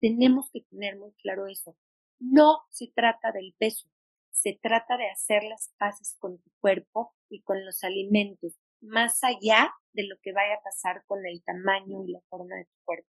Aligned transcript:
tenemos 0.00 0.50
que 0.52 0.62
tener 0.62 0.96
muy 0.96 1.12
claro 1.22 1.46
eso. 1.46 1.76
No 2.18 2.58
se 2.70 2.90
trata 2.94 3.32
del 3.32 3.54
peso, 3.58 3.88
se 4.30 4.58
trata 4.60 4.96
de 4.96 5.08
hacer 5.10 5.44
las 5.44 5.72
paces 5.78 6.16
con 6.18 6.38
tu 6.38 6.50
cuerpo 6.60 7.14
y 7.28 7.42
con 7.42 7.64
los 7.64 7.84
alimentos, 7.84 8.58
más 8.80 9.22
allá 9.24 9.72
de 9.92 10.06
lo 10.06 10.16
que 10.22 10.32
vaya 10.32 10.54
a 10.54 10.62
pasar 10.62 11.04
con 11.06 11.26
el 11.26 11.42
tamaño 11.42 12.04
y 12.04 12.12
la 12.12 12.20
forma 12.28 12.56
de 12.56 12.64
tu 12.64 12.76
cuerpo. 12.84 13.08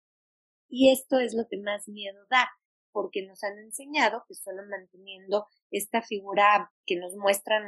Y 0.70 0.92
esto 0.92 1.20
es 1.20 1.34
lo 1.34 1.48
que 1.48 1.58
más 1.58 1.88
miedo 1.88 2.20
da, 2.30 2.50
porque 2.92 3.26
nos 3.26 3.44
han 3.44 3.58
enseñado 3.60 4.24
que 4.28 4.36
solo 4.36 4.64
manteniendo 4.70 5.46
esta 5.72 6.02
figura 6.02 6.72
que 6.86 6.96
nos 6.96 7.16
muestran 7.16 7.64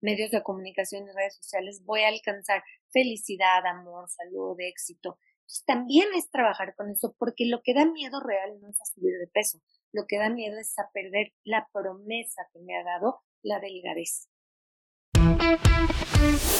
medios 0.00 0.30
de 0.30 0.42
comunicación 0.42 1.04
y 1.04 1.12
redes 1.12 1.36
sociales 1.36 1.82
voy 1.84 2.02
a 2.02 2.08
alcanzar 2.08 2.62
felicidad, 2.90 3.64
amor, 3.66 4.08
salud, 4.08 4.56
éxito. 4.58 5.18
Entonces, 5.46 5.64
también 5.64 6.08
es 6.16 6.28
trabajar 6.28 6.74
con 6.74 6.90
eso, 6.90 7.14
porque 7.18 7.46
lo 7.46 7.62
que 7.62 7.72
da 7.72 7.86
miedo 7.86 8.18
real 8.18 8.60
no 8.60 8.68
es 8.68 8.80
a 8.80 8.84
subir 8.84 9.16
de 9.16 9.28
peso, 9.28 9.60
lo 9.92 10.04
que 10.08 10.18
da 10.18 10.28
miedo 10.28 10.58
es 10.58 10.76
a 10.76 10.90
perder 10.92 11.34
la 11.44 11.68
promesa 11.72 12.48
que 12.52 12.58
me 12.58 12.76
ha 12.76 12.82
dado 12.82 13.20
la 13.42 13.60
delgadez. 13.60 14.28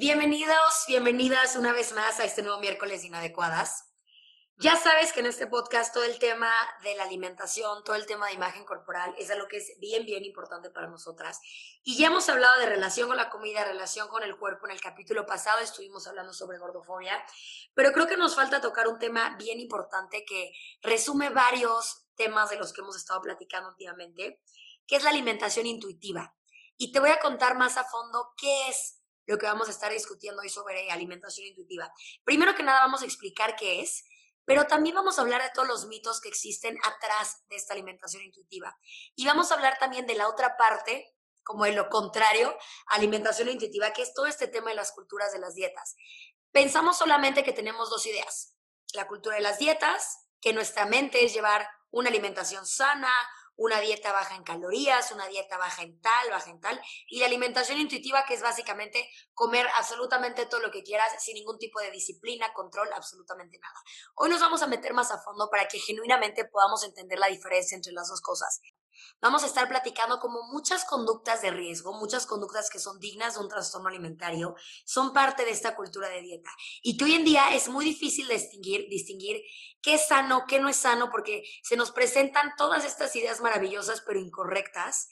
Bienvenidos, 0.00 0.86
bienvenidas 0.88 1.56
una 1.56 1.74
vez 1.74 1.92
más 1.92 2.20
a 2.20 2.24
este 2.24 2.40
nuevo 2.40 2.58
miércoles 2.58 3.04
Inadecuadas. 3.04 3.92
Ya 4.56 4.74
sabes 4.74 5.12
que 5.12 5.20
en 5.20 5.26
este 5.26 5.46
podcast 5.46 5.92
todo 5.92 6.04
el 6.04 6.18
tema 6.18 6.50
de 6.82 6.94
la 6.94 7.02
alimentación, 7.02 7.84
todo 7.84 7.96
el 7.96 8.06
tema 8.06 8.28
de 8.28 8.32
imagen 8.32 8.64
corporal 8.64 9.14
es 9.18 9.30
algo 9.30 9.46
que 9.46 9.58
es 9.58 9.76
bien, 9.78 10.06
bien 10.06 10.24
importante 10.24 10.70
para 10.70 10.86
nosotras. 10.86 11.38
Y 11.82 11.98
ya 11.98 12.06
hemos 12.06 12.26
hablado 12.30 12.58
de 12.60 12.64
relación 12.64 13.08
con 13.08 13.18
la 13.18 13.28
comida, 13.28 13.62
relación 13.62 14.08
con 14.08 14.22
el 14.22 14.38
cuerpo. 14.38 14.64
En 14.64 14.72
el 14.72 14.80
capítulo 14.80 15.26
pasado 15.26 15.58
estuvimos 15.58 16.06
hablando 16.06 16.32
sobre 16.32 16.56
gordofobia, 16.56 17.22
pero 17.74 17.92
creo 17.92 18.06
que 18.06 18.16
nos 18.16 18.34
falta 18.34 18.62
tocar 18.62 18.88
un 18.88 18.98
tema 18.98 19.36
bien 19.36 19.60
importante 19.60 20.24
que 20.24 20.50
resume 20.80 21.28
varios 21.28 22.06
temas 22.14 22.48
de 22.48 22.56
los 22.56 22.72
que 22.72 22.80
hemos 22.80 22.96
estado 22.96 23.20
platicando 23.20 23.68
últimamente, 23.68 24.40
que 24.86 24.96
es 24.96 25.02
la 25.04 25.10
alimentación 25.10 25.66
intuitiva. 25.66 26.34
Y 26.78 26.90
te 26.90 27.00
voy 27.00 27.10
a 27.10 27.20
contar 27.20 27.58
más 27.58 27.76
a 27.76 27.84
fondo 27.84 28.32
qué 28.38 28.70
es 28.70 28.99
lo 29.30 29.38
que 29.38 29.46
vamos 29.46 29.68
a 29.68 29.70
estar 29.70 29.92
discutiendo 29.92 30.42
hoy 30.42 30.48
sobre 30.48 30.90
alimentación 30.90 31.46
intuitiva. 31.46 31.92
Primero 32.24 32.56
que 32.56 32.64
nada 32.64 32.80
vamos 32.80 33.02
a 33.02 33.04
explicar 33.04 33.54
qué 33.54 33.80
es, 33.80 34.04
pero 34.44 34.66
también 34.66 34.96
vamos 34.96 35.18
a 35.18 35.22
hablar 35.22 35.40
de 35.40 35.50
todos 35.54 35.68
los 35.68 35.86
mitos 35.86 36.20
que 36.20 36.28
existen 36.28 36.76
atrás 36.82 37.44
de 37.48 37.54
esta 37.54 37.74
alimentación 37.74 38.24
intuitiva. 38.24 38.76
Y 39.14 39.24
vamos 39.26 39.50
a 39.50 39.54
hablar 39.54 39.78
también 39.78 40.04
de 40.08 40.16
la 40.16 40.28
otra 40.28 40.56
parte, 40.56 41.14
como 41.44 41.64
de 41.64 41.72
lo 41.72 41.88
contrario, 41.88 42.56
alimentación 42.86 43.48
intuitiva, 43.48 43.92
que 43.92 44.02
es 44.02 44.12
todo 44.12 44.26
este 44.26 44.48
tema 44.48 44.70
de 44.70 44.76
las 44.76 44.90
culturas 44.90 45.32
de 45.32 45.38
las 45.38 45.54
dietas. 45.54 45.94
Pensamos 46.50 46.98
solamente 46.98 47.44
que 47.44 47.52
tenemos 47.52 47.88
dos 47.88 48.04
ideas, 48.06 48.56
la 48.94 49.06
cultura 49.06 49.36
de 49.36 49.42
las 49.42 49.58
dietas, 49.58 50.26
que 50.40 50.52
nuestra 50.52 50.86
mente 50.86 51.24
es 51.24 51.32
llevar 51.32 51.68
una 51.92 52.08
alimentación 52.08 52.66
sana, 52.66 53.12
una 53.60 53.78
dieta 53.78 54.10
baja 54.10 54.36
en 54.36 54.42
calorías, 54.42 55.12
una 55.12 55.28
dieta 55.28 55.58
baja 55.58 55.82
en 55.82 56.00
tal, 56.00 56.30
baja 56.30 56.50
en 56.50 56.60
tal, 56.60 56.80
y 57.06 57.20
la 57.20 57.26
alimentación 57.26 57.78
intuitiva, 57.78 58.24
que 58.24 58.32
es 58.32 58.42
básicamente 58.42 59.06
comer 59.34 59.66
absolutamente 59.76 60.46
todo 60.46 60.60
lo 60.60 60.70
que 60.70 60.82
quieras 60.82 61.22
sin 61.22 61.34
ningún 61.34 61.58
tipo 61.58 61.78
de 61.78 61.90
disciplina, 61.90 62.54
control, 62.54 62.88
absolutamente 62.94 63.58
nada. 63.58 63.74
Hoy 64.14 64.30
nos 64.30 64.40
vamos 64.40 64.62
a 64.62 64.66
meter 64.66 64.94
más 64.94 65.10
a 65.10 65.20
fondo 65.20 65.50
para 65.50 65.68
que 65.68 65.78
genuinamente 65.78 66.46
podamos 66.46 66.82
entender 66.84 67.18
la 67.18 67.26
diferencia 67.26 67.76
entre 67.76 67.92
las 67.92 68.08
dos 68.08 68.22
cosas. 68.22 68.62
Vamos 69.20 69.42
a 69.42 69.46
estar 69.46 69.68
platicando 69.68 70.18
como 70.18 70.42
muchas 70.52 70.84
conductas 70.84 71.42
de 71.42 71.50
riesgo, 71.50 71.92
muchas 71.92 72.26
conductas 72.26 72.70
que 72.70 72.78
son 72.78 72.98
dignas 72.98 73.34
de 73.34 73.40
un 73.40 73.48
trastorno 73.48 73.88
alimentario, 73.88 74.54
son 74.84 75.12
parte 75.12 75.44
de 75.44 75.50
esta 75.50 75.76
cultura 75.76 76.08
de 76.08 76.22
dieta. 76.22 76.50
Y 76.82 76.96
que 76.96 77.04
hoy 77.04 77.14
en 77.14 77.24
día 77.24 77.54
es 77.54 77.68
muy 77.68 77.84
difícil 77.84 78.28
distinguir, 78.28 78.88
distinguir 78.88 79.42
qué 79.82 79.94
es 79.94 80.08
sano, 80.08 80.44
qué 80.46 80.58
no 80.60 80.68
es 80.68 80.76
sano, 80.76 81.10
porque 81.10 81.44
se 81.62 81.76
nos 81.76 81.90
presentan 81.90 82.54
todas 82.56 82.84
estas 82.84 83.14
ideas 83.16 83.40
maravillosas 83.40 84.02
pero 84.06 84.20
incorrectas 84.20 85.08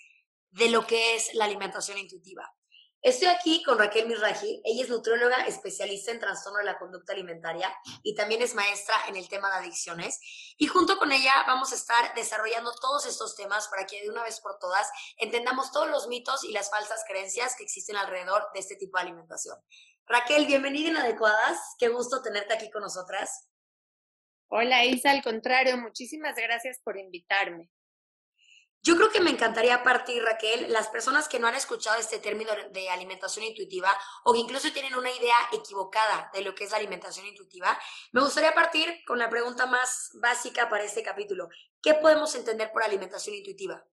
de 0.50 0.70
lo 0.70 0.86
que 0.86 1.14
es 1.14 1.34
la 1.34 1.44
alimentación 1.44 1.98
intuitiva. 1.98 2.57
Estoy 3.00 3.28
aquí 3.28 3.62
con 3.62 3.78
Raquel 3.78 4.08
Mirraji. 4.08 4.60
Ella 4.64 4.82
es 4.82 4.90
nutrióloga 4.90 5.46
especialista 5.46 6.10
en 6.10 6.18
trastorno 6.18 6.58
de 6.58 6.64
la 6.64 6.78
conducta 6.78 7.12
alimentaria 7.12 7.72
y 8.02 8.16
también 8.16 8.42
es 8.42 8.56
maestra 8.56 8.94
en 9.06 9.14
el 9.14 9.28
tema 9.28 9.48
de 9.50 9.58
adicciones. 9.58 10.18
Y 10.56 10.66
junto 10.66 10.98
con 10.98 11.12
ella 11.12 11.32
vamos 11.46 11.70
a 11.70 11.76
estar 11.76 12.12
desarrollando 12.16 12.72
todos 12.80 13.06
estos 13.06 13.36
temas 13.36 13.68
para 13.68 13.86
que 13.86 14.02
de 14.02 14.10
una 14.10 14.24
vez 14.24 14.40
por 14.40 14.58
todas 14.58 14.90
entendamos 15.16 15.70
todos 15.70 15.88
los 15.88 16.08
mitos 16.08 16.42
y 16.42 16.52
las 16.52 16.70
falsas 16.70 17.04
creencias 17.06 17.54
que 17.56 17.62
existen 17.62 17.96
alrededor 17.96 18.48
de 18.52 18.60
este 18.60 18.74
tipo 18.74 18.98
de 18.98 19.04
alimentación. 19.04 19.56
Raquel, 20.06 20.46
bienvenida 20.46 20.88
en 20.88 20.96
Adecuadas. 20.96 21.56
Qué 21.78 21.88
gusto 21.88 22.20
tenerte 22.20 22.54
aquí 22.54 22.68
con 22.68 22.82
nosotras. 22.82 23.48
Hola 24.48 24.84
Isa, 24.84 25.12
al 25.12 25.22
contrario, 25.22 25.76
muchísimas 25.76 26.34
gracias 26.34 26.80
por 26.82 26.98
invitarme. 26.98 27.70
Yo 28.82 28.96
creo 28.96 29.10
que 29.10 29.20
me 29.20 29.30
encantaría 29.30 29.82
partir, 29.82 30.22
Raquel, 30.22 30.72
las 30.72 30.88
personas 30.88 31.28
que 31.28 31.40
no 31.40 31.48
han 31.48 31.56
escuchado 31.56 31.98
este 31.98 32.20
término 32.20 32.52
de 32.70 32.88
alimentación 32.88 33.44
intuitiva 33.44 33.90
o 34.24 34.32
que 34.32 34.38
incluso 34.38 34.72
tienen 34.72 34.94
una 34.94 35.10
idea 35.10 35.34
equivocada 35.52 36.30
de 36.32 36.42
lo 36.42 36.54
que 36.54 36.64
es 36.64 36.70
la 36.70 36.76
alimentación 36.76 37.26
intuitiva, 37.26 37.76
me 38.12 38.20
gustaría 38.20 38.54
partir 38.54 38.88
con 39.04 39.18
la 39.18 39.28
pregunta 39.28 39.66
más 39.66 40.10
básica 40.22 40.68
para 40.68 40.84
este 40.84 41.02
capítulo. 41.02 41.48
¿Qué 41.82 41.94
podemos 41.94 42.34
entender 42.36 42.70
por 42.72 42.84
alimentación 42.84 43.34
intuitiva? 43.34 43.84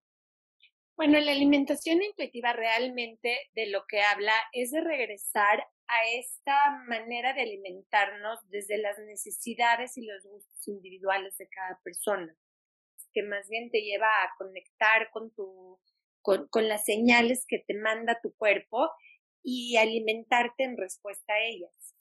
Bueno, 0.95 1.19
la 1.19 1.31
alimentación 1.31 2.01
intuitiva 2.03 2.53
realmente 2.53 3.49
de 3.53 3.67
lo 3.67 3.85
que 3.87 4.01
habla 4.01 4.33
es 4.53 4.71
de 4.71 4.81
regresar 4.81 5.67
a 5.87 6.07
esta 6.13 6.83
manera 6.87 7.33
de 7.33 7.41
alimentarnos 7.41 8.39
desde 8.49 8.77
las 8.77 8.97
necesidades 8.99 9.97
y 9.97 10.05
los 10.05 10.23
gustos 10.23 10.67
individuales 10.67 11.35
de 11.37 11.49
cada 11.49 11.79
persona 11.83 12.35
que 13.15 13.23
más 13.23 13.47
bien 13.49 13.71
te 13.71 13.81
lleva 13.81 14.07
a 14.07 14.35
conectar 14.37 15.09
con 15.11 15.33
tu, 15.33 15.79
con, 16.21 16.47
con 16.49 16.67
las 16.67 16.83
señales 16.83 17.45
que 17.47 17.63
te 17.65 17.73
manda 17.73 18.19
tu 18.21 18.35
cuerpo 18.35 18.91
y 19.41 19.77
alimentarte 19.77 20.65
en 20.65 20.75
respuesta 20.75 21.33
a 21.33 21.43
ellas. 21.43 21.95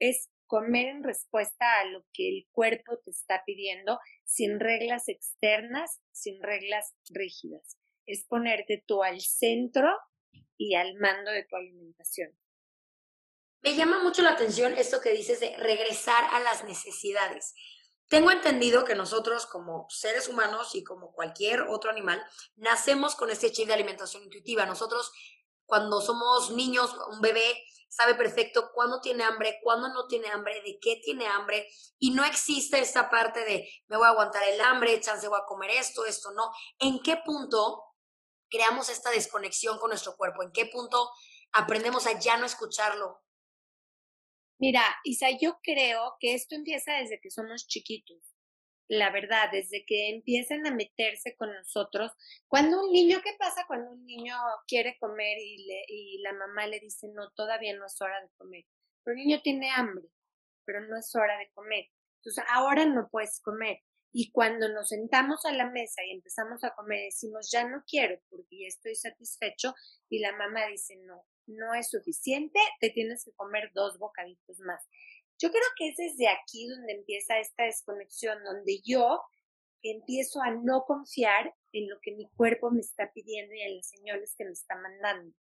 Es 0.00 0.28
comer 0.46 0.88
en 0.88 1.04
respuesta 1.04 1.80
a 1.80 1.84
lo 1.84 2.04
que 2.12 2.28
el 2.28 2.48
cuerpo 2.50 2.98
te 3.04 3.12
está 3.12 3.44
pidiendo 3.46 3.98
sin 4.24 4.58
reglas 4.58 5.08
externas, 5.08 6.00
sin 6.10 6.42
reglas 6.42 6.94
rígidas. 7.10 7.78
Es 8.06 8.24
ponerte 8.24 8.82
tú 8.86 9.04
al 9.04 9.20
centro 9.20 9.88
y 10.56 10.74
al 10.74 10.94
mando 10.94 11.30
de 11.30 11.44
tu 11.44 11.56
alimentación. 11.56 12.36
Me 13.62 13.74
llama 13.74 14.02
mucho 14.02 14.22
la 14.22 14.32
atención 14.32 14.74
esto 14.78 15.00
que 15.00 15.10
dices 15.10 15.40
de 15.40 15.56
regresar 15.56 16.24
a 16.32 16.40
las 16.40 16.64
necesidades. 16.64 17.54
Tengo 18.08 18.30
entendido 18.30 18.84
que 18.84 18.94
nosotros 18.94 19.46
como 19.46 19.86
seres 19.90 20.28
humanos 20.28 20.74
y 20.74 20.84
como 20.84 21.12
cualquier 21.12 21.62
otro 21.62 21.90
animal, 21.90 22.24
nacemos 22.54 23.16
con 23.16 23.30
este 23.30 23.50
chip 23.50 23.66
de 23.66 23.74
alimentación 23.74 24.22
intuitiva. 24.22 24.64
Nosotros 24.64 25.12
cuando 25.66 26.00
somos 26.00 26.50
niños, 26.50 26.94
un 27.10 27.20
bebé 27.20 27.64
sabe 27.88 28.14
perfecto 28.14 28.70
cuándo 28.72 29.00
tiene 29.00 29.24
hambre, 29.24 29.58
cuándo 29.62 29.88
no 29.88 30.06
tiene 30.06 30.28
hambre, 30.28 30.62
de 30.62 30.78
qué 30.80 31.00
tiene 31.02 31.26
hambre, 31.26 31.66
y 31.98 32.10
no 32.10 32.24
existe 32.24 32.78
esta 32.78 33.10
parte 33.10 33.44
de 33.44 33.68
me 33.88 33.96
voy 33.96 34.06
a 34.06 34.10
aguantar 34.10 34.42
el 34.44 34.60
hambre, 34.60 35.00
chance 35.00 35.26
voy 35.28 35.40
a 35.40 35.46
comer 35.46 35.70
esto, 35.70 36.04
esto 36.04 36.30
no. 36.32 36.52
¿En 36.78 37.02
qué 37.02 37.16
punto 37.24 37.82
creamos 38.48 38.88
esta 38.88 39.10
desconexión 39.10 39.78
con 39.78 39.90
nuestro 39.90 40.16
cuerpo? 40.16 40.42
¿En 40.42 40.52
qué 40.52 40.66
punto 40.66 41.10
aprendemos 41.52 42.06
a 42.06 42.18
ya 42.18 42.36
no 42.36 42.46
escucharlo? 42.46 43.22
Mira, 44.58 44.82
Isa, 45.04 45.28
yo 45.38 45.58
creo 45.62 46.16
que 46.18 46.34
esto 46.34 46.54
empieza 46.54 46.94
desde 46.94 47.20
que 47.20 47.30
somos 47.30 47.66
chiquitos. 47.66 48.34
La 48.88 49.10
verdad, 49.10 49.50
desde 49.52 49.84
que 49.84 50.10
empiezan 50.10 50.66
a 50.66 50.70
meterse 50.70 51.36
con 51.36 51.52
nosotros. 51.52 52.12
Cuando 52.48 52.80
un 52.84 52.92
niño, 52.92 53.20
¿qué 53.22 53.34
pasa 53.38 53.66
cuando 53.66 53.90
un 53.90 54.06
niño 54.06 54.34
quiere 54.66 54.96
comer 54.98 55.38
y, 55.38 55.66
le, 55.66 55.84
y 55.88 56.18
la 56.22 56.32
mamá 56.32 56.66
le 56.66 56.80
dice, 56.80 57.08
no, 57.08 57.30
todavía 57.32 57.76
no 57.76 57.84
es 57.86 58.00
hora 58.00 58.20
de 58.22 58.30
comer? 58.38 58.64
Pero 59.04 59.16
el 59.18 59.24
niño 59.24 59.42
tiene 59.42 59.70
hambre, 59.70 60.06
pero 60.64 60.80
no 60.86 60.96
es 60.98 61.14
hora 61.14 61.36
de 61.38 61.50
comer. 61.52 61.86
Entonces, 62.20 62.44
ahora 62.48 62.86
no 62.86 63.08
puedes 63.10 63.40
comer. 63.40 63.82
Y 64.12 64.30
cuando 64.30 64.68
nos 64.70 64.88
sentamos 64.88 65.44
a 65.44 65.52
la 65.52 65.68
mesa 65.70 66.02
y 66.04 66.12
empezamos 66.12 66.64
a 66.64 66.74
comer, 66.74 67.04
decimos, 67.04 67.50
ya 67.50 67.68
no 67.68 67.84
quiero 67.86 68.18
porque 68.30 68.60
ya 68.62 68.68
estoy 68.68 68.94
satisfecho. 68.94 69.74
Y 70.08 70.20
la 70.20 70.32
mamá 70.36 70.66
dice, 70.68 70.96
no, 71.04 71.26
no 71.46 71.74
es 71.74 71.90
suficiente, 71.90 72.58
te 72.80 72.90
tienes 72.90 73.24
que 73.24 73.32
comer 73.32 73.70
dos 73.74 73.98
bocaditos 73.98 74.58
más. 74.60 74.82
Yo 75.38 75.50
creo 75.50 75.62
que 75.76 75.88
es 75.88 75.96
desde 75.96 76.28
aquí 76.28 76.66
donde 76.66 76.92
empieza 76.92 77.38
esta 77.38 77.64
desconexión, 77.64 78.42
donde 78.44 78.80
yo 78.84 79.20
empiezo 79.82 80.40
a 80.42 80.50
no 80.50 80.84
confiar 80.86 81.54
en 81.72 81.88
lo 81.88 81.98
que 82.00 82.12
mi 82.12 82.28
cuerpo 82.30 82.70
me 82.70 82.80
está 82.80 83.12
pidiendo 83.12 83.54
y 83.54 83.60
en 83.60 83.76
las 83.76 83.88
señales 83.88 84.34
que 84.36 84.44
me 84.44 84.52
está 84.52 84.74
mandando. 84.76 85.36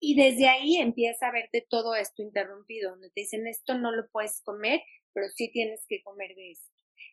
Y 0.00 0.16
desde 0.16 0.48
ahí 0.48 0.76
empieza 0.76 1.28
a 1.28 1.32
verte 1.32 1.66
todo 1.68 1.94
esto 1.94 2.22
interrumpido, 2.22 2.90
donde 2.90 3.10
te 3.10 3.22
dicen 3.22 3.46
esto 3.46 3.78
no 3.78 3.92
lo 3.92 4.08
puedes 4.10 4.42
comer, 4.42 4.82
pero 5.12 5.28
sí 5.28 5.50
tienes 5.50 5.86
que 5.88 6.02
comer 6.02 6.34
de 6.34 6.50
esto. 6.50 6.70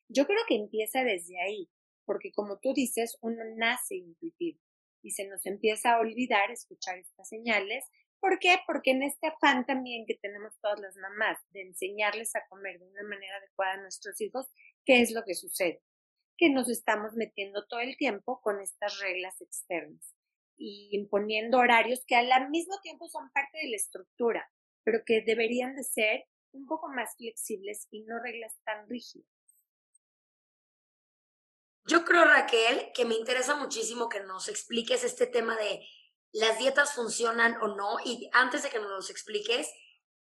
Yo 0.10 0.26
creo 0.26 0.42
que 0.48 0.56
empieza 0.56 1.04
desde 1.04 1.40
ahí, 1.40 1.70
porque 2.06 2.32
como 2.34 2.60
tú 2.60 2.74
dices, 2.74 3.18
uno 3.22 3.44
nace 3.56 3.96
intuitivo 3.96 4.60
y 5.02 5.12
se 5.12 5.28
nos 5.28 5.46
empieza 5.46 5.94
a 5.94 6.00
olvidar 6.00 6.52
escuchar 6.52 6.98
estas 6.98 7.30
señales. 7.30 7.86
¿Por 8.22 8.38
qué? 8.38 8.60
Porque 8.68 8.92
en 8.92 9.02
este 9.02 9.28
afán 9.28 9.66
también 9.66 10.06
que 10.06 10.14
tenemos 10.14 10.54
todas 10.62 10.80
las 10.80 10.96
mamás 10.96 11.40
de 11.50 11.62
enseñarles 11.62 12.36
a 12.36 12.46
comer 12.48 12.80
de 12.80 12.86
una 12.86 13.02
manera 13.04 13.38
adecuada 13.38 13.74
a 13.74 13.82
nuestros 13.82 14.22
hijos, 14.22 14.46
¿qué 14.86 15.02
es 15.02 15.12
lo 15.12 15.24
que 15.26 15.34
sucede? 15.34 15.82
Que 16.38 16.52
nos 16.52 16.70
estamos 16.70 17.14
metiendo 17.16 17.66
todo 17.66 17.80
el 17.80 17.98
tiempo 17.98 18.40
con 18.42 18.62
estas 18.62 19.00
reglas 19.00 19.42
externas 19.42 20.14
y 20.56 20.90
imponiendo 20.92 21.58
horarios 21.58 22.06
que 22.06 22.16
al 22.16 22.50
mismo 22.52 22.80
tiempo 22.82 23.10
son 23.10 23.32
parte 23.32 23.58
de 23.58 23.70
la 23.70 23.78
estructura, 23.78 24.48
pero 24.84 25.00
que 25.04 25.22
deberían 25.22 25.76
de 25.76 25.84
ser 25.84 26.26
un 26.52 26.68
poco 26.68 26.90
más 26.90 27.16
flexibles 27.18 27.88
y 27.90 28.04
no 28.04 28.22
reglas 28.22 28.56
tan 28.64 28.88
rígidas. 28.88 29.28
Yo 31.86 32.06
creo, 32.06 32.26
Raquel, 32.26 32.92
que 32.94 33.06
me 33.06 33.16
interesa 33.16 33.56
muchísimo 33.56 34.08
que 34.10 34.20
nos 34.20 34.48
expliques 34.48 35.04
este 35.04 35.26
tema 35.26 35.58
de 35.58 35.82
las 36.32 36.58
dietas 36.58 36.94
funcionan 36.94 37.58
o 37.62 37.70
no. 37.70 37.98
Y 38.04 38.30
antes 38.34 38.64
de 38.64 38.70
que 38.70 38.80
nos 38.80 39.10
expliques, 39.10 39.68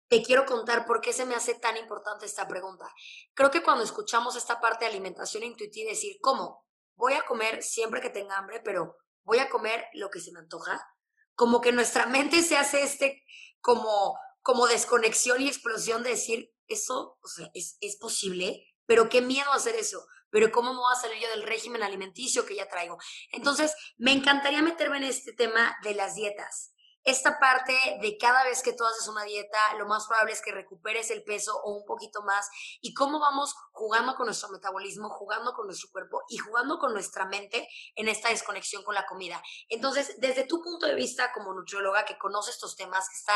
te 0.08 0.22
quiero 0.22 0.44
contar 0.44 0.84
por 0.86 1.00
qué 1.00 1.12
se 1.12 1.24
me 1.24 1.34
hace 1.34 1.54
tan 1.54 1.76
importante 1.76 2.26
esta 2.26 2.46
pregunta. 2.46 2.86
Creo 3.34 3.50
que 3.50 3.62
cuando 3.62 3.84
escuchamos 3.84 4.36
esta 4.36 4.60
parte 4.60 4.84
de 4.84 4.90
alimentación 4.90 5.42
intuitiva, 5.42 5.90
decir, 5.90 6.18
¿cómo? 6.20 6.66
Voy 6.96 7.14
a 7.14 7.24
comer 7.24 7.62
siempre 7.62 8.00
que 8.00 8.10
tenga 8.10 8.36
hambre, 8.36 8.60
pero 8.62 8.96
voy 9.24 9.38
a 9.38 9.48
comer 9.48 9.86
lo 9.94 10.10
que 10.10 10.20
se 10.20 10.32
me 10.32 10.40
antoja. 10.40 10.86
Como 11.34 11.60
que 11.60 11.72
nuestra 11.72 12.06
mente 12.06 12.42
se 12.42 12.56
hace 12.56 12.82
este 12.82 13.24
como, 13.60 14.18
como 14.42 14.66
desconexión 14.66 15.40
y 15.40 15.48
explosión 15.48 16.02
de 16.02 16.10
decir, 16.10 16.52
eso 16.66 17.18
es, 17.54 17.78
es 17.80 17.96
posible, 17.96 18.66
pero 18.86 19.08
qué 19.08 19.22
miedo 19.22 19.50
hacer 19.52 19.76
eso 19.76 20.04
pero 20.32 20.50
¿cómo 20.50 20.72
me 20.72 20.78
voy 20.78 20.92
a 20.92 21.00
salir 21.00 21.22
yo 21.22 21.28
del 21.28 21.44
régimen 21.44 21.82
alimenticio 21.84 22.44
que 22.44 22.56
ya 22.56 22.66
traigo? 22.66 22.98
Entonces, 23.30 23.76
me 23.98 24.10
encantaría 24.10 24.62
meterme 24.62 24.96
en 24.96 25.04
este 25.04 25.32
tema 25.32 25.76
de 25.84 25.94
las 25.94 26.16
dietas 26.16 26.71
esta 27.04 27.38
parte 27.38 27.74
de 28.00 28.16
cada 28.16 28.44
vez 28.44 28.62
que 28.62 28.72
tú 28.72 28.84
haces 28.84 29.08
una 29.08 29.24
dieta, 29.24 29.58
lo 29.78 29.86
más 29.86 30.06
probable 30.06 30.32
es 30.32 30.40
que 30.40 30.52
recuperes 30.52 31.10
el 31.10 31.24
peso 31.24 31.60
o 31.64 31.72
un 31.72 31.84
poquito 31.84 32.22
más 32.22 32.48
y 32.80 32.94
cómo 32.94 33.18
vamos 33.18 33.54
jugando 33.72 34.14
con 34.14 34.26
nuestro 34.26 34.50
metabolismo, 34.50 35.10
jugando 35.10 35.52
con 35.52 35.66
nuestro 35.66 35.90
cuerpo 35.90 36.22
y 36.28 36.38
jugando 36.38 36.78
con 36.78 36.92
nuestra 36.92 37.26
mente 37.26 37.68
en 37.96 38.08
esta 38.08 38.28
desconexión 38.28 38.84
con 38.84 38.94
la 38.94 39.06
comida. 39.06 39.42
Entonces, 39.68 40.14
desde 40.18 40.44
tu 40.44 40.62
punto 40.62 40.86
de 40.86 40.94
vista 40.94 41.32
como 41.32 41.52
nutrióloga 41.52 42.04
que 42.04 42.18
conoce 42.18 42.50
estos 42.50 42.76
temas, 42.76 43.08
que 43.08 43.16
está 43.16 43.34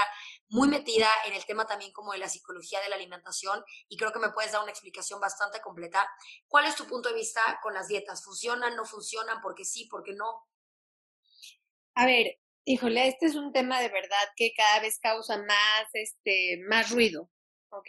muy 0.48 0.68
metida 0.68 1.08
en 1.26 1.34
el 1.34 1.44
tema 1.44 1.66
también 1.66 1.92
como 1.92 2.12
de 2.12 2.18
la 2.18 2.28
psicología 2.28 2.80
de 2.80 2.88
la 2.88 2.96
alimentación 2.96 3.64
y 3.88 3.96
creo 3.96 4.12
que 4.12 4.20
me 4.20 4.30
puedes 4.30 4.52
dar 4.52 4.62
una 4.62 4.70
explicación 4.70 5.20
bastante 5.20 5.60
completa, 5.60 6.08
¿cuál 6.46 6.66
es 6.66 6.76
tu 6.76 6.86
punto 6.86 7.08
de 7.08 7.16
vista 7.16 7.40
con 7.62 7.74
las 7.74 7.88
dietas? 7.88 8.24
¿Funcionan, 8.24 8.76
no 8.76 8.84
funcionan? 8.84 9.40
¿Por 9.40 9.54
qué 9.54 9.64
sí, 9.64 9.86
por 9.86 10.02
qué 10.04 10.12
no? 10.12 10.46
A 11.94 12.06
ver, 12.06 12.38
Híjole, 12.68 13.06
este 13.06 13.26
es 13.26 13.36
un 13.36 13.52
tema 13.52 13.80
de 13.80 13.88
verdad 13.90 14.26
que 14.34 14.52
cada 14.56 14.80
vez 14.80 14.98
causa 14.98 15.38
más, 15.38 15.88
este, 15.92 16.58
más 16.68 16.90
ruido, 16.90 17.30
¿ok? 17.68 17.88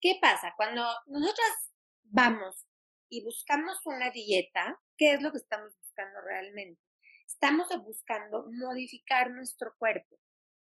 ¿Qué 0.00 0.18
pasa? 0.20 0.52
Cuando 0.56 0.82
nosotras 1.06 1.72
vamos 2.02 2.66
y 3.08 3.22
buscamos 3.22 3.78
una 3.86 4.10
dieta, 4.10 4.80
¿qué 4.98 5.12
es 5.12 5.22
lo 5.22 5.30
que 5.30 5.38
estamos 5.38 5.72
buscando 5.78 6.20
realmente? 6.22 6.82
Estamos 7.24 7.68
buscando 7.84 8.46
modificar 8.50 9.30
nuestro 9.30 9.76
cuerpo, 9.78 10.18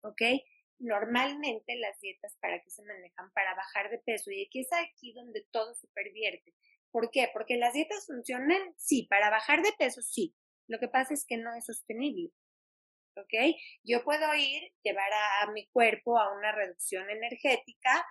¿ok? 0.01 0.21
Normalmente 0.79 1.77
las 1.77 1.97
dietas 2.01 2.35
para 2.41 2.61
qué 2.61 2.69
se 2.69 2.83
manejan 2.83 3.31
para 3.31 3.55
bajar 3.55 3.89
de 3.91 3.99
peso 3.99 4.29
y 4.29 4.45
aquí 4.45 4.59
es 4.59 4.73
aquí 4.73 5.13
donde 5.13 5.47
todo 5.51 5.73
se 5.75 5.87
pervierte. 5.93 6.53
¿Por 6.91 7.09
qué? 7.11 7.29
Porque 7.31 7.55
las 7.55 7.71
dietas 7.71 8.07
funcionan, 8.07 8.75
sí, 8.75 9.07
para 9.09 9.29
bajar 9.29 9.61
de 9.61 9.71
peso, 9.79 10.01
sí. 10.01 10.35
Lo 10.67 10.79
que 10.79 10.89
pasa 10.89 11.13
es 11.13 11.25
que 11.25 11.37
no 11.37 11.55
es 11.55 11.65
sostenible. 11.65 12.33
¿Ok? 13.15 13.55
Yo 13.83 14.03
puedo 14.03 14.33
ir, 14.35 14.71
llevar 14.83 15.11
a, 15.41 15.51
mi 15.51 15.67
cuerpo 15.67 16.17
a 16.19 16.33
una 16.35 16.51
reducción 16.51 17.09
energética, 17.09 18.05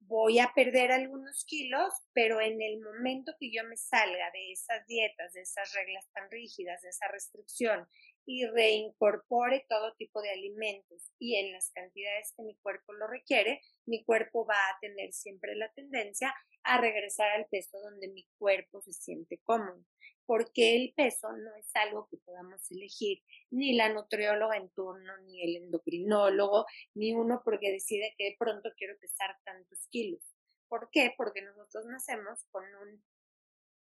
voy 0.00 0.40
a 0.40 0.52
perder 0.54 0.92
algunos 0.92 1.44
kilos, 1.44 1.92
pero 2.12 2.40
en 2.40 2.60
el 2.60 2.80
momento 2.80 3.32
que 3.38 3.50
yo 3.52 3.64
me 3.64 3.76
salga 3.76 4.30
de 4.32 4.52
esas 4.52 4.86
dietas, 4.86 5.32
de 5.32 5.42
esas 5.42 5.72
reglas 5.72 6.08
tan 6.12 6.30
rígidas, 6.30 6.82
de 6.82 6.88
esa 6.88 7.08
restricción 7.08 7.88
y 8.26 8.46
reincorpore 8.46 9.66
todo 9.68 9.94
tipo 9.94 10.22
de 10.22 10.30
alimentos 10.30 11.10
y 11.18 11.36
en 11.36 11.52
las 11.52 11.70
cantidades 11.72 12.32
que 12.36 12.42
mi 12.42 12.56
cuerpo 12.56 12.92
lo 12.92 13.06
requiere, 13.06 13.60
mi 13.86 14.04
cuerpo 14.04 14.46
va 14.46 14.56
a 14.56 14.78
tener 14.80 15.12
siempre 15.12 15.54
la 15.56 15.70
tendencia 15.72 16.34
a 16.62 16.80
regresar 16.80 17.30
al 17.30 17.46
peso 17.46 17.78
donde 17.80 18.08
mi 18.08 18.26
cuerpo 18.38 18.80
se 18.82 18.92
siente 18.92 19.40
cómodo 19.44 19.84
porque 20.26 20.76
el 20.76 20.94
peso 20.94 21.32
no 21.32 21.54
es 21.56 21.70
algo 21.74 22.08
que 22.10 22.16
podamos 22.18 22.70
elegir, 22.70 23.22
ni 23.50 23.74
la 23.74 23.92
nutrióloga 23.92 24.56
en 24.56 24.70
turno, 24.70 25.12
ni 25.26 25.42
el 25.42 25.64
endocrinólogo, 25.64 26.66
ni 26.94 27.12
uno 27.12 27.42
porque 27.44 27.72
decide 27.72 28.14
que 28.16 28.24
de 28.30 28.36
pronto 28.38 28.70
quiero 28.76 28.96
pesar 28.98 29.36
tantos 29.44 29.86
kilos. 29.90 30.22
¿Por 30.68 30.88
qué? 30.90 31.12
Porque 31.16 31.42
nosotros 31.42 31.84
nacemos 31.86 32.46
con 32.50 32.64
un, 32.64 33.04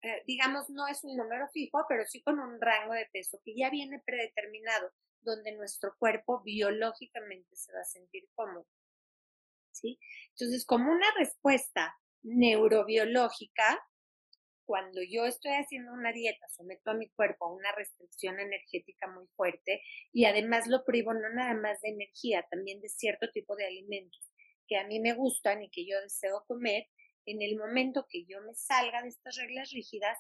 eh, 0.05 0.23
digamos, 0.27 0.69
no 0.69 0.87
es 0.87 1.03
un 1.03 1.17
número 1.17 1.49
fijo, 1.49 1.87
pero 1.89 2.05
sí 2.05 2.23
con 2.23 2.39
un 2.39 2.61
rango 2.61 2.93
de 2.93 3.09
peso 3.11 3.41
que 3.43 3.55
ya 3.57 3.71
viene 3.71 4.03
predeterminado, 4.05 4.93
donde 5.23 5.57
nuestro 5.57 5.97
cuerpo 5.99 6.43
biológicamente 6.43 7.57
se 7.57 7.73
va 7.73 7.81
a 7.81 7.85
sentir 7.85 8.29
cómodo. 8.35 8.67
¿Sí? 9.73 9.99
Entonces, 10.31 10.67
como 10.67 10.93
una 10.93 11.07
respuesta 11.19 11.97
neurobiológica, 12.23 13.83
cuando 14.67 15.01
yo 15.03 15.25
estoy 15.25 15.53
haciendo 15.53 15.93
una 15.93 16.13
dieta, 16.13 16.47
someto 16.49 16.91
a 16.91 16.95
mi 16.95 17.09
cuerpo 17.09 17.47
a 17.47 17.55
una 17.55 17.73
restricción 17.73 18.39
energética 18.41 19.07
muy 19.09 19.27
fuerte 19.37 19.83
y 20.13 20.27
además 20.27 20.67
lo 20.67 20.85
privo 20.85 21.15
no 21.15 21.31
nada 21.31 21.55
más 21.55 21.81
de 21.81 21.89
energía, 21.89 22.47
también 22.51 22.83
de 22.83 22.91
cierto 22.91 23.31
tipo 23.33 23.57
de 23.57 23.67
alimentos 23.67 24.31
que 24.67 24.77
a 24.77 24.87
mí 24.87 25.01
me 25.01 25.15
gustan 25.15 25.63
y 25.63 25.71
que 25.71 25.87
yo 25.87 26.01
deseo 26.01 26.45
comer, 26.47 26.87
en 27.27 27.43
el 27.43 27.57
momento 27.57 28.07
que 28.09 28.25
yo 28.25 28.41
me 28.43 28.55
salga 28.55 29.03
de 29.03 29.09
estas 29.09 29.37
reglas 29.37 29.71
rígidas, 29.71 30.19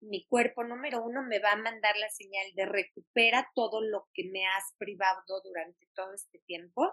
mi 0.00 0.26
cuerpo 0.26 0.64
número 0.64 1.04
uno 1.04 1.22
me 1.22 1.40
va 1.40 1.52
a 1.52 1.56
mandar 1.56 1.96
la 1.96 2.08
señal 2.08 2.46
de 2.54 2.66
recupera 2.66 3.50
todo 3.54 3.80
lo 3.82 4.08
que 4.14 4.28
me 4.30 4.46
has 4.46 4.74
privado 4.78 5.22
durante 5.42 5.88
todo 5.94 6.14
este 6.14 6.38
tiempo 6.46 6.92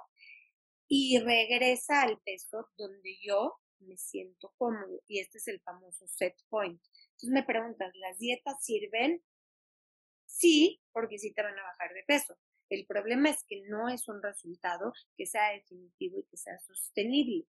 y 0.87 1.19
regresa 1.19 2.01
al 2.01 2.19
peso 2.21 2.69
donde 2.77 3.17
yo 3.21 3.59
me 3.79 3.97
siento 3.97 4.53
cómodo 4.57 5.01
y 5.07 5.19
este 5.19 5.37
es 5.37 5.47
el 5.47 5.61
famoso 5.61 6.07
set 6.07 6.35
point. 6.49 6.81
Entonces 7.11 7.29
me 7.29 7.43
preguntas, 7.43 7.91
¿las 7.95 8.17
dietas 8.17 8.63
sirven? 8.63 9.23
Sí, 10.25 10.81
porque 10.91 11.19
sí 11.19 11.33
te 11.33 11.43
van 11.43 11.57
a 11.57 11.63
bajar 11.63 11.93
de 11.93 12.03
peso. 12.03 12.37
El 12.69 12.85
problema 12.87 13.29
es 13.29 13.43
que 13.47 13.61
no 13.67 13.89
es 13.89 14.07
un 14.07 14.21
resultado 14.23 14.93
que 15.15 15.27
sea 15.27 15.51
definitivo 15.51 16.19
y 16.19 16.23
que 16.23 16.37
sea 16.37 16.57
sostenible. 16.59 17.45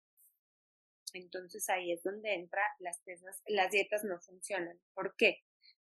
Entonces 1.13 1.69
ahí 1.69 1.93
es 1.93 2.03
donde 2.03 2.35
entra 2.35 2.63
las, 2.79 3.03
las 3.47 3.71
dietas 3.71 4.05
no 4.05 4.21
funcionan. 4.21 4.81
¿Por 4.95 5.15
qué? 5.17 5.39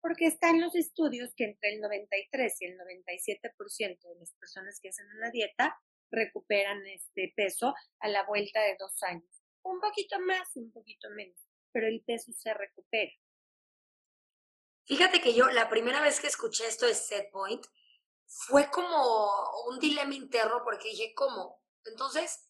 Porque 0.00 0.26
están 0.26 0.60
los 0.60 0.74
estudios 0.74 1.34
que 1.34 1.44
entre 1.44 1.74
el 1.74 1.80
93 1.80 2.56
y 2.60 2.64
el 2.66 2.78
97% 2.78 4.08
de 4.08 4.18
las 4.18 4.34
personas 4.34 4.78
que 4.80 4.90
hacen 4.90 5.06
una 5.16 5.30
dieta 5.30 5.76
recuperan 6.10 6.86
este 6.86 7.32
peso 7.34 7.74
a 8.00 8.08
la 8.08 8.24
vuelta 8.24 8.62
de 8.62 8.76
dos 8.78 9.02
años 9.02 9.42
un 9.66 9.80
poquito 9.80 10.18
más, 10.20 10.48
un 10.56 10.70
poquito 10.72 11.08
menos, 11.10 11.38
pero 11.72 11.86
el 11.86 12.02
peso 12.04 12.32
se 12.32 12.54
recupera. 12.54 13.12
Fíjate 14.84 15.20
que 15.20 15.34
yo 15.34 15.48
la 15.48 15.68
primera 15.68 16.00
vez 16.00 16.20
que 16.20 16.28
escuché 16.28 16.66
esto 16.66 16.86
de 16.86 16.94
set 16.94 17.30
point 17.30 17.64
fue 18.26 18.70
como 18.70 19.64
un 19.68 19.78
dilema 19.80 20.14
interno 20.14 20.62
porque 20.64 20.90
dije, 20.90 21.12
¿cómo? 21.14 21.60
Entonces, 21.84 22.48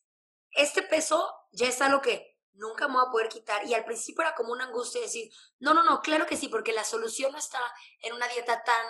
este 0.53 0.83
peso 0.83 1.33
ya 1.53 1.69
es 1.69 1.81
algo 1.81 2.03
que 2.03 2.36
nunca 2.57 2.89
me 2.89 2.95
voy 2.95 3.05
a 3.07 3.11
poder 3.11 3.29
quitar 3.29 3.67
y 3.67 3.75
al 3.75 3.85
principio 3.85 4.23
era 4.23 4.35
como 4.35 4.53
una 4.53 4.65
angustia 4.65 5.01
decir, 5.01 5.31
no, 5.59 5.75
no, 5.75 5.83
no, 5.85 6.01
claro 6.01 6.27
que 6.27 6.37
sí, 6.37 6.49
porque 6.49 6.73
la 6.73 6.85
solución 6.85 7.33
no 7.33 7.39
está 7.39 7.61
en 8.01 8.13
una 8.13 8.29
dieta 8.29 8.63
tan, 8.65 8.87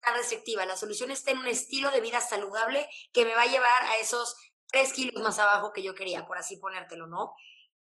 tan 0.00 0.14
restrictiva, 0.14 0.64
la 0.66 0.76
solución 0.76 1.10
está 1.10 1.30
en 1.30 1.38
un 1.38 1.46
estilo 1.46 1.90
de 1.90 2.00
vida 2.00 2.20
saludable 2.20 2.88
que 3.12 3.24
me 3.24 3.34
va 3.34 3.42
a 3.42 3.46
llevar 3.46 3.82
a 3.82 3.98
esos 3.98 4.36
tres 4.70 4.92
kilos 4.92 5.22
más 5.22 5.38
abajo 5.38 5.72
que 5.72 5.82
yo 5.82 5.94
quería, 5.94 6.26
por 6.26 6.38
así 6.38 6.56
ponértelo, 6.56 7.06
¿no? 7.06 7.34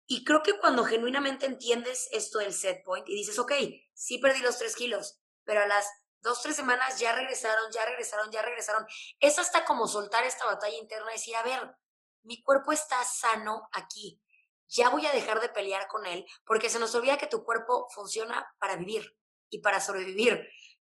Y 0.05 0.24
creo 0.24 0.41
que 0.41 0.57
cuando 0.57 0.86
genuinamente 0.86 1.45
entiendes 1.45 2.07
esto 2.12 2.39
del 2.39 2.53
set 2.53 2.83
point 2.83 3.07
y 3.09 3.15
dices, 3.15 3.38
ok, 3.39 3.51
sí 3.93 4.19
perdí 4.19 4.39
los 4.39 4.57
tres 4.57 4.75
kilos, 4.75 5.19
pero 5.43 5.62
a 5.62 5.67
las 5.67 5.86
dos, 6.21 6.41
tres 6.41 6.55
semanas 6.55 7.00
ya 7.00 7.13
regresaron, 7.13 7.71
ya 7.71 7.86
regresaron, 7.86 8.31
ya 8.31 8.41
regresaron, 8.41 8.86
es 9.19 9.38
hasta 9.38 9.65
como 9.65 9.88
soltar 9.88 10.24
esta 10.24 10.45
batalla 10.45 10.77
interna 10.77 11.12
y 11.12 11.15
decir, 11.15 11.36
a 11.36 11.43
ver, 11.43 11.75
mi 12.24 12.41
cuerpo 12.41 12.71
está 12.71 13.03
sano 13.03 13.67
aquí. 13.74 14.21
Ya 14.69 14.89
voy 14.89 15.05
a 15.05 15.12
dejar 15.12 15.39
de 15.41 15.50
pelear 15.50 15.88
con 15.88 16.05
él, 16.05 16.25
porque 16.45 16.69
se 16.69 16.79
nos 16.79 16.93
olvida 16.95 17.17
que 17.17 17.27
tu 17.27 17.43
cuerpo 17.43 17.88
funciona 17.93 18.53
para 18.59 18.75
vivir 18.75 19.15
y 19.50 19.59
para 19.59 19.79
sobrevivir. 19.79 20.47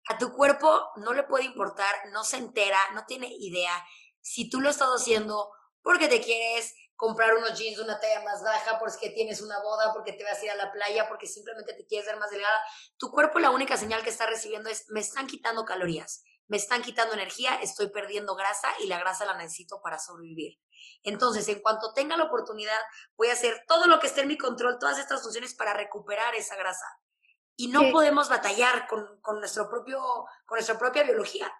A 0.09 0.19
tu 0.19 0.33
cuerpo 0.33 0.91
no 0.97 1.12
le 1.12 1.23
puede 1.23 1.45
importar, 1.45 1.95
no 2.12 2.25
se 2.25 2.37
entera, 2.37 2.79
no 2.95 3.05
tiene 3.07 3.29
idea 3.38 3.73
si 4.21 4.49
tú 4.49 4.61
lo 4.61 4.71
estás 4.71 4.88
haciendo 4.88 5.50
porque 5.83 6.09
te 6.09 6.21
quieres 6.21 6.75
comprar 6.97 7.35
unos 7.35 7.59
jeans 7.59 7.76
de 7.79 7.83
una 7.83 7.99
talla 7.99 8.23
más 8.23 8.43
baja, 8.45 8.79
porque 8.79 9.11
tienes 9.11 9.43
una 9.43 9.61
boda, 9.61 9.93
porque 9.93 10.12
te 10.12 10.23
vas 10.23 10.38
a 10.38 10.45
ir 10.45 10.50
a 10.52 10.55
la 10.55 10.71
playa, 10.71 11.09
porque 11.09 11.26
simplemente 11.26 11.75
te 11.75 11.85
quieres 11.85 12.07
ver 12.07 12.17
más 12.17 12.31
delgada. 12.31 12.57
Tu 12.97 13.11
cuerpo 13.11 13.41
la 13.41 13.50
única 13.50 13.76
señal 13.76 14.05
que 14.05 14.11
está 14.11 14.26
recibiendo 14.26 14.71
es, 14.71 14.85
me 14.88 15.00
están 15.00 15.26
quitando 15.26 15.64
calorías, 15.64 16.23
me 16.47 16.57
están 16.57 16.83
quitando 16.83 17.14
energía, 17.14 17.57
estoy 17.57 17.91
perdiendo 17.91 18.37
grasa 18.37 18.69
y 18.79 18.87
la 18.87 19.00
grasa 19.00 19.25
la 19.25 19.37
necesito 19.37 19.81
para 19.83 19.99
sobrevivir. 19.99 20.61
Entonces, 21.03 21.49
en 21.49 21.61
cuanto 21.61 21.93
tenga 21.93 22.17
la 22.17 22.25
oportunidad, 22.25 22.81
voy 23.17 23.29
a 23.29 23.33
hacer 23.33 23.65
todo 23.67 23.87
lo 23.87 23.99
que 23.99 24.07
esté 24.07 24.23
en 24.23 24.29
mi 24.29 24.39
control, 24.39 24.79
todas 24.79 24.99
estas 24.99 25.23
funciones 25.23 25.55
para 25.55 25.75
recuperar 25.75 26.35
esa 26.35 26.57
grasa. 26.57 26.87
Y 27.57 27.69
no 27.69 27.93
podemos 27.93 28.29
batallar 28.29 28.87
con, 28.89 29.21
con, 29.21 29.39
nuestro 29.39 29.69
propio, 29.69 30.01
con 30.47 30.57
nuestra 30.57 30.79
propia 30.79 31.03
biología. 31.03 31.53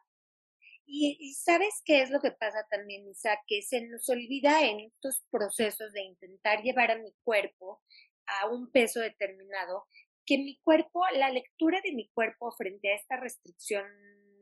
Y, 0.95 1.35
sabes 1.35 1.81
qué 1.85 2.03
es 2.03 2.11
lo 2.11 2.21
que 2.21 2.33
pasa 2.33 2.67
también, 2.71 3.09
Isa, 3.09 3.39
que 3.47 3.63
se 3.63 3.87
nos 3.87 4.09
olvida 4.09 4.63
en 4.63 4.81
estos 4.81 5.23
procesos 5.31 5.93
de 5.93 6.03
intentar 6.03 6.63
llevar 6.63 6.91
a 6.91 6.99
mi 6.99 7.15
cuerpo 7.25 7.81
a 8.27 8.49
un 8.49 8.71
peso 8.71 9.01
determinado, 9.01 9.87
que 10.27 10.39
mi 10.39 10.61
cuerpo, 10.61 11.03
la 11.15 11.31
lectura 11.31 11.81
de 11.83 11.93
mi 11.93 12.11
cuerpo 12.11 12.53
frente 12.53 12.93
a 12.93 12.97
esta 12.97 13.17
restricción 13.17 13.85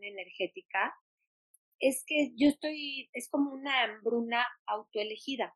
energética, 0.00 0.94
es 1.80 2.04
que 2.06 2.32
yo 2.36 2.48
estoy, 2.48 3.10
es 3.12 3.28
como 3.30 3.52
una 3.52 3.84
hambruna 3.84 4.46
autoelegida, 4.66 5.54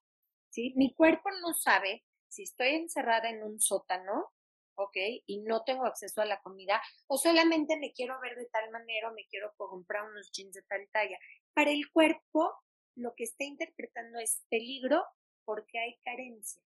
¿sí? 0.50 0.72
Mi 0.76 0.94
cuerpo 0.94 1.30
no 1.42 1.54
sabe 1.54 2.04
si 2.28 2.42
estoy 2.42 2.70
encerrada 2.70 3.30
en 3.30 3.42
un 3.42 3.60
sótano 3.60 4.32
¿ok? 4.76 4.96
Y 5.26 5.40
no 5.42 5.62
tengo 5.64 5.86
acceso 5.86 6.20
a 6.20 6.26
la 6.26 6.40
comida, 6.40 6.82
o 7.06 7.18
solamente 7.18 7.76
me 7.78 7.92
quiero 7.92 8.18
ver 8.20 8.36
de 8.36 8.46
tal 8.46 8.70
manera 8.70 9.10
o 9.10 9.14
me 9.14 9.26
quiero 9.26 9.52
comprar 9.56 10.04
unos 10.10 10.30
jeans 10.32 10.54
de 10.54 10.62
tal 10.62 10.88
talla. 10.92 11.18
Para 11.52 11.70
el 11.70 11.90
cuerpo, 11.90 12.52
lo 12.96 13.14
que 13.16 13.24
está 13.24 13.44
interpretando 13.44 14.18
es 14.18 14.44
peligro 14.48 15.04
porque 15.44 15.78
hay 15.78 15.98
carencia, 16.04 16.62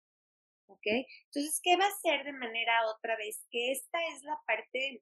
¿ok? 0.68 0.86
Entonces, 1.26 1.60
¿qué 1.64 1.78
va 1.78 1.86
a 1.86 1.90
hacer 1.90 2.26
de 2.26 2.34
manera 2.34 2.74
otra 2.96 3.16
vez? 3.18 3.46
Que 3.50 3.72
esta 3.72 3.98
es 4.14 4.24
la 4.24 4.40
parte 4.46 5.02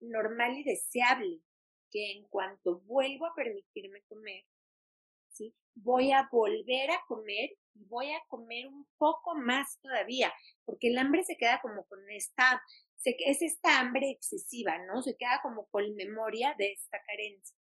normal 0.00 0.58
y 0.58 0.64
deseable, 0.64 1.40
que 1.90 2.12
en 2.12 2.24
cuanto 2.28 2.80
vuelvo 2.80 3.26
a 3.26 3.34
permitirme 3.34 4.02
comer, 4.08 4.44
¿sí? 5.30 5.54
Voy 5.74 6.12
a 6.12 6.28
volver 6.30 6.90
a 6.90 7.02
comer 7.06 7.50
y 7.74 7.84
voy 7.84 8.10
a 8.12 8.22
comer 8.28 8.66
un 8.66 8.86
poco 8.98 9.34
más 9.34 9.78
todavía, 9.80 10.32
porque 10.64 10.88
el 10.88 10.98
hambre 10.98 11.24
se 11.24 11.36
queda 11.36 11.60
como 11.60 11.84
con 11.84 11.98
esta, 12.10 12.62
es 13.04 13.42
esta 13.42 13.80
hambre 13.80 14.10
excesiva, 14.10 14.78
¿no? 14.86 15.02
Se 15.02 15.16
queda 15.16 15.40
como 15.42 15.66
con 15.66 15.94
memoria 15.94 16.54
de 16.58 16.72
esta 16.72 17.00
carencia. 17.06 17.56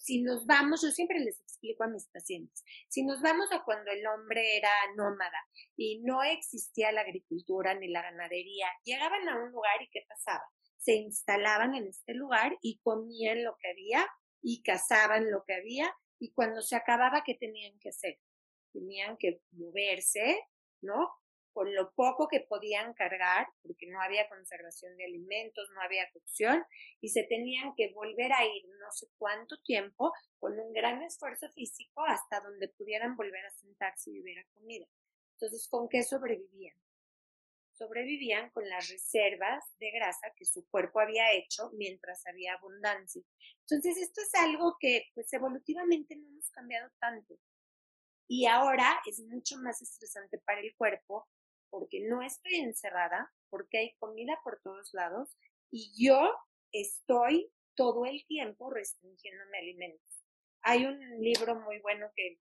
Si 0.00 0.22
nos 0.22 0.44
vamos, 0.44 0.82
yo 0.82 0.90
siempre 0.90 1.20
les 1.20 1.40
explico 1.40 1.84
a 1.84 1.88
mis 1.88 2.08
pacientes, 2.08 2.64
si 2.88 3.04
nos 3.04 3.22
vamos 3.22 3.46
a 3.52 3.62
cuando 3.62 3.92
el 3.92 4.04
hombre 4.08 4.56
era 4.56 4.70
nómada 4.96 5.38
y 5.76 6.00
no 6.00 6.24
existía 6.24 6.90
la 6.90 7.02
agricultura 7.02 7.74
ni 7.74 7.88
la 7.88 8.02
ganadería, 8.02 8.66
llegaban 8.84 9.28
a 9.28 9.36
un 9.40 9.52
lugar 9.52 9.80
y 9.80 9.88
¿qué 9.90 10.00
pasaba? 10.08 10.42
Se 10.78 10.94
instalaban 10.94 11.74
en 11.74 11.88
este 11.88 12.14
lugar 12.14 12.56
y 12.62 12.78
comían 12.78 13.44
lo 13.44 13.56
que 13.60 13.70
había 13.70 14.06
y 14.42 14.62
cazaban 14.62 15.30
lo 15.30 15.44
que 15.44 15.54
había 15.54 15.92
y 16.18 16.32
cuando 16.32 16.62
se 16.62 16.76
acababa, 16.76 17.22
¿qué 17.24 17.34
tenían 17.34 17.78
que 17.78 17.90
hacer? 17.90 18.18
Tenían 18.72 19.16
que 19.16 19.40
moverse, 19.52 20.40
¿no? 20.82 21.10
Con 21.52 21.74
lo 21.74 21.92
poco 21.94 22.28
que 22.28 22.40
podían 22.40 22.92
cargar, 22.94 23.46
porque 23.62 23.86
no 23.86 24.00
había 24.00 24.28
conservación 24.28 24.96
de 24.96 25.04
alimentos, 25.04 25.68
no 25.74 25.80
había 25.80 26.10
cocción, 26.12 26.64
y 27.00 27.08
se 27.08 27.24
tenían 27.24 27.74
que 27.76 27.92
volver 27.94 28.32
a 28.32 28.44
ir 28.44 28.64
no 28.80 28.90
sé 28.92 29.08
cuánto 29.16 29.56
tiempo 29.62 30.12
con 30.38 30.58
un 30.58 30.72
gran 30.72 31.02
esfuerzo 31.02 31.48
físico 31.50 32.04
hasta 32.04 32.40
donde 32.40 32.68
pudieran 32.68 33.16
volver 33.16 33.44
a 33.44 33.50
sentarse 33.50 34.10
y 34.10 34.20
hubiera 34.20 34.44
comida. 34.54 34.86
Entonces, 35.34 35.68
¿con 35.68 35.88
qué 35.88 36.02
sobrevivían? 36.02 36.76
Sobrevivían 37.78 38.50
con 38.50 38.68
las 38.68 38.88
reservas 38.88 39.64
de 39.78 39.90
grasa 39.92 40.32
que 40.36 40.44
su 40.44 40.68
cuerpo 40.68 41.00
había 41.00 41.32
hecho 41.32 41.70
mientras 41.74 42.26
había 42.26 42.54
abundancia. 42.54 43.22
Entonces, 43.60 43.96
esto 43.96 44.20
es 44.20 44.34
algo 44.34 44.76
que 44.80 45.06
pues 45.14 45.32
evolutivamente 45.32 46.16
no 46.16 46.26
hemos 46.26 46.50
cambiado 46.50 46.90
tanto. 46.98 47.38
Y 48.26 48.46
ahora 48.46 49.00
es 49.06 49.20
mucho 49.20 49.56
más 49.58 49.80
estresante 49.80 50.38
para 50.38 50.60
el 50.60 50.74
cuerpo 50.76 51.28
porque 51.70 52.00
no 52.00 52.22
estoy 52.22 52.56
encerrada, 52.56 53.32
porque 53.48 53.78
hay 53.78 53.94
comida 53.98 54.38
por 54.42 54.60
todos 54.60 54.92
lados 54.92 55.36
y 55.70 55.92
yo 55.96 56.34
estoy 56.72 57.50
todo 57.74 58.04
el 58.04 58.26
tiempo 58.26 58.70
restringiéndome 58.70 59.58
alimentos. 59.58 60.24
Hay 60.62 60.84
un 60.84 60.98
libro 61.20 61.54
muy 61.54 61.78
bueno 61.80 62.10
que 62.16 62.38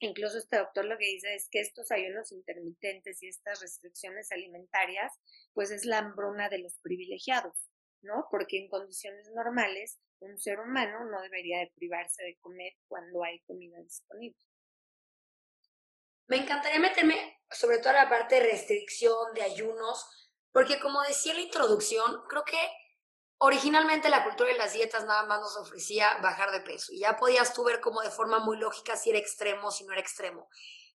Incluso 0.00 0.38
este 0.38 0.58
doctor 0.58 0.84
lo 0.84 0.98
que 0.98 1.06
dice 1.06 1.34
es 1.34 1.48
que 1.50 1.60
estos 1.60 1.90
ayunos 1.90 2.32
intermitentes 2.32 3.22
y 3.22 3.28
estas 3.28 3.60
restricciones 3.60 4.30
alimentarias, 4.30 5.12
pues 5.54 5.70
es 5.70 5.84
la 5.84 5.98
hambruna 5.98 6.48
de 6.48 6.58
los 6.58 6.78
privilegiados, 6.80 7.70
¿no? 8.02 8.26
Porque 8.30 8.58
en 8.58 8.68
condiciones 8.68 9.30
normales, 9.34 9.98
un 10.18 10.38
ser 10.38 10.60
humano 10.60 11.04
no 11.10 11.20
debería 11.22 11.60
de 11.60 11.72
privarse 11.74 12.22
de 12.24 12.36
comer 12.40 12.72
cuando 12.88 13.24
hay 13.24 13.40
comida 13.40 13.78
disponible. 13.80 14.38
Me 16.28 16.38
encantaría 16.38 16.80
meterme 16.80 17.38
sobre 17.50 17.78
todo 17.78 17.90
a 17.90 18.04
la 18.04 18.08
parte 18.08 18.36
de 18.36 18.50
restricción, 18.50 19.32
de 19.34 19.42
ayunos, 19.42 20.04
porque 20.52 20.80
como 20.80 21.02
decía 21.02 21.32
en 21.32 21.38
la 21.38 21.44
introducción, 21.44 22.22
creo 22.28 22.44
que 22.44 22.58
Originalmente 23.38 24.08
la 24.08 24.24
cultura 24.24 24.50
de 24.50 24.58
las 24.58 24.72
dietas 24.72 25.04
nada 25.04 25.26
más 25.26 25.40
nos 25.40 25.56
ofrecía 25.58 26.18
bajar 26.22 26.52
de 26.52 26.60
peso 26.60 26.92
y 26.92 27.00
ya 27.00 27.16
podías 27.16 27.52
tú 27.52 27.64
ver 27.64 27.80
como 27.80 28.00
de 28.00 28.10
forma 28.10 28.38
muy 28.38 28.56
lógica 28.56 28.96
si 28.96 29.10
era 29.10 29.18
extremo 29.18 29.68
o 29.68 29.70
si 29.70 29.84
no 29.84 29.92
era 29.92 30.00
extremo. 30.00 30.48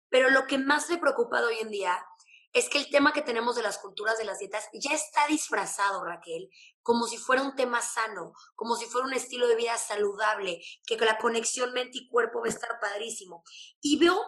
Pero 0.09 0.29
lo 0.29 0.47
que 0.47 0.57
más 0.57 0.89
me 0.89 0.97
preocupa 0.97 1.39
hoy 1.41 1.59
en 1.59 1.69
día 1.69 2.03
es 2.53 2.67
que 2.67 2.79
el 2.79 2.89
tema 2.89 3.13
que 3.13 3.21
tenemos 3.21 3.55
de 3.55 3.61
las 3.61 3.77
culturas 3.77 4.17
de 4.17 4.25
las 4.25 4.39
dietas 4.39 4.67
ya 4.73 4.93
está 4.93 5.25
disfrazado, 5.27 6.03
Raquel, 6.03 6.49
como 6.81 7.07
si 7.07 7.17
fuera 7.17 7.43
un 7.43 7.55
tema 7.55 7.81
sano, 7.81 8.33
como 8.55 8.75
si 8.75 8.85
fuera 8.85 9.07
un 9.07 9.13
estilo 9.13 9.47
de 9.47 9.55
vida 9.55 9.77
saludable, 9.77 10.61
que 10.85 10.97
la 10.97 11.17
conexión 11.17 11.71
mente 11.71 11.99
y 11.99 12.09
cuerpo 12.09 12.41
va 12.41 12.47
a 12.47 12.49
estar 12.49 12.79
padrísimo. 12.81 13.43
Y 13.79 13.99
veo 13.99 14.19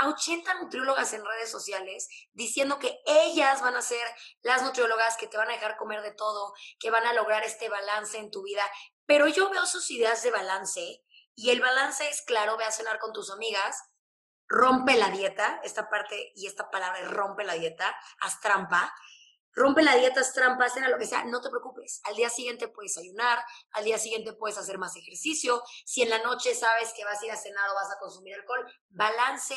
a 0.00 0.08
80 0.08 0.54
nutriólogas 0.54 1.12
en 1.12 1.24
redes 1.24 1.50
sociales 1.50 2.08
diciendo 2.32 2.78
que 2.78 3.00
ellas 3.06 3.60
van 3.60 3.76
a 3.76 3.82
ser 3.82 4.06
las 4.42 4.62
nutriólogas 4.62 5.16
que 5.16 5.26
te 5.26 5.36
van 5.36 5.50
a 5.50 5.52
dejar 5.52 5.76
comer 5.76 6.02
de 6.02 6.12
todo, 6.12 6.54
que 6.78 6.90
van 6.90 7.06
a 7.06 7.12
lograr 7.12 7.44
este 7.44 7.68
balance 7.68 8.18
en 8.18 8.30
tu 8.30 8.42
vida. 8.42 8.62
Pero 9.06 9.28
yo 9.28 9.50
veo 9.50 9.66
sus 9.66 9.90
ideas 9.90 10.22
de 10.22 10.30
balance 10.30 11.04
y 11.34 11.50
el 11.50 11.60
balance 11.60 12.08
es 12.08 12.22
claro, 12.22 12.56
ve 12.56 12.64
a 12.64 12.72
cenar 12.72 12.98
con 12.98 13.12
tus 13.12 13.30
amigas, 13.30 13.76
rompe 14.48 14.96
la 14.96 15.10
dieta, 15.10 15.60
esta 15.62 15.88
parte 15.88 16.32
y 16.34 16.46
esta 16.46 16.70
palabra 16.70 17.02
rompe 17.02 17.44
la 17.44 17.54
dieta, 17.54 17.94
haz 18.20 18.40
trampa, 18.40 18.92
rompe 19.52 19.82
la 19.82 19.96
dieta, 19.96 20.20
haz 20.20 20.32
trampa, 20.32 20.68
cena 20.68 20.88
lo 20.88 20.98
que 20.98 21.06
sea, 21.06 21.24
no 21.24 21.40
te 21.40 21.50
preocupes. 21.50 22.00
Al 22.04 22.16
día 22.16 22.30
siguiente 22.30 22.68
puedes 22.68 22.96
ayunar, 22.98 23.44
al 23.72 23.84
día 23.84 23.98
siguiente 23.98 24.32
puedes 24.32 24.58
hacer 24.58 24.78
más 24.78 24.96
ejercicio. 24.96 25.62
Si 25.84 26.02
en 26.02 26.10
la 26.10 26.18
noche 26.18 26.54
sabes 26.54 26.92
que 26.94 27.04
vas 27.04 27.20
a 27.22 27.26
ir 27.26 27.32
a 27.32 27.36
cenar 27.36 27.68
o 27.70 27.74
vas 27.74 27.90
a 27.92 27.98
consumir 27.98 28.34
alcohol, 28.34 28.66
balance, 28.88 29.54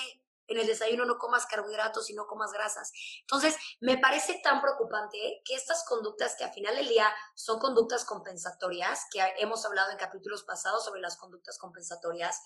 en 0.47 0.57
el 0.57 0.67
desayuno 0.67 1.05
no 1.05 1.17
comas 1.17 1.45
carbohidratos 1.45 2.09
y 2.09 2.13
no 2.13 2.25
comas 2.25 2.51
grasas. 2.51 2.91
Entonces, 3.21 3.55
me 3.79 3.97
parece 3.97 4.39
tan 4.43 4.61
preocupante 4.61 5.41
que 5.45 5.55
estas 5.55 5.85
conductas 5.87 6.35
que 6.37 6.43
al 6.43 6.53
final 6.53 6.75
del 6.75 6.87
día 6.87 7.13
son 7.35 7.59
conductas 7.59 8.05
compensatorias, 8.05 9.05
que 9.11 9.21
hemos 9.37 9.65
hablado 9.65 9.91
en 9.91 9.97
capítulos 9.97 10.43
pasados 10.43 10.83
sobre 10.85 11.01
las 11.01 11.17
conductas 11.17 11.57
compensatorias, 11.57 12.41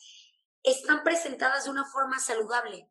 están 0.64 1.04
presentadas 1.04 1.66
de 1.66 1.72
una 1.72 1.86
forma 1.86 2.20
saludable. 2.20 2.90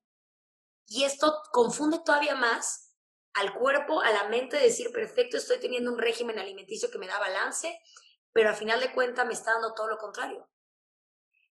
Y 0.87 1.05
esto 1.05 1.43
confunde 1.53 1.99
todavía 2.05 2.35
más 2.35 2.95
al 3.35 3.53
cuerpo, 3.53 4.01
a 4.01 4.11
la 4.11 4.29
mente, 4.29 4.57
decir, 4.57 4.93
perfecto, 4.93 5.37
estoy 5.37 5.59
teniendo 5.59 5.93
un 5.93 5.99
régimen 5.99 6.39
alimenticio 6.39 6.91
que 6.91 6.99
me 6.99 7.07
da 7.07 7.19
balance, 7.19 7.79
pero 8.33 8.49
al 8.49 8.57
final 8.57 8.81
de 8.81 8.93
cuentas 8.93 9.27
me 9.27 9.35
está 9.35 9.53
dando 9.53 9.75
todo 9.75 9.89
lo 9.89 9.99
contrario. 9.99 10.49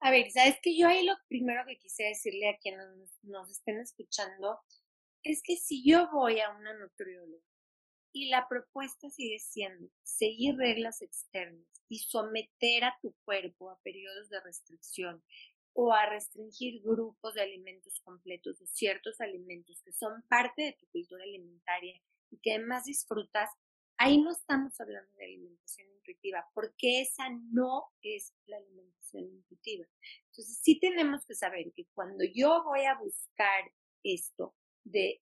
A 0.04 0.10
ver, 0.10 0.32
sabes 0.32 0.58
que 0.64 0.76
yo 0.76 0.88
ahí 0.88 1.06
lo 1.06 1.14
primero 1.28 1.64
que 1.68 1.78
quise 1.78 2.04
decirle 2.06 2.50
a 2.50 2.58
quienes 2.58 2.88
nos, 3.22 3.52
estén 3.52 3.80
escuchando 3.80 4.60
es 5.22 5.44
que 5.44 5.58
si 5.58 5.88
yo 5.88 6.10
voy 6.12 6.40
a 6.40 6.50
una 6.50 6.74
nutrióloga 6.74 7.46
y 8.12 8.30
la 8.30 8.48
propuesta 8.50 9.12
sigue 9.12 9.38
siendo 9.38 9.92
seguir 10.02 10.56
reglas 10.58 11.04
externas 11.04 11.68
y 11.88 12.00
someter 12.00 12.84
a 12.84 12.98
tu 13.00 13.16
cuerpo 13.24 13.70
a 13.70 13.80
periodos 13.84 14.28
de 14.30 14.42
restricción 14.42 15.24
o 15.74 15.94
a 15.94 16.08
restringir 16.08 16.82
grupos 16.82 17.36
de 17.36 17.44
alimentos 17.44 18.02
completos 18.04 18.60
o 18.60 18.66
ciertos 18.66 19.22
alimentos 19.22 19.84
que 19.84 19.94
son 19.94 20.24
parte 20.28 20.64
de 20.64 20.74
tu 20.80 20.88
cultura 20.88 21.24
alimentaria 21.24 22.02
y 22.32 22.40
que 22.40 22.56
además 22.56 22.86
disfrutas, 22.86 23.52
ahí 24.02 24.20
no 24.20 24.32
estamos 24.32 24.80
hablando 24.82 25.12
de 25.16 25.26
alimentación 25.26 25.88
intuitiva, 25.92 26.50
porque 26.54 27.02
esa 27.02 27.30
no 27.52 27.92
es 28.02 28.34
la 28.48 28.58
alimentación 28.58 29.26
intuitiva. 29.26 29.86
Entonces, 30.26 30.60
sí 30.64 30.80
tenemos 30.80 31.24
que 31.26 31.36
saber 31.36 31.72
que 31.76 31.86
cuando 31.94 32.24
yo 32.24 32.64
voy 32.64 32.86
a 32.86 32.96
buscar 32.96 33.72
esto 34.04 34.56
de 34.84 35.22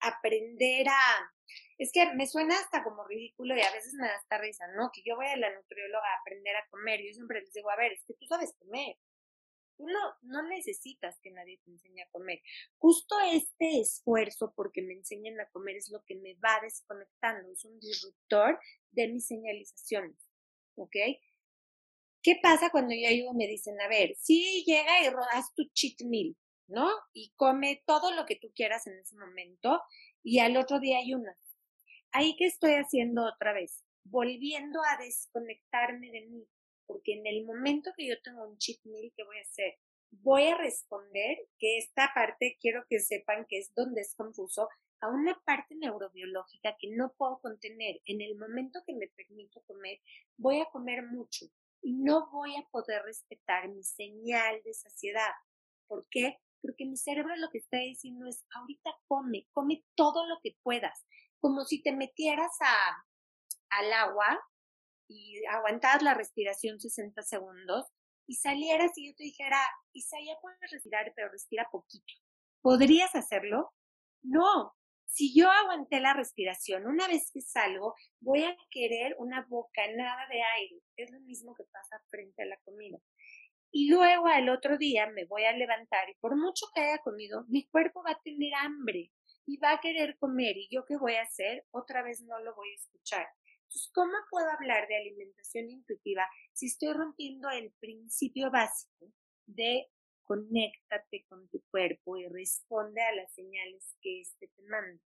aprender 0.00 0.88
a... 0.88 1.32
Es 1.78 1.92
que 1.92 2.12
me 2.14 2.26
suena 2.26 2.58
hasta 2.58 2.82
como 2.82 3.04
ridículo 3.04 3.56
y 3.56 3.60
a 3.60 3.70
veces 3.70 3.94
me 3.94 4.08
da 4.08 4.16
hasta 4.16 4.38
risa, 4.38 4.66
¿no? 4.76 4.90
Que 4.92 5.02
yo 5.04 5.14
voy 5.14 5.26
a 5.26 5.36
la 5.36 5.54
nutrióloga 5.54 6.08
a 6.08 6.20
aprender 6.20 6.56
a 6.56 6.66
comer. 6.70 7.00
Yo 7.06 7.12
siempre 7.12 7.40
les 7.40 7.52
digo, 7.52 7.70
a 7.70 7.76
ver, 7.76 7.92
es 7.92 8.04
que 8.04 8.14
tú 8.14 8.26
sabes 8.26 8.52
comer. 8.58 8.96
Tú 9.76 9.86
no, 9.86 10.42
necesitas 10.48 11.18
que 11.20 11.30
nadie 11.30 11.60
te 11.64 11.70
enseñe 11.70 12.02
a 12.02 12.10
comer. 12.10 12.40
Justo 12.78 13.14
este 13.32 13.80
esfuerzo 13.80 14.52
porque 14.56 14.82
me 14.82 14.94
enseñen 14.94 15.38
a 15.40 15.48
comer 15.50 15.76
es 15.76 15.90
lo 15.90 16.02
que 16.04 16.14
me 16.16 16.34
va 16.34 16.60
desconectando, 16.62 17.50
es 17.52 17.64
un 17.64 17.78
disruptor 17.78 18.58
de 18.92 19.08
mis 19.08 19.26
señalizaciones, 19.26 20.16
¿ok? 20.76 20.96
¿Qué 22.22 22.40
pasa 22.42 22.70
cuando 22.70 22.94
yo 22.94 23.08
llego 23.08 23.32
y 23.32 23.36
me 23.36 23.46
dicen, 23.46 23.80
a 23.80 23.88
ver, 23.88 24.16
sí, 24.18 24.64
llega 24.66 25.04
y 25.04 25.10
rodas 25.10 25.54
tu 25.54 25.64
cheat 25.74 26.00
meal, 26.02 26.34
¿no? 26.68 26.90
Y 27.12 27.32
come 27.36 27.82
todo 27.86 28.12
lo 28.14 28.24
que 28.24 28.36
tú 28.36 28.50
quieras 28.54 28.86
en 28.86 28.98
ese 28.98 29.16
momento 29.16 29.80
y 30.22 30.40
al 30.40 30.56
otro 30.56 30.80
día 30.80 30.98
hay 30.98 31.14
una. 31.14 31.36
Ahí 32.12 32.34
que 32.36 32.46
estoy 32.46 32.72
haciendo 32.72 33.24
otra 33.24 33.52
vez, 33.52 33.84
volviendo 34.04 34.80
a 34.82 34.96
desconectarme 34.96 36.10
de 36.10 36.22
mí, 36.22 36.48
porque 36.86 37.14
en 37.14 37.26
el 37.26 37.44
momento 37.44 37.92
que 37.96 38.06
yo 38.08 38.20
tengo 38.22 38.46
un 38.46 38.58
cheat 38.58 38.78
meal, 38.84 39.12
¿qué 39.16 39.24
voy 39.24 39.38
a 39.38 39.42
hacer? 39.42 39.78
Voy 40.10 40.44
a 40.44 40.56
responder 40.56 41.38
que 41.58 41.78
esta 41.78 42.10
parte 42.14 42.56
quiero 42.60 42.84
que 42.88 43.00
sepan 43.00 43.46
que 43.48 43.58
es 43.58 43.72
donde 43.74 44.00
es 44.00 44.14
confuso 44.14 44.68
a 45.00 45.08
una 45.08 45.40
parte 45.44 45.74
neurobiológica 45.74 46.76
que 46.78 46.88
no 46.90 47.12
puedo 47.16 47.40
contener. 47.40 48.00
En 48.06 48.20
el 48.20 48.36
momento 48.36 48.82
que 48.86 48.94
me 48.94 49.08
permito 49.08 49.62
comer, 49.66 50.00
voy 50.36 50.60
a 50.60 50.66
comer 50.66 51.02
mucho 51.04 51.46
y 51.82 51.92
no 51.94 52.30
voy 52.30 52.56
a 52.56 52.66
poder 52.70 53.02
respetar 53.02 53.68
mi 53.68 53.82
señal 53.82 54.62
de 54.64 54.74
saciedad. 54.74 55.30
¿Por 55.86 56.06
qué? 56.10 56.38
Porque 56.62 56.86
mi 56.86 56.96
cerebro 56.96 57.36
lo 57.36 57.50
que 57.50 57.58
está 57.58 57.78
diciendo 57.78 58.26
es, 58.26 58.44
ahorita 58.54 58.90
come, 59.06 59.46
come 59.52 59.84
todo 59.94 60.26
lo 60.26 60.38
que 60.42 60.56
puedas, 60.62 61.04
como 61.38 61.64
si 61.64 61.82
te 61.82 61.92
metieras 61.92 62.56
a, 62.60 63.06
al 63.70 63.92
agua 63.92 64.40
y 65.08 65.44
aguantabas 65.46 66.02
la 66.02 66.14
respiración 66.14 66.80
60 66.80 67.22
segundos 67.22 67.86
y 68.26 68.34
salieras 68.34 68.92
y 68.96 69.08
yo 69.08 69.14
te 69.16 69.24
dijera, 69.24 69.58
Isa, 69.92 70.16
ya 70.24 70.34
puedes 70.40 70.70
respirar, 70.70 71.12
pero 71.14 71.30
respira 71.30 71.68
poquito. 71.70 72.12
¿Podrías 72.60 73.14
hacerlo? 73.14 73.72
No. 74.22 74.74
Si 75.06 75.32
yo 75.34 75.48
aguanté 75.50 76.00
la 76.00 76.12
respiración, 76.12 76.86
una 76.86 77.06
vez 77.06 77.30
que 77.32 77.40
salgo, 77.40 77.94
voy 78.20 78.42
a 78.42 78.56
querer 78.70 79.14
una 79.18 79.46
bocanada 79.48 80.26
de 80.28 80.42
aire. 80.42 80.82
Es 80.96 81.10
lo 81.10 81.20
mismo 81.20 81.54
que 81.54 81.64
pasa 81.64 82.02
frente 82.10 82.42
a 82.42 82.46
la 82.46 82.58
comida. 82.64 82.98
Y 83.70 83.88
luego 83.88 84.26
al 84.26 84.48
otro 84.48 84.78
día 84.78 85.06
me 85.08 85.24
voy 85.26 85.44
a 85.44 85.52
levantar 85.52 86.08
y 86.08 86.14
por 86.14 86.36
mucho 86.36 86.66
que 86.74 86.80
haya 86.80 86.98
comido, 86.98 87.44
mi 87.48 87.66
cuerpo 87.66 88.02
va 88.02 88.12
a 88.12 88.20
tener 88.22 88.52
hambre 88.54 89.12
y 89.46 89.58
va 89.58 89.72
a 89.72 89.80
querer 89.80 90.16
comer. 90.18 90.56
¿Y 90.56 90.68
yo 90.70 90.84
qué 90.84 90.96
voy 90.96 91.14
a 91.14 91.22
hacer? 91.22 91.64
Otra 91.70 92.02
vez 92.02 92.22
no 92.22 92.38
lo 92.40 92.54
voy 92.54 92.70
a 92.70 92.74
escuchar. 92.74 93.26
Entonces, 93.66 93.90
¿cómo 93.92 94.12
puedo 94.30 94.48
hablar 94.48 94.86
de 94.86 94.96
alimentación 94.96 95.70
intuitiva 95.70 96.26
si 96.52 96.66
estoy 96.66 96.92
rompiendo 96.92 97.50
el 97.50 97.72
principio 97.80 98.50
básico 98.50 99.12
de 99.46 99.88
conéctate 100.22 101.24
con 101.28 101.48
tu 101.48 101.62
cuerpo 101.70 102.16
y 102.16 102.28
responde 102.28 103.02
a 103.02 103.14
las 103.14 103.32
señales 103.34 103.96
que 104.00 104.20
éste 104.20 104.48
te 104.48 104.62
manda? 104.62 105.02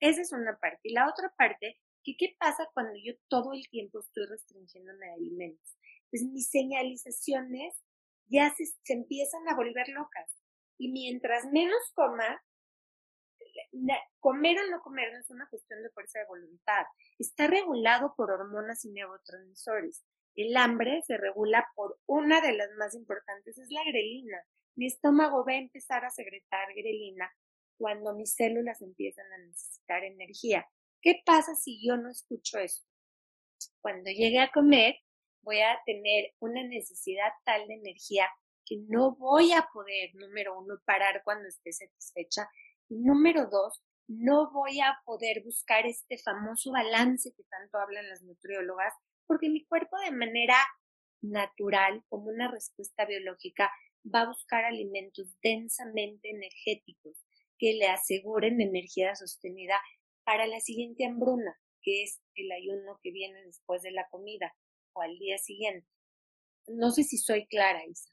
Esa 0.00 0.20
es 0.20 0.32
una 0.32 0.58
parte. 0.58 0.80
Y 0.84 0.92
la 0.92 1.08
otra 1.08 1.32
parte, 1.36 1.80
que 2.04 2.14
qué 2.18 2.36
pasa 2.38 2.68
cuando 2.74 2.92
yo 3.02 3.14
todo 3.28 3.52
el 3.54 3.68
tiempo 3.70 4.00
estoy 4.00 4.26
restringiéndome 4.26 5.06
de 5.06 5.12
alimentos? 5.12 5.76
Pues 6.10 6.22
mis 6.24 6.50
señalizaciones 6.50 7.74
ya 8.26 8.54
se, 8.54 8.64
empiezan 8.92 9.48
a 9.48 9.56
volver 9.56 9.88
locas. 9.88 10.30
Y 10.76 10.92
mientras 10.92 11.46
menos 11.52 11.90
coma, 11.94 12.42
comer 14.20 14.58
o 14.58 14.70
no 14.70 14.80
comer 14.82 15.12
no 15.12 15.20
es 15.20 15.30
una 15.30 15.48
cuestión 15.48 15.82
de 15.82 15.90
fuerza 15.90 16.18
de 16.18 16.26
voluntad. 16.26 16.84
Está 17.18 17.46
regulado 17.46 18.14
por 18.16 18.30
hormonas 18.30 18.84
y 18.84 18.90
neurotransmisores. 18.90 20.04
El 20.34 20.56
hambre 20.56 21.02
se 21.06 21.16
regula 21.16 21.66
por 21.74 21.98
una 22.06 22.40
de 22.40 22.52
las 22.52 22.70
más 22.78 22.94
importantes, 22.94 23.58
es 23.58 23.70
la 23.70 23.82
grelina. 23.84 24.38
Mi 24.76 24.86
estómago 24.86 25.44
va 25.44 25.52
a 25.52 25.56
empezar 25.56 26.04
a 26.04 26.10
secretar 26.10 26.68
grelina 26.74 27.30
cuando 27.76 28.14
mis 28.14 28.34
células 28.34 28.80
empiezan 28.80 29.26
a 29.32 29.38
necesitar 29.38 30.04
energía. 30.04 30.66
¿Qué 31.00 31.22
pasa 31.24 31.54
si 31.54 31.84
yo 31.84 31.96
no 31.96 32.10
escucho 32.10 32.58
esto? 32.58 32.86
Cuando 33.80 34.10
llegue 34.10 34.40
a 34.40 34.50
comer, 34.52 34.96
voy 35.42 35.60
a 35.60 35.80
tener 35.86 36.32
una 36.40 36.62
necesidad 36.62 37.32
tal 37.44 37.66
de 37.66 37.74
energía 37.74 38.28
que 38.64 38.76
no 38.88 39.16
voy 39.16 39.52
a 39.52 39.66
poder, 39.72 40.14
número 40.14 40.58
uno, 40.58 40.78
parar 40.84 41.22
cuando 41.24 41.48
esté 41.48 41.72
satisfecha 41.72 42.48
número 42.88 43.48
dos, 43.50 43.82
no 44.08 44.50
voy 44.52 44.80
a 44.80 44.98
poder 45.04 45.42
buscar 45.44 45.86
este 45.86 46.18
famoso 46.18 46.72
balance 46.72 47.32
que 47.36 47.44
tanto 47.44 47.78
hablan 47.78 48.08
las 48.08 48.22
nutriólogas, 48.22 48.94
porque 49.26 49.50
mi 49.50 49.66
cuerpo 49.66 49.98
de 49.98 50.12
manera 50.12 50.56
natural, 51.20 52.02
como 52.08 52.30
una 52.30 52.50
respuesta 52.50 53.04
biológica, 53.04 53.70
va 54.14 54.22
a 54.22 54.28
buscar 54.28 54.64
alimentos 54.64 55.36
densamente 55.42 56.30
energéticos 56.30 57.24
que 57.58 57.74
le 57.74 57.88
aseguren 57.88 58.60
energía 58.60 59.14
sostenida 59.14 59.80
para 60.24 60.46
la 60.46 60.60
siguiente 60.60 61.04
hambruna, 61.04 61.58
que 61.82 62.04
es 62.04 62.20
el 62.34 62.50
ayuno 62.52 62.98
que 63.02 63.10
viene 63.10 63.42
después 63.44 63.82
de 63.82 63.90
la 63.90 64.06
comida 64.10 64.54
o 64.94 65.02
al 65.02 65.18
día 65.18 65.38
siguiente. 65.38 65.88
No 66.68 66.90
sé 66.90 67.02
si 67.02 67.18
soy 67.18 67.46
clara, 67.46 67.84
Isa. 67.86 68.10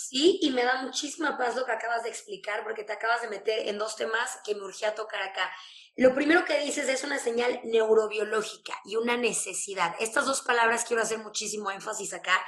Sí, 0.00 0.38
y 0.42 0.52
me 0.52 0.62
da 0.62 0.80
muchísima 0.80 1.36
paz 1.36 1.56
lo 1.56 1.66
que 1.66 1.72
acabas 1.72 2.04
de 2.04 2.08
explicar, 2.08 2.62
porque 2.62 2.84
te 2.84 2.92
acabas 2.92 3.20
de 3.20 3.28
meter 3.28 3.66
en 3.66 3.78
dos 3.78 3.96
temas 3.96 4.38
que 4.44 4.54
me 4.54 4.62
urgía 4.62 4.94
tocar 4.94 5.20
acá. 5.22 5.50
Lo 5.96 6.14
primero 6.14 6.44
que 6.44 6.60
dices 6.60 6.88
es 6.88 7.02
una 7.02 7.18
señal 7.18 7.60
neurobiológica 7.64 8.74
y 8.84 8.94
una 8.94 9.16
necesidad. 9.16 9.96
Estas 9.98 10.24
dos 10.24 10.42
palabras 10.42 10.84
quiero 10.84 11.02
hacer 11.02 11.18
muchísimo 11.18 11.72
énfasis 11.72 12.14
acá, 12.14 12.40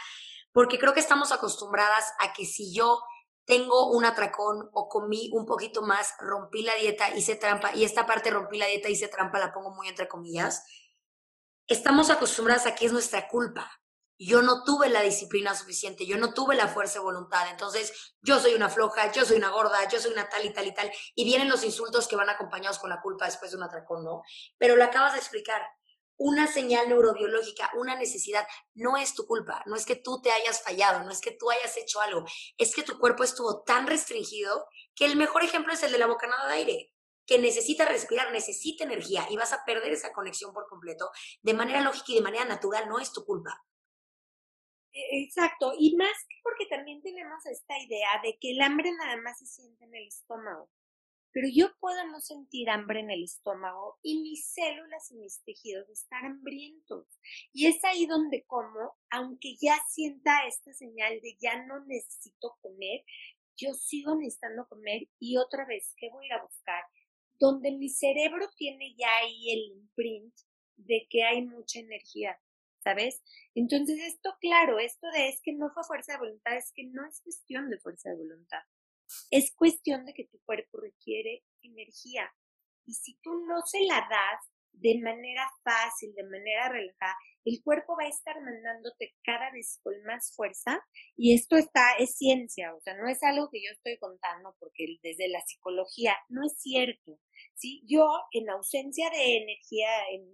porque 0.52 0.78
creo 0.78 0.94
que 0.94 1.00
estamos 1.00 1.32
acostumbradas 1.32 2.12
a 2.20 2.32
que 2.32 2.46
si 2.46 2.72
yo 2.72 3.02
tengo 3.46 3.90
un 3.90 4.04
atracón 4.04 4.70
o 4.72 4.88
comí 4.88 5.28
un 5.32 5.44
poquito 5.44 5.82
más, 5.82 6.14
rompí 6.20 6.62
la 6.62 6.76
dieta, 6.76 7.16
hice 7.16 7.34
trampa, 7.34 7.74
y 7.74 7.82
esta 7.82 8.06
parte 8.06 8.30
rompí 8.30 8.58
la 8.58 8.66
dieta, 8.66 8.88
hice 8.88 9.08
trampa, 9.08 9.40
la 9.40 9.52
pongo 9.52 9.74
muy 9.74 9.88
entre 9.88 10.06
comillas, 10.06 10.64
estamos 11.66 12.10
acostumbradas 12.10 12.66
a 12.66 12.76
que 12.76 12.86
es 12.86 12.92
nuestra 12.92 13.26
culpa 13.26 13.79
yo 14.22 14.42
no 14.42 14.64
tuve 14.64 14.90
la 14.90 15.00
disciplina 15.00 15.54
suficiente, 15.54 16.04
yo 16.04 16.18
no 16.18 16.34
tuve 16.34 16.54
la 16.54 16.68
fuerza 16.68 16.98
de 16.98 17.04
voluntad, 17.04 17.48
entonces 17.48 18.14
yo 18.20 18.38
soy 18.38 18.52
una 18.52 18.68
floja, 18.68 19.10
yo 19.12 19.24
soy 19.24 19.38
una 19.38 19.48
gorda, 19.48 19.88
yo 19.88 19.98
soy 19.98 20.12
una 20.12 20.28
tal 20.28 20.44
y 20.44 20.52
tal 20.52 20.66
y 20.66 20.74
tal, 20.74 20.92
y 21.14 21.24
vienen 21.24 21.48
los 21.48 21.64
insultos 21.64 22.06
que 22.06 22.16
van 22.16 22.28
acompañados 22.28 22.78
con 22.78 22.90
la 22.90 23.00
culpa 23.00 23.24
después 23.24 23.50
de 23.50 23.56
un 23.56 23.62
atracón, 23.62 24.04
¿no? 24.04 24.22
Pero 24.58 24.76
lo 24.76 24.84
acabas 24.84 25.14
de 25.14 25.20
explicar, 25.20 25.62
una 26.18 26.46
señal 26.46 26.90
neurobiológica, 26.90 27.70
una 27.78 27.96
necesidad, 27.96 28.46
no 28.74 28.98
es 28.98 29.14
tu 29.14 29.24
culpa, 29.24 29.62
no 29.64 29.74
es 29.74 29.86
que 29.86 29.96
tú 29.96 30.20
te 30.20 30.30
hayas 30.30 30.62
fallado, 30.62 31.02
no 31.02 31.10
es 31.10 31.22
que 31.22 31.30
tú 31.30 31.50
hayas 31.50 31.74
hecho 31.78 32.02
algo, 32.02 32.26
es 32.58 32.74
que 32.74 32.82
tu 32.82 32.98
cuerpo 32.98 33.24
estuvo 33.24 33.62
tan 33.62 33.86
restringido 33.86 34.66
que 34.94 35.06
el 35.06 35.16
mejor 35.16 35.44
ejemplo 35.44 35.72
es 35.72 35.82
el 35.82 35.92
de 35.92 35.98
la 35.98 36.06
bocanada 36.06 36.46
de 36.48 36.54
aire 36.54 36.94
que 37.24 37.38
necesita 37.38 37.86
respirar, 37.86 38.32
necesita 38.32 38.84
energía 38.84 39.26
y 39.30 39.36
vas 39.38 39.54
a 39.54 39.64
perder 39.64 39.94
esa 39.94 40.12
conexión 40.12 40.52
por 40.52 40.66
completo 40.66 41.10
de 41.40 41.54
manera 41.54 41.80
lógica 41.80 42.12
y 42.12 42.16
de 42.16 42.20
manera 42.20 42.44
natural, 42.44 42.86
no 42.86 42.98
es 42.98 43.12
tu 43.12 43.24
culpa. 43.24 43.64
E-, 44.92 45.22
exacto, 45.22 45.72
y 45.78 45.96
más 45.96 46.16
que 46.28 46.36
porque 46.42 46.66
también 46.66 47.02
tenemos 47.02 47.44
esta 47.46 47.78
idea 47.78 48.20
de 48.22 48.36
que 48.40 48.52
el 48.52 48.60
hambre 48.60 48.90
nada 48.92 49.16
más 49.16 49.38
se 49.38 49.46
siente 49.46 49.84
en 49.84 49.94
el 49.94 50.06
estómago. 50.08 50.70
Pero 51.32 51.46
yo 51.52 51.68
puedo 51.78 52.04
no 52.08 52.20
sentir 52.20 52.68
hambre 52.70 53.00
en 53.00 53.10
el 53.10 53.22
estómago 53.22 53.98
y 54.02 54.20
mis 54.20 54.46
células 54.52 55.10
y 55.12 55.16
mis 55.16 55.40
tejidos 55.44 55.88
estar 55.88 56.24
hambrientos. 56.24 57.06
Y 57.52 57.66
es 57.66 57.84
ahí 57.84 58.06
donde 58.06 58.44
como, 58.46 58.96
aunque 59.10 59.56
ya 59.60 59.76
sienta 59.88 60.44
esta 60.48 60.72
señal 60.72 61.20
de 61.20 61.36
ya 61.40 61.64
no 61.66 61.84
necesito 61.86 62.58
comer, 62.60 63.04
yo 63.56 63.74
sigo 63.74 64.16
necesitando 64.16 64.66
comer 64.68 65.02
y 65.20 65.36
otra 65.36 65.64
vez, 65.66 65.94
¿qué 65.98 66.08
voy 66.10 66.24
a 66.24 66.26
ir 66.26 66.32
a 66.32 66.42
buscar? 66.42 66.82
Donde 67.38 67.70
mi 67.72 67.88
cerebro 67.88 68.48
tiene 68.56 68.94
ya 68.96 69.18
ahí 69.18 69.52
el 69.52 69.78
imprint 69.78 70.34
de 70.76 71.06
que 71.08 71.22
hay 71.22 71.42
mucha 71.42 71.78
energía. 71.78 72.40
¿Sabes? 72.82 73.22
Entonces, 73.54 73.98
esto, 74.00 74.34
claro, 74.40 74.78
esto 74.78 75.06
de 75.14 75.28
es 75.28 75.40
que 75.42 75.52
no 75.52 75.70
fue 75.72 75.84
fuerza 75.84 76.12
de 76.12 76.18
voluntad, 76.18 76.56
es 76.56 76.72
que 76.74 76.84
no 76.84 77.06
es 77.06 77.20
cuestión 77.22 77.70
de 77.70 77.78
fuerza 77.78 78.10
de 78.10 78.16
voluntad. 78.16 78.62
Es 79.30 79.52
cuestión 79.54 80.04
de 80.06 80.14
que 80.14 80.28
tu 80.28 80.40
cuerpo 80.44 80.78
requiere 80.80 81.44
energía. 81.62 82.32
Y 82.86 82.94
si 82.94 83.18
tú 83.22 83.44
no 83.46 83.60
se 83.66 83.80
la 83.84 84.06
das 84.08 84.40
de 84.72 84.98
manera 85.02 85.46
fácil, 85.62 86.14
de 86.14 86.24
manera 86.24 86.68
relajada, 86.68 87.16
el 87.44 87.62
cuerpo 87.62 87.96
va 87.96 88.04
a 88.04 88.08
estar 88.08 88.40
mandándote 88.40 89.14
cada 89.24 89.50
vez 89.50 89.80
con 89.82 89.94
más 90.04 90.32
fuerza 90.34 90.80
y 91.16 91.34
esto 91.34 91.56
está, 91.56 91.94
es 91.98 92.16
ciencia, 92.16 92.74
o 92.74 92.80
sea, 92.80 92.94
no 92.94 93.08
es 93.08 93.22
algo 93.22 93.48
que 93.50 93.62
yo 93.62 93.70
estoy 93.72 93.98
contando 93.98 94.54
porque 94.58 94.98
desde 95.02 95.28
la 95.28 95.40
psicología 95.40 96.16
no 96.28 96.46
es 96.46 96.54
cierto. 96.58 97.18
¿sí? 97.54 97.82
Yo, 97.86 98.06
en 98.32 98.48
ausencia 98.50 99.10
de 99.10 99.38
energía 99.38 99.88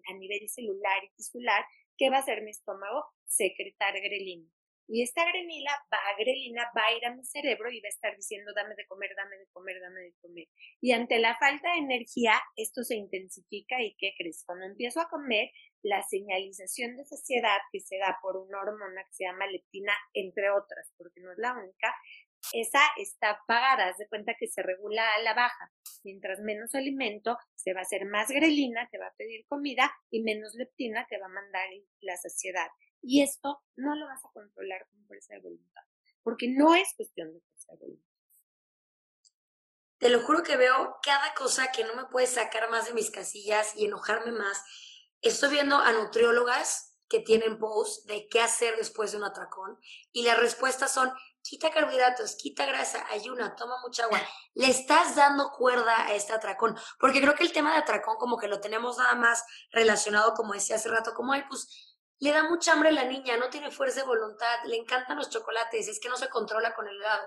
a 0.08 0.14
nivel 0.18 0.48
celular 0.48 1.04
y 1.04 1.14
tisular, 1.16 1.64
¿Qué 1.96 2.10
va 2.10 2.18
a 2.18 2.20
hacer 2.20 2.42
mi 2.42 2.50
estómago? 2.50 3.04
Secretar 3.26 3.94
grelina. 3.94 4.50
Y 4.88 5.02
esta 5.02 5.24
grelina 5.24 5.72
va, 5.92 5.98
grelina 6.16 6.70
va 6.76 6.86
a 6.86 6.96
ir 6.96 7.04
a 7.04 7.14
mi 7.14 7.24
cerebro 7.24 7.70
y 7.72 7.80
va 7.80 7.88
a 7.88 7.96
estar 7.96 8.14
diciendo, 8.14 8.52
dame 8.54 8.76
de 8.76 8.86
comer, 8.86 9.10
dame 9.16 9.36
de 9.36 9.48
comer, 9.52 9.80
dame 9.80 10.00
de 10.00 10.14
comer. 10.20 10.46
Y 10.80 10.92
ante 10.92 11.18
la 11.18 11.36
falta 11.38 11.72
de 11.72 11.78
energía, 11.78 12.34
esto 12.54 12.84
se 12.84 12.94
intensifica 12.94 13.82
y 13.82 13.96
¿qué 13.98 14.14
crees? 14.16 14.44
Cuando 14.46 14.64
empiezo 14.64 15.00
a 15.00 15.08
comer, 15.08 15.50
la 15.82 16.02
señalización 16.02 16.96
de 16.96 17.04
saciedad 17.04 17.58
que 17.72 17.80
se 17.80 17.98
da 17.98 18.18
por 18.22 18.36
una 18.36 18.60
hormona 18.60 19.04
que 19.04 19.12
se 19.12 19.24
llama 19.24 19.46
leptina, 19.46 19.92
entre 20.14 20.50
otras, 20.50 20.92
porque 20.96 21.20
no 21.20 21.32
es 21.32 21.38
la 21.38 21.54
única, 21.54 21.94
esa 22.52 22.80
está 22.96 23.30
apagada, 23.30 23.88
haz 23.88 23.98
de 23.98 24.08
cuenta 24.08 24.34
que 24.38 24.48
se 24.48 24.62
regula 24.62 25.14
a 25.14 25.22
la 25.22 25.34
baja. 25.34 25.72
Mientras 26.04 26.40
menos 26.40 26.74
alimento, 26.74 27.38
se 27.54 27.72
va 27.72 27.80
a 27.80 27.82
hacer 27.82 28.06
más 28.06 28.28
grelina, 28.28 28.88
que 28.90 28.98
va 28.98 29.08
a 29.08 29.14
pedir 29.14 29.46
comida, 29.46 29.92
y 30.10 30.22
menos 30.22 30.54
leptina, 30.54 31.06
que 31.08 31.18
va 31.18 31.26
a 31.26 31.30
mandar 31.30 31.68
la 32.00 32.16
saciedad. 32.16 32.68
Y 33.02 33.22
esto 33.22 33.62
no 33.76 33.94
lo 33.94 34.06
vas 34.06 34.24
a 34.24 34.30
controlar 34.32 34.86
con 34.88 35.06
fuerza 35.06 35.34
de 35.34 35.40
voluntad, 35.40 35.82
porque 36.22 36.48
no 36.48 36.74
es 36.74 36.92
cuestión 36.96 37.32
de 37.32 37.40
fuerza 37.40 37.72
de 37.72 37.78
voluntad. 37.78 38.06
Te 39.98 40.10
lo 40.10 40.20
juro 40.20 40.42
que 40.42 40.56
veo 40.56 40.98
cada 41.02 41.32
cosa 41.34 41.72
que 41.72 41.84
no 41.84 41.94
me 41.94 42.04
puede 42.06 42.26
sacar 42.26 42.70
más 42.70 42.86
de 42.86 42.92
mis 42.92 43.10
casillas 43.10 43.74
y 43.76 43.86
enojarme 43.86 44.32
más. 44.32 44.62
Estoy 45.22 45.50
viendo 45.50 45.76
a 45.76 45.92
nutriólogas 45.92 46.96
que 47.08 47.20
tienen 47.20 47.58
posts 47.58 48.06
de 48.06 48.28
qué 48.28 48.40
hacer 48.40 48.76
después 48.76 49.12
de 49.12 49.18
un 49.18 49.24
atracón 49.24 49.78
y 50.12 50.24
las 50.24 50.38
respuestas 50.38 50.92
son 50.92 51.10
quita 51.48 51.70
carbohidratos, 51.70 52.36
quita 52.36 52.66
grasa, 52.66 53.06
ayuna, 53.10 53.54
toma 53.56 53.76
mucha 53.82 54.04
agua. 54.04 54.20
Le 54.54 54.68
estás 54.68 55.16
dando 55.16 55.50
cuerda 55.50 56.06
a 56.06 56.14
este 56.14 56.32
atracón, 56.32 56.76
porque 56.98 57.20
creo 57.20 57.34
que 57.34 57.44
el 57.44 57.52
tema 57.52 57.72
de 57.72 57.78
atracón 57.78 58.16
como 58.16 58.36
que 58.36 58.48
lo 58.48 58.60
tenemos 58.60 58.98
nada 58.98 59.14
más 59.14 59.44
relacionado, 59.70 60.34
como 60.34 60.54
decía 60.54 60.76
hace 60.76 60.88
rato, 60.88 61.14
como, 61.14 61.32
ay, 61.32 61.44
pues 61.48 61.96
le 62.18 62.32
da 62.32 62.48
mucha 62.48 62.72
hambre 62.72 62.88
a 62.88 62.92
la 62.92 63.04
niña, 63.04 63.36
no 63.36 63.50
tiene 63.50 63.70
fuerza 63.70 64.00
de 64.00 64.06
voluntad, 64.06 64.56
le 64.64 64.76
encantan 64.76 65.18
los 65.18 65.30
chocolates, 65.30 65.88
es 65.88 66.00
que 66.00 66.08
no 66.08 66.16
se 66.16 66.28
controla 66.28 66.74
con 66.74 66.88
el 66.88 66.96
helado. 66.96 67.26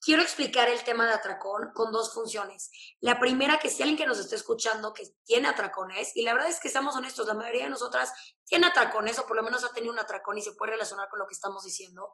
Quiero 0.00 0.22
explicar 0.22 0.68
el 0.68 0.84
tema 0.84 1.06
de 1.06 1.14
atracón 1.14 1.72
con 1.74 1.90
dos 1.90 2.14
funciones. 2.14 2.70
La 3.00 3.18
primera, 3.18 3.58
que 3.58 3.68
si 3.68 3.82
alguien 3.82 3.98
que 3.98 4.06
nos 4.06 4.20
está 4.20 4.36
escuchando 4.36 4.92
que 4.92 5.02
tiene 5.24 5.48
atracones, 5.48 6.16
y 6.16 6.22
la 6.22 6.34
verdad 6.34 6.50
es 6.50 6.60
que 6.60 6.68
estamos 6.68 6.94
honestos, 6.94 7.26
la 7.26 7.34
mayoría 7.34 7.64
de 7.64 7.70
nosotras 7.70 8.12
tiene 8.44 8.68
atracones 8.68 9.18
o 9.18 9.26
por 9.26 9.36
lo 9.36 9.42
menos 9.42 9.64
ha 9.64 9.72
tenido 9.72 9.92
un 9.92 9.98
atracón 9.98 10.38
y 10.38 10.42
se 10.42 10.52
puede 10.52 10.72
relacionar 10.72 11.08
con 11.08 11.18
lo 11.18 11.26
que 11.26 11.34
estamos 11.34 11.64
diciendo. 11.64 12.12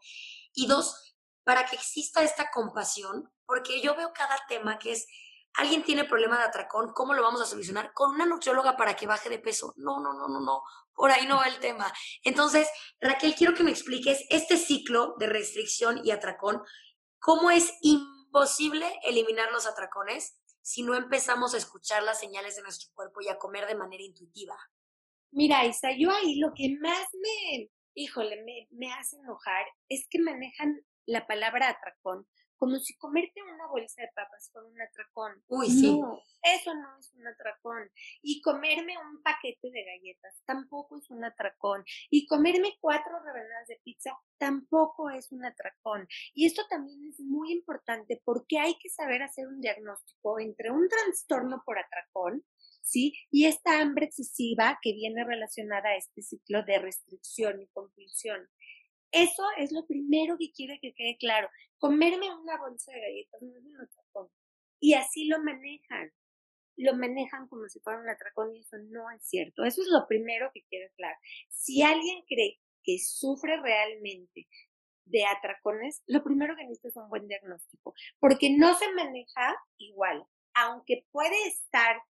Y 0.54 0.66
dos, 0.66 1.13
para 1.44 1.66
que 1.66 1.76
exista 1.76 2.22
esta 2.22 2.50
compasión, 2.50 3.30
porque 3.46 3.80
yo 3.80 3.94
veo 3.94 4.12
cada 4.12 4.36
tema 4.48 4.78
que 4.78 4.92
es, 4.92 5.06
alguien 5.54 5.84
tiene 5.84 6.04
problema 6.04 6.38
de 6.38 6.44
atracón, 6.44 6.92
¿cómo 6.94 7.14
lo 7.14 7.22
vamos 7.22 7.40
a 7.40 7.46
solucionar? 7.46 7.92
Con 7.92 8.14
una 8.14 8.26
nutrióloga 8.26 8.76
para 8.76 8.96
que 8.96 9.06
baje 9.06 9.28
de 9.28 9.38
peso. 9.38 9.74
No, 9.76 10.00
no, 10.00 10.14
no, 10.14 10.28
no, 10.28 10.40
no, 10.40 10.62
por 10.94 11.10
ahí 11.10 11.26
no 11.26 11.36
va 11.36 11.46
el 11.46 11.60
tema. 11.60 11.92
Entonces, 12.22 12.68
Raquel, 13.00 13.34
quiero 13.34 13.54
que 13.54 13.62
me 13.62 13.70
expliques 13.70 14.24
este 14.30 14.56
ciclo 14.56 15.14
de 15.18 15.26
restricción 15.26 16.00
y 16.04 16.10
atracón, 16.10 16.62
cómo 17.18 17.50
es 17.50 17.72
imposible 17.82 18.86
eliminar 19.04 19.52
los 19.52 19.66
atracones 19.66 20.40
si 20.62 20.82
no 20.82 20.94
empezamos 20.94 21.52
a 21.52 21.58
escuchar 21.58 22.02
las 22.02 22.18
señales 22.18 22.56
de 22.56 22.62
nuestro 22.62 22.90
cuerpo 22.94 23.20
y 23.20 23.28
a 23.28 23.38
comer 23.38 23.66
de 23.66 23.74
manera 23.74 24.02
intuitiva. 24.02 24.56
Mira, 25.30 25.66
Isa, 25.66 25.90
yo 25.96 26.10
ahí 26.10 26.38
lo 26.38 26.52
que 26.54 26.76
más 26.80 27.06
me, 27.20 27.70
híjole, 27.94 28.42
me, 28.44 28.68
me 28.70 28.92
hace 28.92 29.16
enojar 29.16 29.66
es 29.88 30.06
que 30.08 30.20
manejan 30.20 30.80
la 31.06 31.26
palabra 31.26 31.68
atracón 31.68 32.26
como 32.56 32.78
si 32.78 32.96
comerte 32.96 33.42
una 33.42 33.66
bolsa 33.66 34.02
de 34.02 34.08
papas 34.14 34.50
fuera 34.50 34.68
un 34.68 34.80
atracón. 34.80 35.32
Uy, 35.48 35.68
sí. 35.68 35.98
No, 36.00 36.18
eso 36.42 36.74
no 36.74 36.98
es 36.98 37.12
un 37.14 37.26
atracón. 37.26 37.90
Y 38.22 38.40
comerme 38.40 38.96
un 38.96 39.22
paquete 39.22 39.70
de 39.70 39.84
galletas 39.84 40.40
tampoco 40.46 40.96
es 40.96 41.10
un 41.10 41.24
atracón. 41.24 41.84
Y 42.10 42.26
comerme 42.26 42.76
cuatro 42.80 43.18
rebanadas 43.18 43.68
de 43.68 43.80
pizza 43.84 44.16
tampoco 44.38 45.10
es 45.10 45.30
un 45.32 45.44
atracón. 45.44 46.06
Y 46.32 46.46
esto 46.46 46.62
también 46.68 47.04
es 47.06 47.20
muy 47.20 47.52
importante 47.52 48.22
porque 48.24 48.58
hay 48.58 48.78
que 48.78 48.88
saber 48.88 49.22
hacer 49.22 49.46
un 49.46 49.60
diagnóstico 49.60 50.38
entre 50.38 50.70
un 50.70 50.88
trastorno 50.88 51.62
por 51.66 51.78
atracón, 51.78 52.44
¿sí? 52.82 53.14
Y 53.30 53.46
esta 53.46 53.80
hambre 53.80 54.06
excesiva 54.06 54.78
que 54.80 54.92
viene 54.92 55.24
relacionada 55.24 55.90
a 55.90 55.96
este 55.96 56.22
ciclo 56.22 56.62
de 56.62 56.78
restricción 56.78 57.60
y 57.60 57.68
compulsión. 57.68 58.48
Eso 59.14 59.44
es 59.58 59.70
lo 59.70 59.86
primero 59.86 60.36
que 60.38 60.50
quiero 60.52 60.74
que 60.80 60.92
quede 60.92 61.16
claro. 61.18 61.48
Comerme 61.78 62.34
una 62.34 62.58
bolsa 62.58 62.92
de 62.92 63.00
galletas 63.00 63.42
no 63.42 63.56
es 63.56 63.64
un 63.64 63.80
atracón. 63.80 64.28
Y 64.80 64.94
así 64.94 65.26
lo 65.26 65.38
manejan. 65.42 66.10
Lo 66.76 66.94
manejan 66.96 67.46
como 67.46 67.68
si 67.68 67.78
fuera 67.78 68.00
un 68.00 68.08
atracón 68.08 68.54
y 68.54 68.60
eso 68.60 68.76
no 68.90 69.08
es 69.12 69.24
cierto. 69.24 69.64
Eso 69.64 69.82
es 69.82 69.88
lo 69.88 70.06
primero 70.08 70.50
que 70.52 70.64
quiero 70.68 70.90
claro. 70.96 71.16
Si 71.48 71.82
alguien 71.82 72.22
cree 72.26 72.58
que 72.82 72.98
sufre 72.98 73.56
realmente 73.60 74.48
de 75.04 75.24
atracones, 75.24 76.02
lo 76.06 76.24
primero 76.24 76.56
que 76.56 76.64
necesita 76.64 76.88
es 76.88 76.96
un 76.96 77.08
buen 77.08 77.28
diagnóstico, 77.28 77.94
porque 78.18 78.50
no 78.50 78.74
se 78.74 78.90
maneja 78.92 79.54
igual, 79.78 80.24
aunque 80.54 81.06
puede 81.12 81.36
estar 81.46 82.02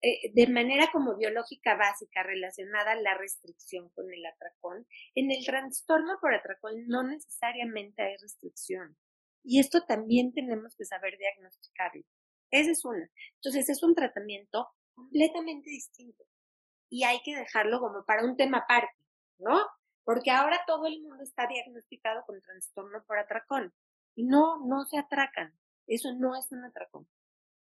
eh, 0.00 0.30
de 0.32 0.46
manera 0.46 0.90
como 0.92 1.16
biológica 1.16 1.76
básica 1.76 2.22
relacionada 2.22 2.92
a 2.92 3.00
la 3.00 3.14
restricción 3.14 3.88
con 3.90 4.12
el 4.12 4.24
atracón, 4.26 4.86
en 5.14 5.32
el 5.32 5.44
trastorno 5.44 6.18
por 6.20 6.34
atracón 6.34 6.86
no 6.86 7.02
necesariamente 7.02 8.02
hay 8.02 8.16
restricción. 8.16 8.96
Y 9.42 9.58
esto 9.60 9.82
también 9.86 10.32
tenemos 10.32 10.76
que 10.76 10.84
saber 10.84 11.18
diagnosticarlo. 11.18 12.04
Esa 12.50 12.70
es 12.70 12.84
una. 12.84 13.10
Entonces 13.36 13.68
es 13.68 13.82
un 13.82 13.94
tratamiento 13.94 14.68
completamente 14.94 15.70
distinto. 15.70 16.24
Y 16.90 17.04
hay 17.04 17.20
que 17.24 17.36
dejarlo 17.36 17.80
como 17.80 18.04
para 18.04 18.24
un 18.24 18.36
tema 18.36 18.58
aparte, 18.58 18.96
¿no? 19.38 19.58
Porque 20.04 20.30
ahora 20.30 20.60
todo 20.66 20.86
el 20.86 21.02
mundo 21.02 21.22
está 21.22 21.46
diagnosticado 21.46 22.22
con 22.26 22.40
trastorno 22.40 23.04
por 23.06 23.18
atracón. 23.18 23.74
Y 24.14 24.24
no, 24.24 24.64
no 24.66 24.84
se 24.84 24.98
atracan. 24.98 25.58
Eso 25.86 26.14
no 26.14 26.36
es 26.36 26.50
un 26.52 26.64
atracón. 26.64 27.08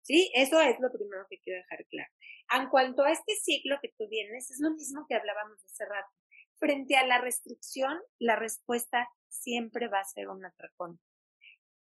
¿Sí? 0.05 0.31
Eso 0.35 0.61
es 0.61 0.79
lo 0.79 0.91
primero 0.91 1.25
que 1.27 1.39
quiero 1.39 1.61
dejar 1.61 1.83
claro. 1.87 2.11
En 2.53 2.69
cuanto 2.69 3.03
a 3.03 3.11
este 3.11 3.33
ciclo 3.35 3.79
que 3.81 3.91
tú 3.97 4.07
vienes, 4.07 4.51
es 4.51 4.59
lo 4.61 4.69
mismo 4.69 5.07
que 5.09 5.15
hablábamos 5.15 5.65
hace 5.65 5.83
rato. 5.83 6.11
Frente 6.59 6.95
a 6.95 7.07
la 7.07 7.19
restricción, 7.19 7.99
la 8.19 8.35
respuesta 8.35 9.09
siempre 9.29 9.87
va 9.87 10.01
a 10.01 10.05
ser 10.05 10.29
un 10.29 10.45
atracón. 10.45 10.99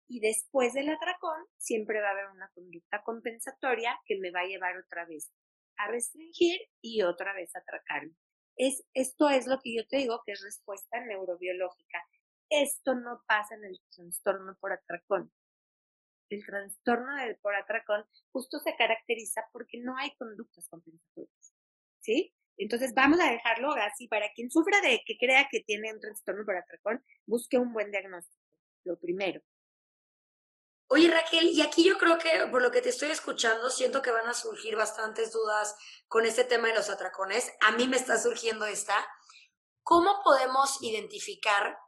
Y 0.07 0.21
después 0.21 0.75
del 0.75 0.91
atracón, 0.91 1.47
siempre 1.57 2.03
va 2.03 2.09
a 2.09 2.11
haber 2.11 2.27
una 2.27 2.51
conducta 2.51 3.03
compensatoria 3.03 3.99
que 4.05 4.19
me 4.19 4.31
va 4.31 4.41
a 4.41 4.47
llevar 4.47 4.77
otra 4.77 5.07
vez 5.07 5.33
a 5.79 5.89
restringir 5.89 6.61
y 6.83 7.01
otra 7.01 7.33
vez 7.33 7.57
a 7.57 7.61
atracarme. 7.61 8.15
Es, 8.55 8.85
esto 8.93 9.31
es 9.31 9.47
lo 9.47 9.61
que 9.61 9.75
yo 9.77 9.87
te 9.87 9.97
digo 9.97 10.21
que 10.27 10.33
es 10.33 10.43
respuesta 10.43 11.01
neurobiológica. 11.07 12.05
Esto 12.51 12.95
no 12.95 13.23
pasa 13.27 13.55
en 13.55 13.65
el 13.65 13.81
trastorno 13.89 14.59
por 14.61 14.73
atracón 14.73 15.33
el 16.31 16.45
trastorno 16.45 17.17
del 17.17 17.37
por 17.37 17.55
atracón 17.55 18.05
justo 18.33 18.59
se 18.61 18.77
caracteriza 18.77 19.43
porque 19.53 19.79
no 19.81 19.97
hay 19.97 20.15
conductas 20.17 20.69
compensatorias. 20.69 21.55
¿Sí? 22.01 22.35
Entonces 22.57 22.93
vamos 22.95 23.21
a 23.21 23.31
dejarlo 23.31 23.73
así. 23.73 24.09
Para 24.09 24.31
quien 24.33 24.51
sufra 24.51 24.81
de 24.81 25.03
que 25.05 25.17
crea 25.19 25.49
que 25.51 25.61
tiene 25.61 25.93
un 25.93 26.01
trastorno 26.01 26.45
por 26.45 26.57
atracón, 26.57 27.05
busque 27.27 27.59
un 27.59 27.73
buen 27.73 27.91
diagnóstico. 27.91 28.43
Lo 28.85 28.99
primero. 28.99 29.41
Oye 30.93 31.09
Raquel, 31.09 31.51
y 31.51 31.63
aquí 31.63 31.85
yo 31.85 31.97
creo 31.99 32.19
que 32.19 32.49
por 32.51 32.63
lo 32.63 32.73
que 32.73 32.83
te 32.83 32.89
estoy 32.89 33.11
escuchando, 33.11 33.71
siento 33.71 34.03
que 34.03 34.11
van 34.11 34.27
a 34.27 34.35
surgir 34.35 34.75
bastantes 34.75 35.33
dudas 35.33 35.77
con 36.09 36.27
este 36.27 36.43
tema 36.43 36.67
de 36.67 36.75
los 36.75 36.91
atracones. 36.91 37.53
A 37.61 37.73
mí 37.77 37.87
me 37.87 37.97
está 37.97 38.19
surgiendo 38.19 38.67
esta. 38.67 38.95
¿Cómo 39.85 40.21
podemos 40.25 40.83
identificar 40.83 41.79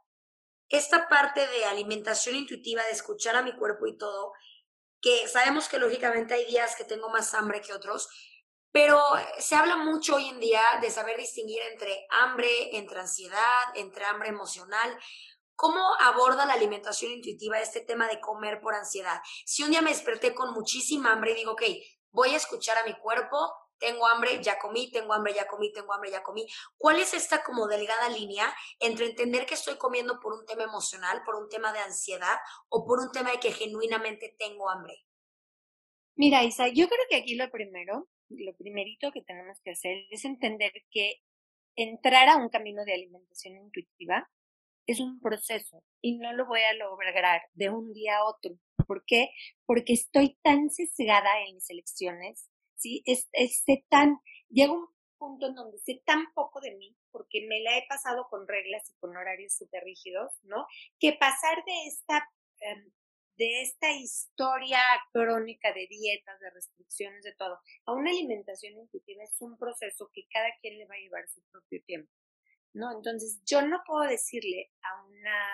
esta 0.73 1.07
parte 1.07 1.45
de 1.45 1.65
alimentación 1.65 2.35
intuitiva, 2.35 2.83
de 2.83 2.91
escuchar 2.91 3.35
a 3.35 3.43
mi 3.43 3.55
cuerpo 3.55 3.85
y 3.85 3.95
todo, 3.95 4.33
que 4.99 5.27
sabemos 5.27 5.69
que 5.69 5.77
lógicamente 5.77 6.33
hay 6.33 6.45
días 6.45 6.75
que 6.75 6.83
tengo 6.83 7.09
más 7.09 7.35
hambre 7.35 7.61
que 7.61 7.73
otros, 7.73 8.09
pero 8.71 8.99
se 9.37 9.53
habla 9.53 9.75
mucho 9.75 10.15
hoy 10.15 10.29
en 10.29 10.39
día 10.39 10.63
de 10.81 10.89
saber 10.89 11.17
distinguir 11.17 11.61
entre 11.71 12.07
hambre, 12.09 12.75
entre 12.75 13.01
ansiedad, 13.01 13.61
entre 13.75 14.03
hambre 14.05 14.29
emocional. 14.29 14.97
¿Cómo 15.55 15.79
aborda 15.99 16.47
la 16.47 16.53
alimentación 16.53 17.11
intuitiva 17.11 17.59
este 17.59 17.81
tema 17.81 18.07
de 18.07 18.19
comer 18.19 18.59
por 18.59 18.73
ansiedad? 18.73 19.21
Si 19.45 19.61
un 19.61 19.69
día 19.69 19.83
me 19.83 19.91
desperté 19.91 20.33
con 20.33 20.55
muchísima 20.55 21.11
hambre 21.11 21.33
y 21.33 21.35
digo, 21.35 21.51
ok, 21.51 21.61
voy 22.09 22.29
a 22.33 22.37
escuchar 22.37 22.79
a 22.79 22.85
mi 22.85 22.97
cuerpo, 22.97 23.37
tengo 23.83 24.07
hambre, 24.07 24.41
ya 24.41 24.57
comí, 24.57 24.89
tengo 24.89 25.13
hambre, 25.13 25.33
ya 25.33 25.45
comí, 25.45 25.73
tengo 25.73 25.93
hambre, 25.93 26.09
ya 26.09 26.23
comí. 26.23 26.47
¿Cuál 26.77 27.01
es 27.01 27.13
esta 27.13 27.43
como 27.43 27.67
delgada 27.67 28.07
línea 28.07 28.45
entre 28.79 29.07
entender 29.07 29.45
que 29.45 29.55
estoy 29.55 29.75
comiendo 29.75 30.21
por 30.21 30.33
un 30.33 30.45
tema 30.45 30.63
emocional, 30.63 31.21
por 31.25 31.35
un 31.35 31.49
tema 31.49 31.73
de 31.73 31.79
ansiedad 31.79 32.37
o 32.69 32.85
por 32.85 32.99
un 32.99 33.11
tema 33.11 33.31
de 33.31 33.39
que 33.39 33.51
genuinamente 33.51 34.35
tengo 34.39 34.69
hambre? 34.69 34.93
Mira, 36.15 36.45
Isa, 36.45 36.69
yo 36.69 36.87
creo 36.87 37.05
que 37.09 37.17
aquí 37.17 37.35
lo 37.35 37.51
primero, 37.51 38.07
lo 38.29 38.55
primerito 38.55 39.11
que 39.11 39.21
tenemos 39.21 39.59
que 39.61 39.71
hacer 39.71 40.05
es 40.09 40.23
entender 40.23 40.71
que 40.89 41.15
entrar 41.75 42.29
a 42.29 42.37
un 42.37 42.47
camino 42.47 42.85
de 42.85 42.93
alimentación 42.93 43.57
intuitiva 43.57 44.29
es 44.87 45.01
un 45.01 45.19
proceso 45.19 45.83
y 46.01 46.17
no 46.17 46.31
lo 46.31 46.45
voy 46.45 46.61
a 46.61 46.73
lograr 46.73 47.41
de 47.53 47.69
un 47.69 47.91
día 47.91 48.17
a 48.17 48.25
otro. 48.25 48.57
¿Por 48.87 49.03
qué? 49.05 49.29
Porque 49.65 49.91
estoy 49.91 50.37
tan 50.41 50.69
sesgada 50.69 51.41
en 51.45 51.55
mis 51.55 51.69
elecciones 51.69 52.49
¿sí? 52.75 53.03
Es, 53.05 53.27
tan, 53.89 54.19
llega 54.49 54.73
un 54.73 54.87
punto 55.17 55.47
en 55.47 55.55
donde 55.55 55.79
sé 55.79 56.01
tan 56.05 56.33
poco 56.33 56.59
de 56.59 56.75
mí 56.75 56.95
porque 57.11 57.45
me 57.47 57.61
la 57.61 57.77
he 57.77 57.85
pasado 57.87 58.27
con 58.29 58.47
reglas 58.47 58.89
y 58.89 58.95
con 58.95 59.15
horarios 59.15 59.55
súper 59.55 59.83
rígidos, 59.83 60.31
¿no? 60.43 60.65
Que 60.99 61.13
pasar 61.13 61.63
de 61.65 61.87
esta, 61.87 62.29
em, 62.59 62.91
de 63.37 63.61
esta 63.61 63.91
historia 63.91 64.79
crónica 65.11 65.71
de 65.73 65.87
dietas, 65.87 66.39
de 66.39 66.49
restricciones, 66.51 67.23
de 67.23 67.33
todo, 67.35 67.59
a 67.85 67.93
una 67.93 68.11
alimentación 68.11 68.77
intuitiva 68.77 69.23
es 69.23 69.41
un 69.41 69.57
proceso 69.57 70.09
que 70.13 70.27
cada 70.31 70.49
quien 70.61 70.77
le 70.77 70.85
va 70.85 70.95
a 70.95 70.99
llevar 70.99 71.27
su 71.29 71.41
propio 71.51 71.81
tiempo, 71.85 72.11
¿no? 72.73 72.91
Entonces, 72.91 73.41
yo 73.45 73.61
no 73.61 73.81
puedo 73.85 74.03
decirle 74.09 74.71
a 74.81 75.03
una 75.05 75.47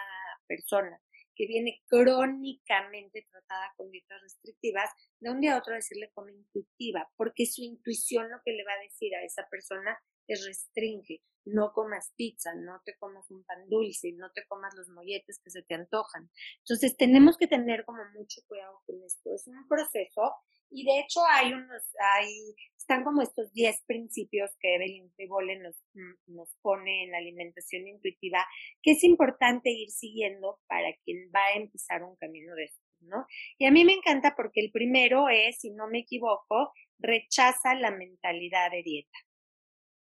persona, 0.47 1.01
que 1.39 1.47
viene 1.47 1.81
crónicamente 1.87 3.25
tratada 3.31 3.73
con 3.77 3.89
dietas 3.89 4.21
restrictivas, 4.21 4.89
de 5.21 5.31
un 5.31 5.39
día 5.39 5.55
a 5.55 5.59
otro 5.59 5.73
decirle 5.73 6.11
como 6.13 6.27
intuitiva, 6.27 7.09
porque 7.15 7.45
su 7.45 7.63
intuición 7.63 8.29
lo 8.29 8.41
que 8.43 8.51
le 8.51 8.65
va 8.65 8.73
a 8.73 8.83
decir 8.83 9.15
a 9.15 9.23
esa 9.23 9.47
persona 9.49 9.97
es 10.27 10.45
restringe, 10.45 11.23
no 11.45 11.71
comas 11.71 12.11
pizza, 12.17 12.53
no 12.55 12.81
te 12.83 12.97
comas 12.97 13.31
un 13.31 13.45
pan 13.45 13.69
dulce, 13.69 14.11
no 14.17 14.29
te 14.33 14.45
comas 14.49 14.75
los 14.75 14.89
molletes 14.89 15.39
que 15.41 15.49
se 15.49 15.63
te 15.63 15.75
antojan. 15.75 16.29
Entonces 16.57 16.97
tenemos 16.97 17.37
que 17.37 17.47
tener 17.47 17.85
como 17.85 18.03
mucho 18.13 18.41
cuidado 18.45 18.81
con 18.85 19.01
esto. 19.01 19.33
Es 19.33 19.47
un 19.47 19.65
proceso 19.65 20.35
y 20.71 20.85
de 20.85 20.99
hecho 20.99 21.21
hay 21.29 21.53
unos, 21.53 21.83
hay, 21.99 22.55
están 22.77 23.03
como 23.03 23.21
estos 23.21 23.51
10 23.53 23.83
principios 23.85 24.51
que 24.59 24.75
Evelyn 24.75 25.11
Tribole 25.15 25.59
nos, 25.59 25.75
mm, 25.93 26.35
nos 26.35 26.55
pone 26.61 27.03
en 27.03 27.11
la 27.11 27.17
alimentación 27.17 27.87
intuitiva, 27.87 28.45
que 28.81 28.91
es 28.91 29.03
importante 29.03 29.71
ir 29.71 29.89
siguiendo 29.89 30.59
para 30.67 30.93
quien 31.03 31.31
va 31.35 31.45
a 31.45 31.53
empezar 31.53 32.03
un 32.03 32.15
camino 32.17 32.53
de 32.55 32.65
esto, 32.65 32.83
¿no? 33.01 33.25
Y 33.57 33.65
a 33.65 33.71
mí 33.71 33.83
me 33.83 33.93
encanta 33.93 34.35
porque 34.35 34.61
el 34.61 34.71
primero 34.71 35.29
es, 35.29 35.59
si 35.59 35.71
no 35.71 35.87
me 35.87 35.99
equivoco, 35.99 36.71
rechaza 36.99 37.73
la 37.75 37.91
mentalidad 37.91 38.71
de 38.71 38.83
dieta, 38.83 39.17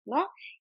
¿no? 0.07 0.29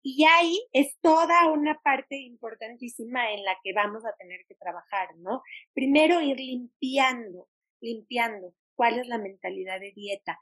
Y 0.06 0.26
ahí 0.26 0.60
es 0.74 0.98
toda 1.02 1.50
una 1.50 1.80
parte 1.82 2.18
importantísima 2.18 3.32
en 3.32 3.44
la 3.46 3.58
que 3.64 3.72
vamos 3.74 4.06
a 4.06 4.14
tener 4.18 4.42
que 4.48 4.56
trabajar, 4.56 5.16
¿no? 5.18 5.42
Primero 5.74 6.20
ir 6.20 6.38
limpiando, 6.38 7.48
limpiando 7.80 8.54
cuál 8.76 9.00
es 9.00 9.08
la 9.08 9.18
mentalidad 9.18 9.80
de 9.80 9.92
dieta, 9.94 10.40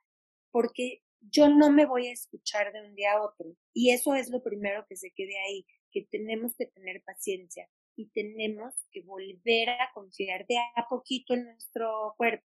porque 0.51 1.01
yo 1.19 1.49
no 1.49 1.71
me 1.71 1.85
voy 1.85 2.07
a 2.07 2.13
escuchar 2.13 2.71
de 2.73 2.81
un 2.81 2.95
día 2.95 3.13
a 3.13 3.21
otro. 3.21 3.55
Y 3.73 3.91
eso 3.91 4.15
es 4.15 4.29
lo 4.29 4.41
primero 4.41 4.85
que 4.87 4.95
se 4.95 5.11
quede 5.11 5.37
ahí, 5.47 5.65
que 5.91 6.07
tenemos 6.09 6.55
que 6.55 6.65
tener 6.67 7.03
paciencia 7.03 7.69
y 7.95 8.09
tenemos 8.09 8.73
que 8.91 9.01
volver 9.01 9.69
a 9.69 9.91
confiar 9.93 10.45
de 10.47 10.57
a 10.75 10.87
poquito 10.89 11.33
en 11.33 11.45
nuestro 11.45 12.15
cuerpo. 12.17 12.45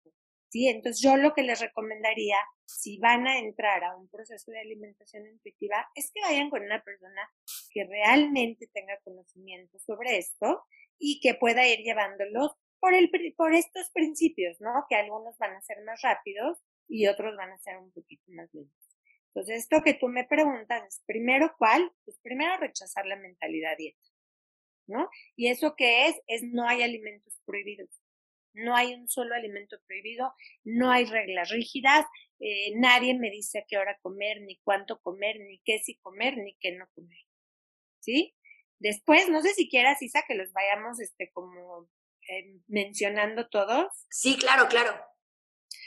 ¿sí? 0.48 0.68
Entonces 0.68 1.00
yo 1.00 1.16
lo 1.16 1.34
que 1.34 1.42
les 1.42 1.60
recomendaría, 1.60 2.36
si 2.66 2.98
van 2.98 3.26
a 3.26 3.38
entrar 3.38 3.84
a 3.84 3.96
un 3.96 4.08
proceso 4.08 4.50
de 4.50 4.60
alimentación 4.60 5.26
intuitiva, 5.26 5.86
es 5.94 6.10
que 6.12 6.20
vayan 6.20 6.50
con 6.50 6.62
una 6.62 6.82
persona 6.82 7.22
que 7.70 7.84
realmente 7.84 8.68
tenga 8.72 8.98
conocimiento 9.04 9.78
sobre 9.78 10.18
esto 10.18 10.64
y 10.98 11.20
que 11.20 11.34
pueda 11.34 11.66
ir 11.66 11.80
llevándolos 11.80 12.52
por, 12.80 12.94
el, 12.94 13.10
por 13.36 13.54
estos 13.54 13.90
principios, 13.90 14.60
¿no? 14.60 14.86
Que 14.88 14.96
algunos 14.96 15.36
van 15.38 15.54
a 15.54 15.62
ser 15.62 15.82
más 15.84 16.00
rápidos 16.02 16.58
y 16.88 17.06
otros 17.06 17.36
van 17.36 17.50
a 17.50 17.58
ser 17.58 17.78
un 17.78 17.92
poquito 17.92 18.24
más 18.28 18.52
lentos. 18.52 18.88
Entonces, 19.28 19.62
esto 19.62 19.82
que 19.84 19.94
tú 19.94 20.08
me 20.08 20.24
preguntas 20.24 20.82
es, 20.86 21.02
primero, 21.06 21.54
¿cuál? 21.58 21.92
Pues 22.04 22.18
primero 22.22 22.56
rechazar 22.56 23.06
la 23.06 23.16
mentalidad 23.16 23.76
dieta, 23.76 24.00
¿no? 24.86 25.08
Y 25.36 25.48
eso 25.48 25.74
que 25.76 26.08
es, 26.08 26.16
es 26.26 26.42
no 26.42 26.66
hay 26.66 26.82
alimentos 26.82 27.40
prohibidos. 27.44 27.90
No 28.54 28.74
hay 28.74 28.94
un 28.94 29.08
solo 29.08 29.34
alimento 29.34 29.76
prohibido, 29.86 30.32
no 30.64 30.90
hay 30.90 31.04
reglas 31.04 31.50
rígidas, 31.50 32.06
eh, 32.40 32.72
nadie 32.76 33.16
me 33.16 33.30
dice 33.30 33.60
a 33.60 33.64
qué 33.68 33.78
hora 33.78 33.98
comer, 34.00 34.40
ni 34.40 34.58
cuánto 34.64 35.00
comer, 35.00 35.38
ni 35.38 35.60
qué 35.64 35.78
sí 35.78 35.96
comer, 35.98 36.36
ni 36.38 36.56
qué 36.56 36.72
no 36.72 36.88
comer. 36.94 37.18
¿Sí? 38.00 38.34
Después, 38.78 39.28
no 39.28 39.42
sé 39.42 39.54
si 39.54 39.68
quieras, 39.68 40.02
Isa, 40.02 40.24
que 40.26 40.34
los 40.34 40.52
vayamos 40.52 41.00
este, 41.00 41.30
como 41.32 41.88
eh, 42.28 42.60
mencionando 42.66 43.48
todos? 43.48 43.86
Sí, 44.10 44.36
claro, 44.38 44.68
claro. 44.68 44.92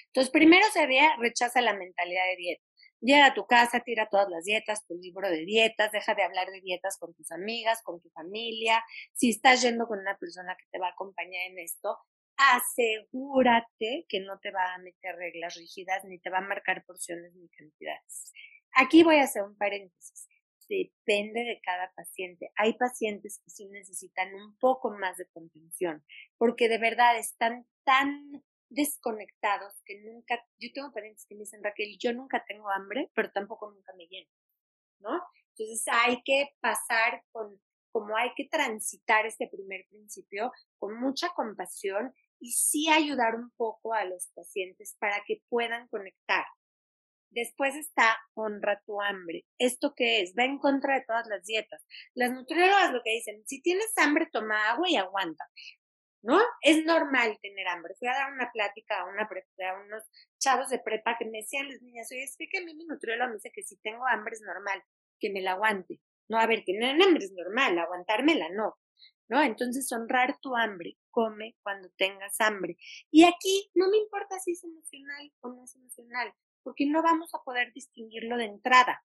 Entonces, 0.08 0.32
primero 0.32 0.66
sería 0.74 1.16
rechaza 1.20 1.62
la 1.62 1.74
mentalidad 1.74 2.26
de 2.26 2.36
dieta. 2.36 2.64
Llega 3.00 3.26
a 3.28 3.34
tu 3.34 3.48
casa, 3.48 3.80
tira 3.80 4.08
todas 4.10 4.30
las 4.30 4.44
dietas, 4.44 4.86
tu 4.86 4.96
libro 4.96 5.30
de 5.30 5.46
dietas, 5.46 5.92
deja 5.92 6.14
de 6.14 6.24
hablar 6.24 6.50
de 6.52 6.62
dietas 6.62 6.98
con 7.00 7.14
tus 7.16 7.32
amigas, 7.32 7.82
con 7.84 8.00
tu 8.02 8.10
familia. 8.12 8.84
Si 9.14 9.32
estás 9.32 9.62
yendo 9.62 9.88
con 9.88 10.00
una 10.00 10.18
persona 10.18 10.56
que 10.56 10.66
te 10.72 10.78
va 10.78 10.88
a 10.88 10.92
acompañar 10.92 11.50
en 11.50 11.60
esto, 11.60 11.98
asegúrate 12.38 14.06
que 14.08 14.20
no 14.20 14.40
te 14.40 14.52
va 14.52 14.74
a 14.74 14.78
meter 14.80 15.16
reglas 15.16 15.56
rígidas 15.56 16.04
ni 16.06 16.20
te 16.20 16.30
va 16.30 16.40
a 16.40 16.42
marcar 16.42 16.84
porciones 16.86 17.34
ni 17.34 17.50
cantidades. 17.50 18.32
Aquí 18.74 19.04
voy 19.04 19.18
a 19.18 19.24
hacer 19.24 19.44
un 19.44 19.58
paréntesis 19.58 20.28
depende 20.72 21.44
de 21.44 21.60
cada 21.62 21.92
paciente. 21.94 22.52
Hay 22.56 22.74
pacientes 22.74 23.40
que 23.44 23.52
sí 23.52 23.68
necesitan 23.70 24.34
un 24.34 24.58
poco 24.58 24.92
más 24.92 25.18
de 25.18 25.28
contención, 25.28 26.04
porque 26.38 26.70
de 26.70 26.78
verdad 26.78 27.18
están 27.18 27.68
tan 27.84 28.44
desconectados 28.70 29.74
que 29.86 30.00
nunca, 30.02 30.42
yo 30.58 30.70
tengo 30.74 30.94
pacientes 30.94 31.26
que 31.28 31.36
me 31.36 31.42
dicen, 31.42 31.64
Raquel, 31.64 31.98
yo 32.00 32.14
nunca 32.14 32.44
tengo 32.48 32.70
hambre, 32.70 33.12
pero 33.14 33.32
tampoco 33.32 33.70
nunca 33.70 33.94
me 33.98 34.08
lleno, 34.08 34.30
¿no? 35.00 35.22
Entonces 35.50 35.84
hay 35.92 36.22
que 36.24 36.56
pasar 36.62 37.22
con, 37.32 37.62
como 37.92 38.16
hay 38.16 38.32
que 38.36 38.48
transitar 38.48 39.26
este 39.26 39.48
primer 39.48 39.86
principio 39.90 40.52
con 40.80 41.00
mucha 41.00 41.30
compasión 41.36 42.14
y 42.40 42.54
sí 42.54 42.90
ayudar 42.90 43.36
un 43.36 43.52
poco 43.52 43.94
a 43.94 44.06
los 44.06 44.30
pacientes 44.34 44.96
para 45.00 45.22
que 45.28 45.44
puedan 45.50 45.88
conectar. 45.90 46.46
Después 47.32 47.76
está 47.76 48.18
honra 48.34 48.82
tu 48.86 49.02
hambre. 49.02 49.46
¿Esto 49.58 49.94
qué 49.96 50.22
es? 50.22 50.34
Va 50.38 50.44
en 50.44 50.60
contra 50.60 50.96
de 50.96 51.06
todas 51.06 51.28
las 51.28 51.46
dietas. 51.46 51.82
Las 52.14 52.32
nutriólogas 52.32 52.92
lo 52.92 53.02
que 53.04 53.12
dicen, 53.12 53.42
si 53.48 53.62
tienes 53.62 53.98
hambre, 53.98 54.28
toma 54.30 54.70
agua 54.70 54.90
y 54.90 54.98
aguanta. 54.98 55.46
¿No? 56.24 56.40
Es 56.62 56.84
normal 56.84 57.40
tener 57.42 57.68
hambre. 57.70 57.96
Fui 57.98 58.10
a 58.10 58.14
dar 58.14 58.34
una 58.34 58.52
plática 58.52 59.00
a, 59.00 59.06
una 59.06 59.24
a 59.24 59.82
unos 59.82 60.04
chavos 60.40 60.70
de 60.70 60.80
prepa 60.80 61.16
que 61.18 61.26
me 61.26 61.40
decían 61.40 61.70
las 61.70 61.82
niñas, 61.82 62.12
oye, 62.12 62.24
es 62.24 62.36
que 62.38 62.58
a 62.58 62.66
mí 62.66 62.76
mi 62.76 62.86
nutrióloga 62.86 63.30
me 63.30 63.36
dice 63.36 63.52
que 63.52 63.64
si 63.64 63.78
tengo 63.78 64.06
hambre 64.08 64.36
es 64.36 64.42
normal, 64.42 64.84
que 65.20 65.32
me 65.32 65.42
la 65.42 65.54
aguante. 65.54 66.02
No, 66.28 66.38
a 66.38 66.46
ver, 66.48 66.64
tener 66.66 67.02
hambre 67.02 67.24
es 67.24 67.32
normal, 67.32 67.80
aguantármela 67.80 68.50
no. 68.50 68.78
¿No? 69.30 69.42
Entonces, 69.42 69.90
honrar 69.94 70.38
tu 70.42 70.56
hambre. 70.58 70.98
Come 71.10 71.56
cuando 71.64 71.90
tengas 71.98 72.40
hambre. 72.42 72.76
Y 73.10 73.24
aquí 73.24 73.72
no 73.74 73.90
me 73.90 73.98
importa 73.98 74.38
si 74.40 74.52
es 74.52 74.64
emocional 74.66 75.32
o 75.40 75.50
no 75.50 75.64
es 75.64 75.76
emocional 75.76 76.34
porque 76.64 76.86
no 76.86 77.02
vamos 77.02 77.34
a 77.34 77.44
poder 77.44 77.74
distinguirlo 77.74 78.38
de 78.38 78.46
entrada. 78.46 79.04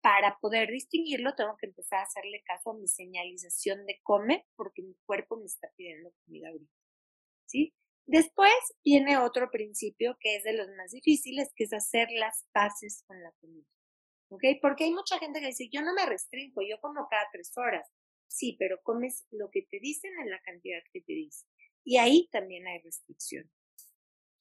Para 0.00 0.38
poder 0.38 0.70
distinguirlo, 0.70 1.34
tengo 1.34 1.56
que 1.56 1.66
empezar 1.66 2.00
a 2.00 2.02
hacerle 2.04 2.42
caso 2.44 2.70
a 2.70 2.78
mi 2.78 2.86
señalización 2.86 3.86
de 3.86 3.98
come, 4.02 4.46
porque 4.54 4.82
mi 4.82 4.94
cuerpo 5.04 5.36
me 5.36 5.46
está 5.46 5.68
pidiendo 5.76 6.12
comida 6.24 6.48
ahorita. 6.48 6.72
¿Sí? 7.46 7.74
Después 8.06 8.52
viene 8.84 9.18
otro 9.18 9.50
principio 9.50 10.16
que 10.20 10.36
es 10.36 10.44
de 10.44 10.52
los 10.52 10.68
más 10.76 10.92
difíciles, 10.92 11.52
que 11.56 11.64
es 11.64 11.72
hacer 11.72 12.08
las 12.12 12.46
paces 12.52 13.02
con 13.06 13.20
la 13.20 13.32
comida. 13.40 13.66
¿Ok? 14.28 14.42
Porque 14.62 14.84
hay 14.84 14.92
mucha 14.92 15.18
gente 15.18 15.40
que 15.40 15.48
dice, 15.48 15.68
yo 15.72 15.82
no 15.82 15.92
me 15.92 16.06
restringo, 16.06 16.62
yo 16.62 16.80
como 16.80 17.08
cada 17.08 17.26
tres 17.32 17.52
horas. 17.56 17.88
Sí, 18.28 18.56
pero 18.58 18.80
comes 18.82 19.26
lo 19.30 19.50
que 19.50 19.62
te 19.62 19.80
dicen 19.80 20.12
en 20.20 20.30
la 20.30 20.40
cantidad 20.42 20.80
que 20.92 21.00
te 21.00 21.12
dicen. 21.12 21.48
Y 21.84 21.98
ahí 21.98 22.28
también 22.30 22.66
hay 22.66 22.80
restricción. 22.80 23.50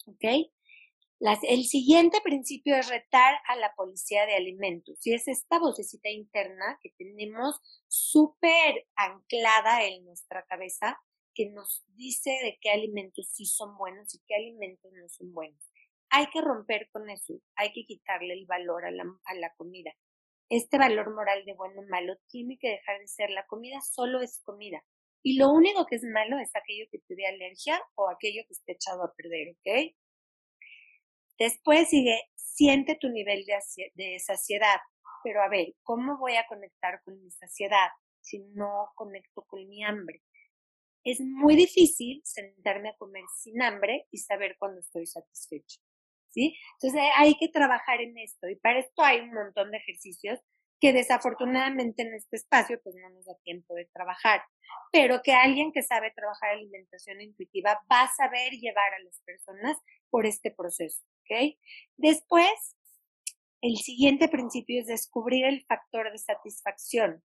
¿Ok? 0.07 0.51
El 1.19 1.65
siguiente 1.65 2.19
principio 2.21 2.75
es 2.75 2.89
retar 2.89 3.35
a 3.47 3.55
la 3.55 3.73
policía 3.75 4.25
de 4.25 4.35
alimentos 4.35 5.05
y 5.05 5.13
es 5.13 5.27
esta 5.27 5.59
vocecita 5.59 6.09
interna 6.09 6.77
que 6.81 6.91
tenemos 6.97 7.59
súper 7.87 8.85
anclada 8.95 9.85
en 9.85 10.05
nuestra 10.05 10.43
cabeza 10.45 10.99
que 11.33 11.49
nos 11.49 11.83
dice 11.95 12.31
de 12.43 12.57
qué 12.61 12.71
alimentos 12.71 13.29
sí 13.31 13.45
son 13.45 13.77
buenos 13.77 14.13
y 14.15 14.21
qué 14.25 14.35
alimentos 14.35 14.91
no 14.93 15.07
son 15.09 15.33
buenos. 15.33 15.69
Hay 16.09 16.27
que 16.27 16.41
romper 16.41 16.89
con 16.91 17.09
eso, 17.09 17.33
hay 17.55 17.71
que 17.73 17.85
quitarle 17.85 18.33
el 18.33 18.45
valor 18.45 18.85
a 18.85 18.91
la, 18.91 19.03
a 19.25 19.35
la 19.35 19.53
comida. 19.55 19.93
Este 20.49 20.77
valor 20.77 21.13
moral 21.13 21.43
de 21.45 21.53
bueno 21.53 21.81
o 21.81 21.87
malo 21.89 22.15
tiene 22.29 22.57
que 22.59 22.69
dejar 22.69 22.99
de 22.99 23.07
ser. 23.07 23.31
La 23.31 23.45
comida 23.47 23.81
solo 23.81 24.21
es 24.21 24.41
comida. 24.43 24.83
Y 25.23 25.37
lo 25.37 25.49
único 25.49 25.87
que 25.87 25.95
es 25.95 26.03
malo 26.03 26.37
es 26.37 26.55
aquello 26.55 26.85
que 26.91 26.99
te 26.99 27.15
dé 27.15 27.25
alergia 27.25 27.81
o 27.95 28.09
aquello 28.09 28.43
que 28.47 28.53
esté 28.53 28.73
echado 28.73 29.03
a 29.03 29.13
perder, 29.15 29.55
¿ok? 29.55 29.95
Después 31.37 31.89
sigue, 31.89 32.19
siente 32.35 32.95
tu 32.95 33.09
nivel 33.09 33.45
de, 33.95 34.19
saciedad. 34.19 34.77
Pero 35.23 35.41
a 35.41 35.49
ver, 35.49 35.73
¿cómo 35.83 36.17
voy 36.17 36.35
a 36.35 36.45
conectar 36.47 37.01
con 37.03 37.21
mi 37.21 37.31
saciedad 37.31 37.89
si 38.21 38.39
no 38.53 38.91
conecto 38.95 39.43
con 39.43 39.67
mi 39.67 39.83
hambre? 39.83 40.21
Es 41.03 41.19
muy 41.19 41.55
difícil 41.55 42.21
sentarme 42.23 42.89
a 42.89 42.97
comer 42.97 43.23
sin 43.37 43.61
hambre 43.61 44.07
y 44.11 44.19
saber 44.19 44.55
cuándo 44.57 44.79
estoy 44.79 45.05
satisfecho. 45.05 45.81
¿Sí? 46.29 46.57
Entonces 46.73 47.09
hay 47.15 47.35
que 47.37 47.47
trabajar 47.47 48.01
en 48.01 48.17
esto 48.17 48.49
y 48.49 48.55
para 48.57 48.79
esto 48.79 49.03
hay 49.03 49.21
un 49.21 49.33
montón 49.33 49.71
de 49.71 49.77
ejercicios 49.77 50.39
que 50.79 50.93
desafortunadamente 50.93 52.03
en 52.03 52.13
este 52.13 52.35
espacio 52.35 52.79
pues 52.83 52.95
no 52.95 53.09
nos 53.09 53.25
da 53.25 53.35
tiempo 53.43 53.73
de 53.73 53.85
trabajar, 53.85 54.41
pero 54.91 55.21
que 55.23 55.33
alguien 55.33 55.71
que 55.71 55.81
sabe 55.81 56.11
trabajar 56.11 56.51
alimentación 56.51 57.21
intuitiva 57.21 57.79
va 57.91 58.03
a 58.03 58.13
saber 58.13 58.51
llevar 58.53 58.93
a 58.93 59.03
las 59.03 59.21
personas 59.25 59.77
por 60.09 60.25
este 60.25 60.51
proceso, 60.51 61.03
Después, 61.97 62.75
el 63.61 63.77
siguiente 63.77 64.27
principio 64.27 64.81
es 64.81 64.87
descubrir 64.87 65.45
el 65.45 65.65
factor 65.65 66.11
de 66.11 66.17
satisfacción. 66.17 67.23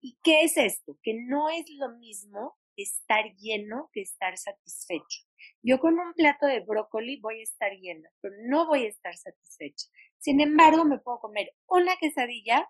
¿Y 0.00 0.18
qué 0.22 0.42
es 0.42 0.56
esto? 0.56 0.98
Que 1.02 1.14
no 1.14 1.48
es 1.48 1.66
lo 1.70 1.96
mismo 1.96 2.56
estar 2.76 3.24
lleno 3.36 3.90
que 3.92 4.02
estar 4.02 4.36
satisfecho. 4.36 5.24
Yo 5.62 5.78
con 5.80 5.98
un 5.98 6.12
plato 6.14 6.46
de 6.46 6.60
brócoli 6.60 7.20
voy 7.20 7.40
a 7.40 7.42
estar 7.42 7.72
llena, 7.72 8.08
pero 8.20 8.34
no 8.48 8.66
voy 8.66 8.84
a 8.84 8.88
estar 8.88 9.16
satisfecha. 9.16 9.86
Sin 10.18 10.40
embargo, 10.40 10.84
me 10.84 10.98
puedo 10.98 11.20
comer 11.20 11.54
una 11.66 11.96
quesadilla 11.96 12.68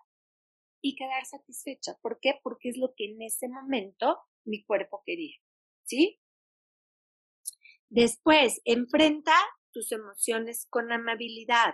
y 0.81 0.95
quedar 0.95 1.25
satisfecha. 1.25 1.97
¿Por 2.01 2.19
qué? 2.19 2.39
Porque 2.41 2.69
es 2.69 2.77
lo 2.77 2.93
que 2.95 3.05
en 3.05 3.21
ese 3.21 3.47
momento 3.47 4.17
mi 4.45 4.63
cuerpo 4.63 5.03
quería. 5.05 5.35
¿Sí? 5.83 6.19
Después, 7.89 8.61
enfrenta 8.65 9.33
tus 9.71 9.91
emociones 9.91 10.67
con 10.69 10.91
amabilidad. 10.91 11.73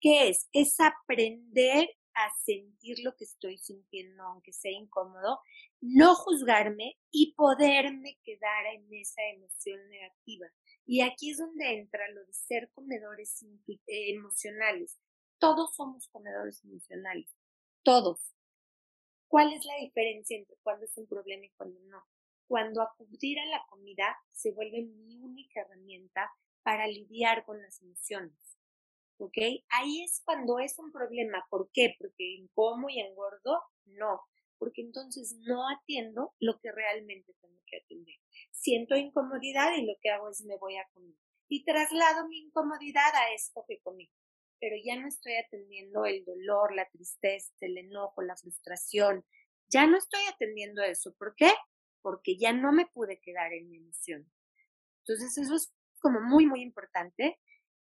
¿Qué 0.00 0.28
es? 0.28 0.48
Es 0.52 0.76
aprender 0.80 1.88
a 2.14 2.28
sentir 2.44 2.98
lo 3.04 3.14
que 3.16 3.24
estoy 3.24 3.58
sintiendo, 3.58 4.22
aunque 4.24 4.52
sea 4.52 4.72
incómodo, 4.72 5.40
no 5.80 6.14
juzgarme 6.14 6.98
y 7.10 7.34
poderme 7.34 8.18
quedar 8.24 8.66
en 8.74 8.86
esa 8.92 9.22
emoción 9.34 9.88
negativa. 9.88 10.46
Y 10.84 11.00
aquí 11.00 11.30
es 11.30 11.38
donde 11.38 11.78
entra 11.78 12.08
lo 12.10 12.24
de 12.24 12.32
ser 12.32 12.70
comedores 12.72 13.42
eh, 13.42 14.14
emocionales. 14.14 15.00
Todos 15.38 15.74
somos 15.74 16.08
comedores 16.08 16.62
emocionales, 16.64 17.34
todos. 17.82 18.34
¿Cuál 19.28 19.52
es 19.52 19.64
la 19.64 19.76
diferencia 19.76 20.36
entre 20.36 20.56
cuando 20.62 20.84
es 20.84 20.96
un 20.98 21.06
problema 21.06 21.46
y 21.46 21.50
cuando 21.56 21.80
no? 21.80 22.04
Cuando 22.46 22.82
acudir 22.82 23.38
a 23.40 23.46
la 23.46 23.64
comida 23.68 24.16
se 24.30 24.52
vuelve 24.52 24.82
mi 24.82 25.16
única 25.16 25.62
herramienta 25.62 26.30
para 26.62 26.86
lidiar 26.86 27.44
con 27.44 27.60
las 27.60 27.80
emociones. 27.82 28.58
¿Ok? 29.18 29.36
Ahí 29.68 30.02
es 30.02 30.22
cuando 30.24 30.58
es 30.58 30.78
un 30.78 30.90
problema. 30.90 31.46
¿Por 31.48 31.70
qué? 31.72 31.94
Porque 31.98 32.36
en 32.36 32.48
como 32.48 32.88
y 32.88 33.00
engordo, 33.00 33.62
no. 33.84 34.22
Porque 34.58 34.82
entonces 34.82 35.36
no 35.40 35.68
atiendo 35.68 36.34
lo 36.40 36.58
que 36.60 36.72
realmente 36.72 37.34
tengo 37.40 37.60
que 37.66 37.78
atender. 37.78 38.16
Siento 38.50 38.96
incomodidad 38.96 39.76
y 39.76 39.86
lo 39.86 39.94
que 40.00 40.10
hago 40.10 40.30
es 40.30 40.42
me 40.42 40.56
voy 40.56 40.76
a 40.76 40.88
comer. 40.92 41.14
Y 41.48 41.64
traslado 41.64 42.28
mi 42.28 42.38
incomodidad 42.38 43.14
a 43.14 43.34
esto 43.34 43.64
que 43.68 43.80
comí. 43.80 44.10
Pero 44.60 44.76
ya 44.82 44.96
no 44.96 45.08
estoy 45.08 45.34
atendiendo 45.34 46.04
el 46.04 46.24
dolor, 46.24 46.74
la 46.74 46.88
tristeza, 46.90 47.52
el 47.60 47.78
enojo, 47.78 48.22
la 48.22 48.36
frustración. 48.36 49.24
Ya 49.68 49.86
no 49.86 49.98
estoy 49.98 50.20
atendiendo 50.32 50.82
eso. 50.82 51.14
¿Por 51.18 51.34
qué? 51.34 51.50
Porque 52.00 52.36
ya 52.36 52.52
no 52.52 52.72
me 52.72 52.86
pude 52.86 53.20
quedar 53.20 53.52
en 53.52 53.68
mi 53.68 53.78
emoción. 53.78 54.30
Entonces 54.98 55.36
eso 55.36 55.56
es 55.56 55.72
como 56.02 56.20
muy, 56.20 56.46
muy 56.46 56.60
importante. 56.60 57.38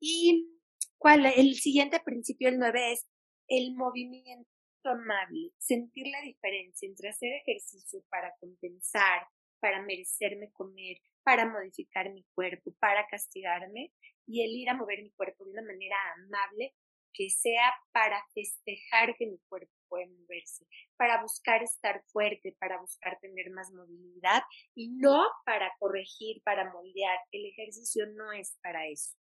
Y 0.01 0.59
¿Cuál? 0.99 1.25
El 1.25 1.55
siguiente 1.55 2.01
principio, 2.01 2.49
el 2.49 2.59
9, 2.59 2.91
es 2.91 3.07
el 3.47 3.73
movimiento 3.73 4.49
amable, 4.83 5.53
sentir 5.57 6.07
la 6.07 6.21
diferencia 6.21 6.87
entre 6.89 7.07
hacer 7.07 7.31
ejercicio 7.41 8.03
para 8.09 8.33
compensar, 8.41 9.25
para 9.61 9.81
merecerme 9.81 10.51
comer, 10.51 10.97
para 11.23 11.49
modificar 11.49 12.11
mi 12.11 12.25
cuerpo, 12.35 12.73
para 12.79 13.07
castigarme, 13.07 13.93
y 14.27 14.43
el 14.43 14.51
ir 14.51 14.69
a 14.69 14.73
mover 14.73 15.01
mi 15.01 15.11
cuerpo 15.11 15.45
de 15.45 15.51
una 15.51 15.61
manera 15.61 15.95
amable 16.17 16.75
que 17.13 17.29
sea 17.29 17.73
para 17.93 18.21
festejar 18.33 19.15
que 19.15 19.25
mi 19.25 19.39
cuerpo 19.47 19.71
puede 19.89 20.07
moverse, 20.07 20.65
para 20.95 21.21
buscar 21.21 21.63
estar 21.63 22.03
fuerte, 22.07 22.55
para 22.59 22.79
buscar 22.79 23.19
tener 23.19 23.51
más 23.51 23.71
movilidad 23.71 24.43
y 24.75 24.89
no 24.89 25.25
para 25.45 25.71
corregir, 25.79 26.41
para 26.43 26.71
moldear. 26.71 27.17
El 27.31 27.45
ejercicio 27.45 28.05
no 28.15 28.31
es 28.31 28.57
para 28.61 28.87
eso. 28.87 29.17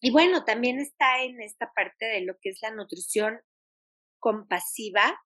Y 0.00 0.10
bueno, 0.10 0.44
también 0.44 0.80
está 0.80 1.22
en 1.22 1.40
esta 1.40 1.72
parte 1.72 2.06
de 2.06 2.22
lo 2.22 2.34
que 2.40 2.50
es 2.50 2.60
la 2.60 2.72
nutrición 2.72 3.40
compasiva 4.18 5.20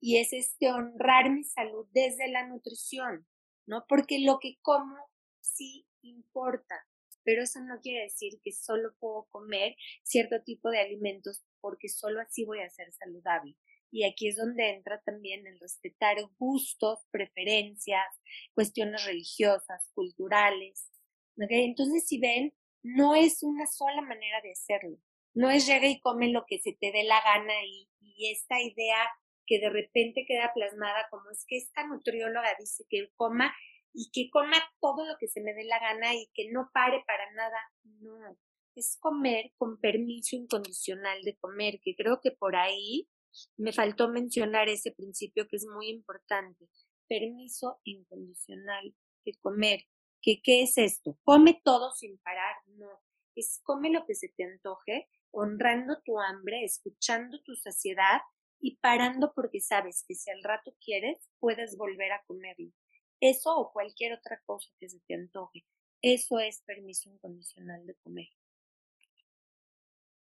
y 0.00 0.18
es 0.18 0.32
este 0.32 0.70
honrar 0.70 1.30
mi 1.30 1.44
salud 1.44 1.86
desde 1.92 2.28
la 2.28 2.46
nutrición, 2.46 3.26
¿no? 3.66 3.84
Porque 3.86 4.18
lo 4.20 4.38
que 4.38 4.58
como 4.62 4.96
sí 5.40 5.86
importa, 6.02 6.86
pero 7.24 7.42
eso 7.42 7.60
no 7.60 7.80
quiere 7.80 8.02
decir 8.02 8.40
que 8.42 8.52
solo 8.52 8.94
puedo 8.98 9.26
comer 9.30 9.76
cierto 10.02 10.42
tipo 10.42 10.70
de 10.70 10.80
alimentos 10.80 11.44
porque 11.60 11.88
solo 11.88 12.20
así 12.20 12.44
voy 12.44 12.60
a 12.60 12.70
ser 12.70 12.92
saludable. 12.92 13.56
Y 13.90 14.04
aquí 14.04 14.28
es 14.28 14.36
donde 14.36 14.70
entra 14.70 15.00
también 15.02 15.46
el 15.46 15.58
respetar 15.60 16.16
gustos, 16.36 17.06
preferencias, 17.12 18.04
cuestiones 18.52 19.04
religiosas, 19.04 19.90
culturales. 19.94 20.90
Entonces, 21.36 22.06
si 22.06 22.18
ven, 22.18 22.52
no 22.82 23.14
es 23.14 23.42
una 23.42 23.66
sola 23.66 24.02
manera 24.02 24.40
de 24.42 24.52
hacerlo. 24.52 24.98
No 25.32 25.50
es 25.50 25.66
llega 25.66 25.88
y 25.88 26.00
come 26.00 26.28
lo 26.28 26.44
que 26.46 26.58
se 26.58 26.72
te 26.72 26.92
dé 26.92 27.04
la 27.04 27.20
gana 27.22 27.54
y, 27.64 27.88
esta 28.30 28.62
idea 28.62 28.96
que 29.44 29.58
de 29.58 29.70
repente 29.70 30.24
queda 30.26 30.52
plasmada 30.54 31.08
como 31.10 31.30
es 31.30 31.44
que 31.48 31.56
esta 31.56 31.84
nutrióloga 31.84 32.54
dice 32.60 32.84
que 32.88 33.10
coma 33.16 33.52
y 33.94 34.10
que 34.12 34.28
coma 34.30 34.58
todo 34.80 35.06
lo 35.06 35.16
que 35.18 35.28
se 35.28 35.40
me 35.40 35.54
dé 35.54 35.64
la 35.64 35.78
gana 35.78 36.14
y 36.14 36.28
que 36.34 36.50
no 36.52 36.70
pare 36.74 37.02
para 37.06 37.30
nada. 37.32 37.58
No, 38.00 38.36
es 38.74 38.98
comer 39.00 39.52
con 39.56 39.80
permiso 39.80 40.36
incondicional 40.36 41.22
de 41.22 41.36
comer, 41.36 41.80
que 41.82 41.94
creo 41.96 42.20
que 42.22 42.32
por 42.32 42.56
ahí 42.56 43.08
me 43.56 43.72
faltó 43.72 44.08
mencionar 44.08 44.68
ese 44.68 44.92
principio 44.92 45.46
que 45.48 45.56
es 45.56 45.66
muy 45.72 45.88
importante. 45.88 46.68
Permiso 47.08 47.80
incondicional 47.84 48.94
de 49.24 49.34
comer 49.40 49.80
qué 50.42 50.62
es 50.62 50.78
esto? 50.78 51.18
Come 51.22 51.60
todo 51.62 51.92
sin 51.92 52.18
parar, 52.18 52.56
no, 52.66 52.88
es 53.36 53.60
come 53.62 53.90
lo 53.90 54.06
que 54.06 54.14
se 54.14 54.28
te 54.28 54.44
antoje, 54.44 55.08
honrando 55.30 56.00
tu 56.04 56.18
hambre, 56.18 56.64
escuchando 56.64 57.42
tu 57.42 57.54
saciedad 57.56 58.20
y 58.60 58.78
parando 58.78 59.32
porque 59.34 59.60
sabes 59.60 60.04
que 60.06 60.14
si 60.14 60.30
al 60.30 60.42
rato 60.42 60.74
quieres, 60.82 61.28
puedes 61.38 61.76
volver 61.76 62.12
a 62.12 62.22
comerlo. 62.26 62.70
Eso 63.20 63.56
o 63.56 63.72
cualquier 63.72 64.14
otra 64.14 64.40
cosa 64.44 64.68
que 64.78 64.88
se 64.88 65.00
te 65.00 65.14
antoje. 65.14 65.64
Eso 66.02 66.38
es 66.38 66.62
permiso 66.62 67.08
incondicional 67.08 67.86
de 67.86 67.94
comer. 67.96 68.28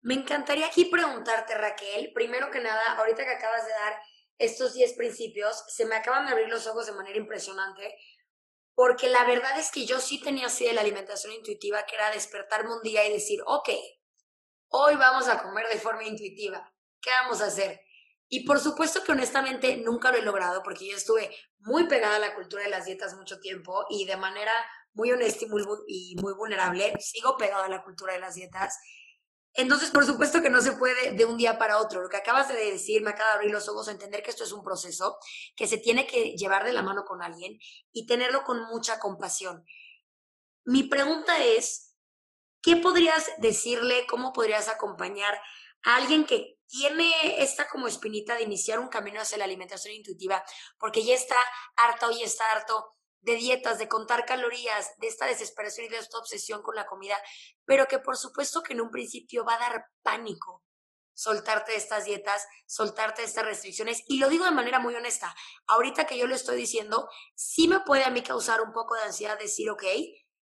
Me 0.02 0.13
encantaría 0.13 0.67
aquí 0.67 0.86
preguntarte, 0.86 1.56
Raquel, 1.56 2.13
primero 2.13 2.49
que 2.52 2.60
nada, 2.60 2.97
ahorita 2.97 3.23
que 3.23 3.32
acabas 3.32 3.65
de 3.65 3.71
dar 3.71 4.02
estos 4.38 4.73
10 4.73 4.93
principios, 4.93 5.65
se 5.67 5.86
me 5.86 5.95
acaban 5.95 6.25
de 6.25 6.32
abrir 6.32 6.47
los 6.47 6.67
ojos 6.67 6.86
de 6.86 6.93
manera 6.93 7.17
impresionante, 7.17 7.97
porque 8.73 9.10
la 9.10 9.25
verdad 9.25 9.60
es 9.60 9.71
que 9.71 9.86
yo 9.86 9.99
sí 9.99 10.21
tenía 10.21 10.47
así 10.47 10.65
de 10.65 10.73
la 10.73 10.82
alimentación 10.82 11.34
intuitiva, 11.34 11.86
que 11.86 11.95
era 11.95 12.12
despertarme 12.12 12.73
un 12.73 12.82
día 12.82 13.06
y 13.06 13.12
decir, 13.12 13.41
ok, 13.45 13.69
hoy 14.69 14.95
vamos 14.95 15.28
a 15.28 15.43
comer 15.43 15.67
de 15.67 15.80
forma 15.80 16.06
intuitiva, 16.06 16.73
¿qué 17.02 17.10
vamos 17.10 17.41
a 17.41 17.47
hacer? 17.47 17.82
Y 18.29 18.45
por 18.45 18.59
supuesto 18.59 19.03
que 19.03 19.11
honestamente 19.11 19.77
nunca 19.77 20.11
lo 20.11 20.19
he 20.19 20.21
logrado 20.21 20.61
porque 20.63 20.87
yo 20.87 20.95
estuve 20.95 21.35
muy 21.57 21.87
pegada 21.87 22.17
a 22.17 22.19
la 22.19 22.35
cultura 22.35 22.63
de 22.63 22.69
las 22.69 22.85
dietas 22.85 23.15
mucho 23.15 23.39
tiempo 23.39 23.85
y 23.89 24.05
de 24.05 24.17
manera 24.17 24.53
muy 24.93 25.11
honesta 25.11 25.45
y 25.45 25.49
muy, 25.49 25.63
y 25.87 26.15
muy 26.21 26.33
vulnerable 26.33 26.93
sigo 26.99 27.37
pegada 27.37 27.65
a 27.65 27.69
la 27.69 27.83
cultura 27.83 28.13
de 28.13 28.19
las 28.19 28.35
dietas 28.35 28.77
entonces, 29.53 29.89
por 29.89 30.05
supuesto 30.05 30.41
que 30.41 30.49
no 30.49 30.61
se 30.61 30.73
puede 30.73 31.13
de 31.13 31.25
un 31.25 31.37
día 31.37 31.57
para 31.57 31.79
otro. 31.79 32.01
Lo 32.01 32.09
que 32.09 32.17
acabas 32.17 32.47
de 32.47 32.55
decir 32.55 33.01
me 33.01 33.09
acaba 33.09 33.31
de 33.31 33.35
abrir 33.35 33.51
los 33.51 33.67
ojos 33.67 33.87
a 33.87 33.91
entender 33.91 34.21
que 34.21 34.29
esto 34.29 34.43
es 34.43 34.51
un 34.51 34.63
proceso 34.63 35.17
que 35.55 35.67
se 35.67 35.77
tiene 35.77 36.05
que 36.07 36.35
llevar 36.37 36.63
de 36.63 36.73
la 36.73 36.83
mano 36.83 37.03
con 37.05 37.21
alguien 37.21 37.59
y 37.91 38.05
tenerlo 38.05 38.43
con 38.43 38.63
mucha 38.65 38.99
compasión. 38.99 39.65
Mi 40.65 40.83
pregunta 40.83 41.43
es, 41.43 41.95
¿qué 42.61 42.77
podrías 42.77 43.31
decirle, 43.39 44.05
cómo 44.07 44.33
podrías 44.33 44.67
acompañar 44.67 45.39
a 45.83 45.95
alguien 45.95 46.25
que 46.25 46.59
tiene 46.69 47.41
esta 47.41 47.67
como 47.67 47.88
espinita 47.88 48.36
de 48.36 48.43
iniciar 48.43 48.79
un 48.79 48.89
camino 48.89 49.19
hacia 49.19 49.39
la 49.39 49.45
alimentación 49.45 49.95
intuitiva 49.95 50.43
porque 50.77 51.03
ya 51.03 51.15
está 51.15 51.36
harta 51.75 52.08
o 52.08 52.12
ya 52.12 52.25
está 52.25 52.51
harto 52.51 52.95
de 53.21 53.36
dietas, 53.36 53.79
de 53.79 53.89
contar 53.89 54.25
calorías, 54.25 54.91
de 54.99 55.08
esta 55.08 55.25
desesperación 55.25 55.88
y 55.88 55.89
de 55.89 55.97
esta 55.97 56.19
obsesión 56.19 56.62
con 56.62 56.75
la 56.75 56.86
comida, 56.86 57.17
pero 57.65 57.88
que 57.88 57.99
por 57.99 58.15
supuesto 58.15 58.62
que 58.62 58.73
en 58.73 58.82
un 58.82 58.91
principio 58.91 59.43
va 59.43 59.55
a 59.55 59.60
dar 59.60 59.86
pánico 60.03 60.63
soltarte 61.13 61.73
de 61.73 61.79
estas 61.79 62.05
dietas, 62.05 62.47
soltarte 62.65 63.23
de 63.23 63.27
estas 63.27 63.43
restricciones. 63.43 64.03
Y 64.08 64.19
lo 64.19 64.29
digo 64.29 64.45
de 64.45 64.51
manera 64.51 64.79
muy 64.79 64.95
honesta. 64.95 65.36
Ahorita 65.67 66.05
que 66.05 66.17
yo 66.17 66.27
lo 66.27 66.36
estoy 66.36 66.55
diciendo, 66.55 67.10
sí 67.36 67.67
me 67.67 67.82
puede 67.82 68.05
a 68.05 68.10
mí 68.10 68.23
causar 68.23 68.62
un 68.62 68.71
poco 68.71 68.95
de 68.95 69.01
ansiedad 69.01 69.38
decir, 69.38 69.69
ok, 69.69 69.84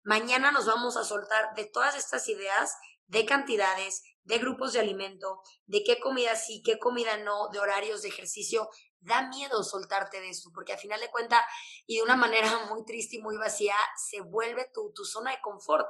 mañana 0.03 0.51
nos 0.51 0.65
vamos 0.65 0.97
a 0.97 1.05
soltar 1.05 1.53
de 1.55 1.65
todas 1.65 1.95
estas 1.95 2.27
ideas 2.27 2.75
de 3.05 3.25
cantidades, 3.25 4.03
de 4.27 4.39
grupos 4.39 4.73
de 4.73 4.79
alimento, 4.81 5.41
de 5.65 5.83
qué 5.83 5.99
comida 5.99 6.35
sí, 6.35 6.61
qué 6.61 6.77
comida 6.77 7.15
no, 7.17 7.47
de 7.49 7.59
horarios 7.59 8.01
de 8.01 8.09
ejercicio, 8.09 8.69
da 8.99 9.27
miedo 9.29 9.63
soltarte 9.63 10.19
de 10.19 10.29
eso, 10.29 10.51
porque 10.53 10.73
al 10.73 10.79
final 10.79 10.99
de 10.99 11.09
cuentas, 11.09 11.41
y 11.85 11.97
de 11.97 12.03
una 12.03 12.17
manera 12.17 12.49
muy 12.69 12.83
triste 12.83 13.15
y 13.15 13.21
muy 13.21 13.37
vacía, 13.37 13.75
se 13.95 14.19
vuelve 14.19 14.69
tu, 14.73 14.91
tu 14.93 15.05
zona 15.05 15.31
de 15.31 15.41
confort 15.41 15.87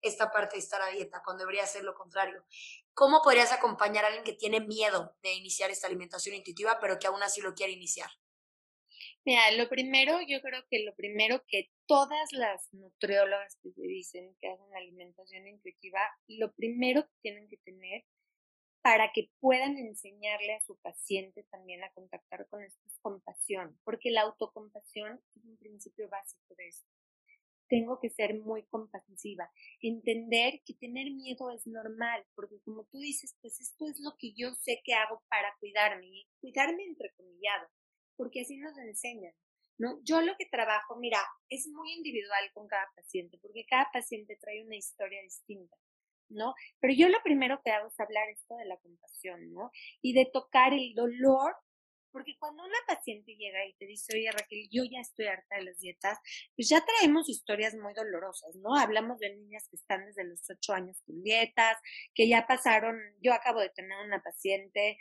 esta 0.00 0.30
parte 0.30 0.56
de 0.56 0.62
estar 0.62 0.80
a 0.80 0.88
dieta, 0.88 1.22
cuando 1.22 1.42
debería 1.42 1.66
ser 1.66 1.84
lo 1.84 1.94
contrario. 1.94 2.44
¿Cómo 2.94 3.20
podrías 3.22 3.52
acompañar 3.52 4.04
a 4.04 4.08
alguien 4.08 4.24
que 4.24 4.32
tiene 4.32 4.60
miedo 4.60 5.14
de 5.22 5.34
iniciar 5.34 5.70
esta 5.70 5.86
alimentación 5.86 6.34
intuitiva, 6.34 6.78
pero 6.80 6.98
que 6.98 7.08
aún 7.08 7.22
así 7.22 7.42
lo 7.42 7.54
quiere 7.54 7.72
iniciar? 7.72 8.10
Mira, 9.26 9.50
lo 9.56 9.68
primero, 9.68 10.20
yo 10.24 10.40
creo 10.40 10.62
que 10.70 10.84
lo 10.84 10.94
primero 10.94 11.42
que 11.48 11.68
todas 11.86 12.30
las 12.30 12.72
nutriólogas 12.72 13.56
que 13.60 13.72
se 13.72 13.82
dicen 13.82 14.36
que 14.40 14.46
hacen 14.46 14.72
alimentación 14.76 15.48
intuitiva, 15.48 15.98
lo 16.28 16.52
primero 16.52 17.02
que 17.02 17.14
tienen 17.22 17.48
que 17.48 17.56
tener 17.56 18.04
para 18.82 19.10
que 19.12 19.28
puedan 19.40 19.78
enseñarle 19.78 20.54
a 20.54 20.60
su 20.60 20.76
paciente 20.76 21.42
también 21.50 21.82
a 21.82 21.90
contactar 21.90 22.46
con 22.46 22.62
esto 22.62 22.80
es 22.86 23.00
compasión, 23.00 23.76
porque 23.82 24.12
la 24.12 24.20
autocompasión 24.20 25.20
es 25.34 25.44
un 25.44 25.56
principio 25.56 26.08
básico 26.08 26.54
de 26.54 26.68
esto. 26.68 26.88
Tengo 27.68 27.98
que 27.98 28.10
ser 28.10 28.38
muy 28.38 28.62
compasiva, 28.66 29.50
entender 29.80 30.62
que 30.64 30.74
tener 30.74 31.10
miedo 31.10 31.50
es 31.50 31.66
normal, 31.66 32.24
porque 32.36 32.60
como 32.60 32.84
tú 32.84 33.00
dices, 33.00 33.36
pues 33.40 33.60
esto 33.60 33.88
es 33.88 33.98
lo 33.98 34.14
que 34.20 34.34
yo 34.34 34.54
sé 34.54 34.80
que 34.84 34.94
hago 34.94 35.24
para 35.28 35.52
cuidarme, 35.58 36.06
y 36.06 36.28
cuidarme 36.40 36.84
entrecomillado, 36.84 37.66
porque 38.16 38.42
así 38.42 38.56
nos 38.58 38.76
enseñan. 38.78 39.32
¿no? 39.78 40.00
Yo 40.04 40.20
lo 40.22 40.36
que 40.38 40.46
trabajo, 40.46 40.96
mira, 40.96 41.20
es 41.48 41.68
muy 41.68 41.92
individual 41.92 42.50
con 42.54 42.66
cada 42.66 42.90
paciente, 42.94 43.38
porque 43.40 43.66
cada 43.66 43.90
paciente 43.92 44.38
trae 44.40 44.64
una 44.64 44.76
historia 44.76 45.20
distinta. 45.22 45.76
¿no? 46.28 46.54
Pero 46.80 46.94
yo 46.94 47.08
lo 47.08 47.22
primero 47.22 47.60
que 47.64 47.70
hago 47.70 47.88
es 47.88 48.00
hablar 48.00 48.28
esto 48.30 48.56
de 48.56 48.64
la 48.64 48.76
compasión, 48.78 49.52
¿no? 49.52 49.70
Y 50.02 50.12
de 50.12 50.28
tocar 50.32 50.72
el 50.72 50.94
dolor, 50.94 51.54
porque 52.10 52.36
cuando 52.38 52.64
una 52.64 52.78
paciente 52.86 53.36
llega 53.36 53.64
y 53.66 53.74
te 53.74 53.86
dice, 53.86 54.16
oye 54.16 54.30
Raquel, 54.32 54.68
yo 54.70 54.84
ya 54.84 55.00
estoy 55.00 55.26
harta 55.26 55.56
de 55.56 55.64
las 55.64 55.78
dietas, 55.78 56.18
pues 56.56 56.68
ya 56.68 56.84
traemos 56.84 57.28
historias 57.28 57.74
muy 57.74 57.92
dolorosas, 57.94 58.56
¿no? 58.56 58.74
Hablamos 58.74 59.18
de 59.18 59.36
niñas 59.36 59.68
que 59.68 59.76
están 59.76 60.06
desde 60.06 60.24
los 60.24 60.48
ocho 60.50 60.72
años 60.72 61.00
con 61.06 61.22
dietas, 61.22 61.76
que 62.14 62.28
ya 62.28 62.46
pasaron, 62.46 62.98
yo 63.20 63.32
acabo 63.32 63.60
de 63.60 63.70
tener 63.70 63.98
una 64.04 64.22
paciente 64.22 64.98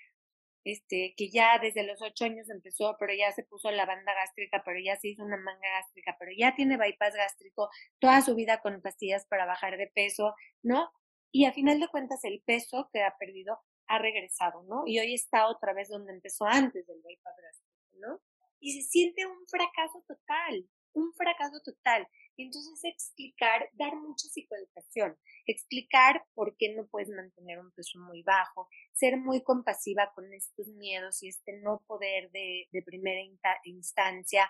este, 0.65 1.13
que 1.15 1.29
ya 1.29 1.59
desde 1.59 1.83
los 1.83 2.01
ocho 2.01 2.25
años 2.25 2.49
empezó, 2.49 2.97
pero 2.99 3.13
ya 3.13 3.31
se 3.31 3.43
puso 3.43 3.69
la 3.69 3.85
banda 3.85 4.13
gástrica, 4.15 4.63
pero 4.65 4.79
ya 4.83 4.97
se 4.97 5.09
hizo 5.09 5.23
una 5.23 5.37
manga 5.37 5.69
gástrica, 5.79 6.15
pero 6.19 6.31
ya 6.35 6.55
tiene 6.55 6.75
bypass 6.75 7.15
gástrico 7.15 7.69
toda 7.99 8.21
su 8.21 8.35
vida 8.35 8.59
con 8.61 8.81
pastillas 8.81 9.27
para 9.27 9.45
bajar 9.45 9.77
de 9.77 9.87
peso, 9.87 10.33
¿no? 10.63 10.91
Y 11.31 11.45
a 11.45 11.53
final 11.53 11.79
de 11.79 11.87
cuentas 11.87 12.23
el 12.23 12.41
peso 12.41 12.89
que 12.91 13.03
ha 13.03 13.15
perdido 13.17 13.59
ha 13.87 13.99
regresado, 13.99 14.63
¿no? 14.63 14.83
Y 14.87 14.99
hoy 14.99 15.13
está 15.13 15.47
otra 15.47 15.73
vez 15.73 15.89
donde 15.89 16.13
empezó 16.13 16.45
antes 16.45 16.87
del 16.87 17.01
bypass 17.03 17.35
gástrico, 17.39 17.97
¿no? 17.99 18.19
Y 18.59 18.81
se 18.81 18.89
siente 18.89 19.27
un 19.27 19.45
fracaso 19.47 20.03
total, 20.07 20.67
un 20.95 21.13
fracaso 21.13 21.61
total. 21.63 22.07
Entonces 22.37 22.83
explicar, 22.83 23.69
dar 23.73 23.95
mucha 23.95 24.27
psicoeducación, 24.27 25.17
explicar 25.45 26.25
por 26.33 26.57
qué 26.57 26.73
no 26.75 26.87
puedes 26.87 27.09
mantener 27.09 27.59
un 27.59 27.71
peso 27.71 27.99
muy 27.99 28.23
bajo, 28.23 28.67
ser 28.93 29.17
muy 29.17 29.43
compasiva 29.43 30.11
con 30.15 30.33
estos 30.33 30.67
miedos 30.67 31.21
y 31.23 31.29
este 31.29 31.59
no 31.61 31.83
poder 31.87 32.31
de, 32.31 32.67
de 32.71 32.81
primera 32.81 33.21
instancia, 33.63 34.49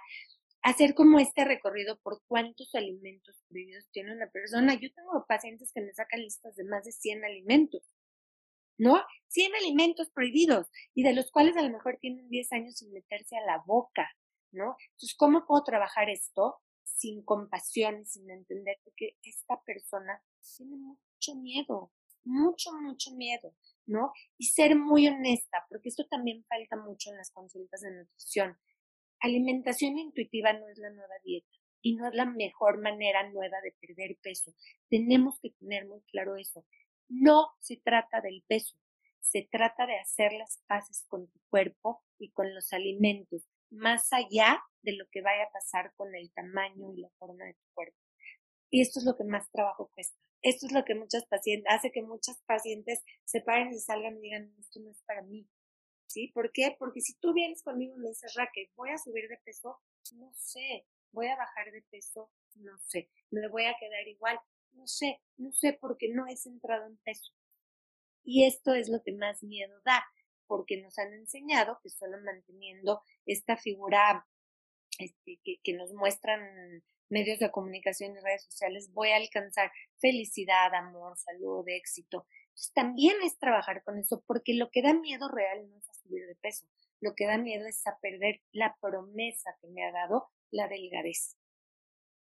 hacer 0.66 0.96
como 0.96 1.20
este 1.20 1.46
recorrido 1.46 2.00
por 2.00 2.24
cuántos 2.28 2.74
alimentos 2.74 3.40
prohibidos 3.48 3.88
tiene 3.92 4.16
una 4.16 4.28
persona. 4.32 4.74
Yo 4.74 4.92
tengo 4.94 5.24
pacientes 5.28 5.72
que 5.72 5.82
me 5.82 5.94
sacan 5.94 6.22
listas 6.22 6.56
de 6.56 6.64
más 6.64 6.84
de 6.86 6.92
100 6.92 7.24
alimentos, 7.24 7.84
¿no? 8.80 9.00
100 9.28 9.54
alimentos 9.62 10.10
prohibidos 10.10 10.68
y 10.96 11.04
de 11.04 11.14
los 11.14 11.30
cuales 11.30 11.56
a 11.56 11.62
lo 11.62 11.70
mejor 11.70 11.98
tienen 12.02 12.30
10 12.30 12.52
años 12.54 12.78
sin 12.78 12.92
meterse 12.94 13.38
a 13.38 13.46
la 13.46 13.62
boca, 13.66 14.10
¿no? 14.56 14.76
Entonces, 14.92 15.16
¿cómo 15.18 15.46
puedo 15.46 15.64
trabajar 15.64 16.10
esto? 16.10 16.62
sin 16.86 17.24
compasión 17.24 18.06
sin 18.06 18.30
entender 18.30 18.78
que 18.96 19.18
esta 19.24 19.62
persona 19.64 20.24
tiene 20.56 20.78
mucho 20.78 21.36
miedo, 21.36 21.92
mucho, 22.24 22.72
mucho 22.74 23.12
miedo, 23.16 23.54
¿no? 23.86 24.12
Y 24.38 24.46
ser 24.46 24.76
muy 24.76 25.08
honesta, 25.08 25.66
porque 25.70 25.90
esto 25.90 26.06
también 26.08 26.46
falta 26.46 26.78
mucho 26.78 27.12
en 27.12 27.18
las 27.18 27.32
consultas 27.32 27.82
de 27.82 27.92
nutrición. 27.92 28.58
Alimentación 29.20 29.98
intuitiva 29.98 30.54
no 30.54 30.68
es 30.70 30.78
la 30.78 30.90
nueva 30.90 31.16
dieta 31.24 31.48
y 31.82 31.96
no 31.96 32.08
es 32.08 32.14
la 32.14 32.26
mejor 32.26 32.82
manera 32.82 33.30
nueva 33.30 33.58
de 33.62 33.76
perder 33.80 34.18
peso. 34.22 34.54
Tenemos 34.90 35.40
que 35.40 35.52
tener 35.52 35.88
muy 35.88 36.02
claro 36.12 36.36
eso. 36.38 36.66
No 37.08 37.50
se 37.60 37.78
trata 37.78 38.22
del 38.22 38.44
peso, 38.48 38.78
se 39.20 39.48
trata 39.52 39.86
de 39.86 40.00
hacer 40.00 40.34
las 40.34 40.64
paces 40.68 41.06
con 41.08 41.28
tu 41.28 41.40
cuerpo 41.50 42.04
y 42.18 42.32
con 42.32 42.54
los 42.56 42.74
alimentos, 42.74 43.48
más 43.76 44.12
allá 44.12 44.62
de 44.82 44.94
lo 44.94 45.06
que 45.12 45.22
vaya 45.22 45.44
a 45.44 45.52
pasar 45.52 45.94
con 45.96 46.16
el 46.16 46.32
tamaño 46.32 46.94
y 46.94 47.02
la 47.02 47.10
forma 47.18 47.46
de 47.46 47.54
tu 47.54 47.66
cuerpo. 47.74 47.98
Y 48.70 48.82
esto 48.82 49.00
es 49.00 49.06
lo 49.06 49.16
que 49.16 49.24
más 49.24 49.50
trabajo 49.52 49.90
cuesta. 49.94 50.18
Esto 50.42 50.68
es 50.68 50.74
lo 50.74 50.86
que 50.86 50.96
muchas 50.96 51.26
pacientes, 51.26 51.72
hace 51.74 51.92
que 51.92 52.04
muchas 52.04 52.42
pacientes 52.46 53.04
se 53.24 53.42
paren 53.42 53.74
y 53.74 53.80
salgan 53.80 54.18
y 54.18 54.22
digan, 54.22 54.54
esto 54.60 54.80
no 54.80 54.92
es 54.92 55.02
para 55.04 55.22
mí. 55.24 55.48
¿Sí? 56.08 56.28
¿Por 56.34 56.52
qué? 56.52 56.76
Porque 56.78 57.02
si 57.02 57.16
tú 57.16 57.34
vienes 57.34 57.64
conmigo 57.64 57.96
y 57.96 58.00
me 58.00 58.10
dices, 58.10 58.34
Raquel, 58.36 58.70
voy 58.76 58.92
a 58.92 58.98
subir 58.98 59.28
de 59.28 59.38
peso, 59.38 59.82
no 60.14 60.32
sé, 60.36 60.86
voy 61.12 61.28
a 61.28 61.36
bajar 61.36 61.72
de 61.72 61.82
peso, 61.90 62.32
no 62.56 62.78
sé, 62.78 63.10
me 63.32 63.48
voy 63.48 63.66
a 63.66 63.76
quedar 63.80 64.08
igual, 64.08 64.40
no 64.74 64.86
sé, 64.86 65.20
no 65.38 65.52
sé 65.52 65.74
porque 65.74 66.10
no 66.14 66.28
he 66.28 66.38
centrado 66.38 66.86
en 66.86 66.98
peso. 66.98 67.34
Y 68.24 68.46
esto 68.46 68.74
es 68.74 68.90
lo 68.90 69.02
que 69.04 69.14
más 69.14 69.42
miedo 69.44 69.80
da, 69.84 70.06
porque 70.48 70.82
nos 70.82 70.98
han 70.98 71.14
enseñado 71.14 71.80
que 71.82 71.90
solo 71.90 72.18
manteniendo 72.24 73.02
esta 73.26 73.58
figura 73.58 74.26
este, 75.00 75.40
que, 75.44 75.74
nos 75.74 75.94
muestran 75.94 76.42
medios 77.10 77.40
de 77.40 77.52
comunicación 77.52 78.16
y 78.16 78.20
redes 78.20 78.46
sociales, 78.46 78.92
voy 78.94 79.10
a 79.10 79.18
alcanzar 79.18 79.72
felicidad, 80.00 80.74
amor, 80.74 81.18
salud, 81.18 81.64
éxito. 81.68 82.26
Entonces, 82.46 82.72
también 82.74 83.16
es 83.24 83.38
trabajar 83.38 83.84
con 83.84 84.00
eso, 84.00 84.24
porque 84.26 84.54
lo 84.54 84.70
que 84.72 84.82
da 84.82 84.94
miedo 84.94 85.28
real 85.28 85.70
no 85.70 85.78
es 85.78 85.90
a 85.90 85.94
subir 85.94 86.26
de 86.26 86.36
peso, 86.36 86.68
lo 87.02 87.14
que 87.14 87.28
da 87.28 87.38
miedo 87.38 87.68
es 87.68 87.86
a 87.86 88.00
perder 88.00 88.42
la 88.52 88.78
promesa 88.80 89.56
que 89.62 89.68
me 89.68 89.86
ha 89.86 89.92
dado 89.92 90.30
la 90.52 90.68
delgadez. 90.68 91.38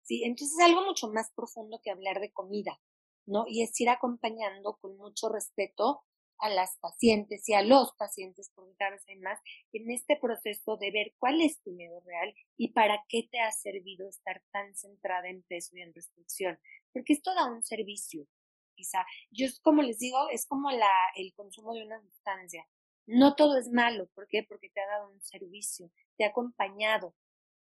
¿Sí? 0.01 0.24
Entonces 0.24 0.57
es 0.57 0.66
algo 0.66 0.84
mucho 0.84 1.09
más 1.09 1.32
profundo 1.32 1.80
que 1.84 1.91
hablar 1.91 2.20
de 2.20 2.32
comida, 2.32 2.80
¿no? 3.26 3.45
Y 3.47 3.63
es 3.63 3.80
ir 3.80 3.89
acompañando 3.89 4.78
con 4.78 4.97
mucho 4.97 5.30
respeto 5.30 6.03
a 6.39 6.49
las 6.49 6.77
pacientes 6.79 7.47
y 7.49 7.53
a 7.53 7.61
los 7.61 7.93
pacientes, 7.97 8.51
porque 8.53 8.75
cada 8.77 8.91
vez 8.91 9.03
hay 9.07 9.17
más, 9.17 9.39
en 9.73 9.89
este 9.91 10.17
proceso 10.17 10.77
de 10.77 10.91
ver 10.91 11.13
cuál 11.17 11.41
es 11.41 11.61
tu 11.61 11.71
miedo 11.71 11.99
real 12.01 12.33
y 12.57 12.73
para 12.73 13.03
qué 13.09 13.27
te 13.31 13.39
ha 13.39 13.51
servido 13.51 14.07
estar 14.09 14.41
tan 14.51 14.75
centrada 14.75 15.27
en 15.29 15.43
peso 15.43 15.75
y 15.77 15.81
en 15.81 15.93
restricción. 15.93 16.59
Porque 16.93 17.13
esto 17.13 17.33
da 17.33 17.45
un 17.45 17.63
servicio, 17.63 18.27
quizá. 18.75 19.05
Yo, 19.31 19.47
como 19.61 19.81
les 19.81 19.99
digo, 19.99 20.29
es 20.29 20.45
como 20.47 20.71
la, 20.71 20.91
el 21.15 21.33
consumo 21.33 21.73
de 21.73 21.86
una 21.86 22.01
sustancia. 22.01 22.67
No 23.07 23.36
todo 23.36 23.57
es 23.57 23.69
malo. 23.69 24.07
¿Por 24.13 24.27
qué? 24.27 24.43
Porque 24.43 24.69
te 24.69 24.81
ha 24.81 24.88
dado 24.88 25.11
un 25.11 25.21
servicio, 25.21 25.91
te 26.17 26.25
ha 26.25 26.29
acompañado. 26.29 27.15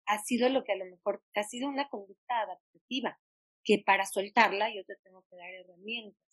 Ha 0.06 0.22
sido 0.22 0.48
lo 0.48 0.64
que 0.64 0.72
a 0.72 0.76
lo 0.76 0.86
mejor 0.86 1.22
ha 1.34 1.42
sido 1.44 1.68
una 1.68 1.88
conducta 1.88 2.40
adaptativa, 2.40 3.18
que 3.62 3.82
para 3.84 4.06
soltarla 4.06 4.74
yo 4.74 4.84
te 4.84 4.96
tengo 5.02 5.24
que 5.30 5.36
dar 5.36 5.50
herramientas 5.50 6.23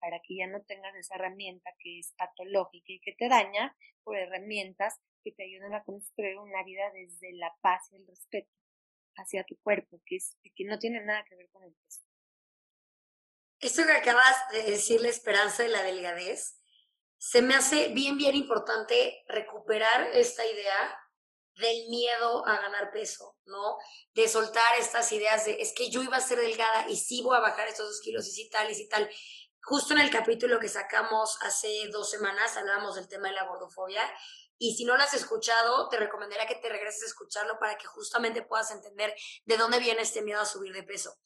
para 0.00 0.20
que 0.20 0.36
ya 0.36 0.46
no 0.46 0.62
tengas 0.62 0.94
esa 0.96 1.16
herramienta 1.16 1.70
que 1.78 1.98
es 1.98 2.14
patológica 2.16 2.92
y 2.92 3.00
que 3.00 3.12
te 3.12 3.28
daña, 3.28 3.76
por 4.02 4.16
herramientas 4.16 5.00
que 5.22 5.32
te 5.32 5.44
ayuden 5.44 5.74
a 5.74 5.84
construir 5.84 6.38
una 6.38 6.62
vida 6.64 6.90
desde 6.92 7.32
la 7.34 7.54
paz 7.60 7.88
y 7.92 7.96
el 7.96 8.06
respeto 8.06 8.50
hacia 9.16 9.44
tu 9.44 9.56
cuerpo, 9.60 10.00
que, 10.06 10.16
es, 10.16 10.36
que 10.54 10.64
no 10.64 10.78
tiene 10.78 11.04
nada 11.04 11.24
que 11.28 11.36
ver 11.36 11.48
con 11.50 11.64
el 11.64 11.74
peso. 11.74 12.00
Esto 13.60 13.84
que 13.84 13.92
acabas 13.92 14.36
de 14.52 14.62
decir, 14.62 15.00
la 15.00 15.08
esperanza 15.08 15.64
de 15.64 15.70
la 15.70 15.82
delgadez, 15.82 16.58
se 17.18 17.42
me 17.42 17.54
hace 17.54 17.88
bien, 17.88 18.16
bien 18.16 18.36
importante 18.36 19.24
recuperar 19.26 20.10
esta 20.14 20.46
idea 20.46 20.96
del 21.56 21.88
miedo 21.88 22.46
a 22.46 22.60
ganar 22.60 22.92
peso, 22.92 23.36
¿no? 23.46 23.76
De 24.14 24.28
soltar 24.28 24.78
estas 24.78 25.10
ideas 25.12 25.44
de, 25.44 25.60
es 25.60 25.72
que 25.74 25.90
yo 25.90 26.02
iba 26.02 26.16
a 26.16 26.20
ser 26.20 26.38
delgada 26.38 26.88
y 26.88 26.96
sí 26.96 27.20
voy 27.22 27.36
a 27.36 27.40
bajar 27.40 27.66
estos 27.66 27.88
dos 27.88 28.00
kilos 28.00 28.28
y 28.28 28.30
sí 28.30 28.48
tal 28.48 28.70
y 28.70 28.74
sí 28.74 28.88
tal. 28.88 29.10
Justo 29.68 29.92
en 29.92 30.00
el 30.00 30.08
capítulo 30.08 30.58
que 30.58 30.68
sacamos 30.70 31.36
hace 31.42 31.68
dos 31.92 32.08
semanas 32.08 32.56
hablábamos 32.56 32.94
del 32.94 33.06
tema 33.06 33.28
de 33.28 33.34
la 33.34 33.44
gordofobia 33.44 34.00
y 34.56 34.74
si 34.74 34.86
no 34.86 34.96
lo 34.96 35.02
has 35.02 35.12
escuchado, 35.12 35.90
te 35.90 35.98
recomendaría 35.98 36.46
que 36.46 36.54
te 36.54 36.70
regreses 36.70 37.02
a 37.02 37.06
escucharlo 37.08 37.58
para 37.58 37.76
que 37.76 37.86
justamente 37.86 38.40
puedas 38.40 38.70
entender 38.70 39.14
de 39.44 39.56
dónde 39.58 39.78
viene 39.78 40.00
este 40.00 40.22
miedo 40.22 40.40
a 40.40 40.46
subir 40.46 40.72
de 40.72 40.84
peso. 40.84 41.18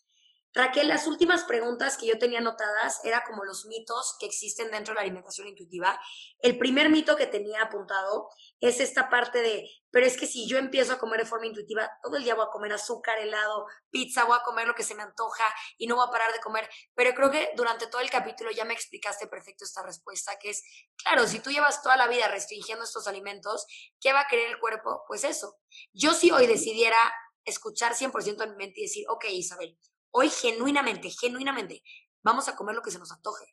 Raquel, 0.54 0.88
las 0.88 1.06
últimas 1.06 1.44
preguntas 1.44 1.96
que 1.96 2.06
yo 2.06 2.18
tenía 2.18 2.40
anotadas 2.40 3.00
era 3.04 3.24
como 3.24 3.42
los 3.44 3.64
mitos 3.64 4.16
que 4.20 4.26
existen 4.26 4.70
dentro 4.70 4.92
de 4.92 4.96
la 4.96 5.00
alimentación 5.00 5.48
intuitiva. 5.48 5.98
El 6.40 6.58
primer 6.58 6.90
mito 6.90 7.16
que 7.16 7.26
tenía 7.26 7.62
apuntado 7.62 8.28
es 8.60 8.78
esta 8.80 9.08
parte 9.08 9.40
de, 9.40 9.66
pero 9.90 10.04
es 10.04 10.18
que 10.18 10.26
si 10.26 10.46
yo 10.46 10.58
empiezo 10.58 10.92
a 10.92 10.98
comer 10.98 11.20
de 11.20 11.26
forma 11.26 11.46
intuitiva, 11.46 11.90
todo 12.02 12.16
el 12.16 12.24
día 12.24 12.34
voy 12.34 12.44
a 12.44 12.50
comer 12.50 12.70
azúcar, 12.74 13.18
helado, 13.18 13.64
pizza, 13.90 14.24
voy 14.24 14.36
a 14.38 14.42
comer 14.42 14.66
lo 14.66 14.74
que 14.74 14.82
se 14.82 14.94
me 14.94 15.02
antoja 15.02 15.44
y 15.78 15.86
no 15.86 15.96
voy 15.96 16.06
a 16.06 16.10
parar 16.10 16.30
de 16.34 16.40
comer. 16.40 16.68
Pero 16.94 17.14
creo 17.14 17.30
que 17.30 17.50
durante 17.56 17.86
todo 17.86 18.02
el 18.02 18.10
capítulo 18.10 18.50
ya 18.50 18.66
me 18.66 18.74
explicaste 18.74 19.28
perfecto 19.28 19.64
esta 19.64 19.82
respuesta, 19.82 20.38
que 20.38 20.50
es, 20.50 20.62
claro, 21.02 21.26
si 21.26 21.40
tú 21.40 21.50
llevas 21.50 21.82
toda 21.82 21.96
la 21.96 22.08
vida 22.08 22.28
restringiendo 22.28 22.84
estos 22.84 23.06
alimentos, 23.06 23.64
¿qué 24.00 24.12
va 24.12 24.20
a 24.20 24.28
querer 24.28 24.50
el 24.50 24.58
cuerpo? 24.58 25.04
Pues 25.08 25.24
eso. 25.24 25.56
Yo 25.94 26.12
si 26.12 26.30
hoy 26.30 26.46
decidiera 26.46 26.98
escuchar 27.44 27.94
100% 27.94 28.42
en 28.42 28.50
mi 28.50 28.56
mente 28.56 28.80
y 28.80 28.84
decir, 28.84 29.04
ok, 29.08 29.24
Isabel, 29.30 29.78
hoy 30.12 30.30
genuinamente, 30.30 31.10
genuinamente, 31.10 31.82
vamos 32.22 32.48
a 32.48 32.56
comer 32.56 32.74
lo 32.74 32.82
que 32.82 32.90
se 32.90 32.98
nos 32.98 33.10
antoje. 33.12 33.44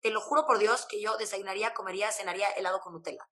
Te 0.00 0.10
lo 0.10 0.20
juro 0.20 0.46
por 0.46 0.58
Dios 0.58 0.86
que 0.88 1.00
yo 1.00 1.16
desayunaría, 1.16 1.74
comería, 1.74 2.10
cenaría 2.12 2.48
helado 2.50 2.80
con 2.80 2.92
Nutella. 2.92 3.28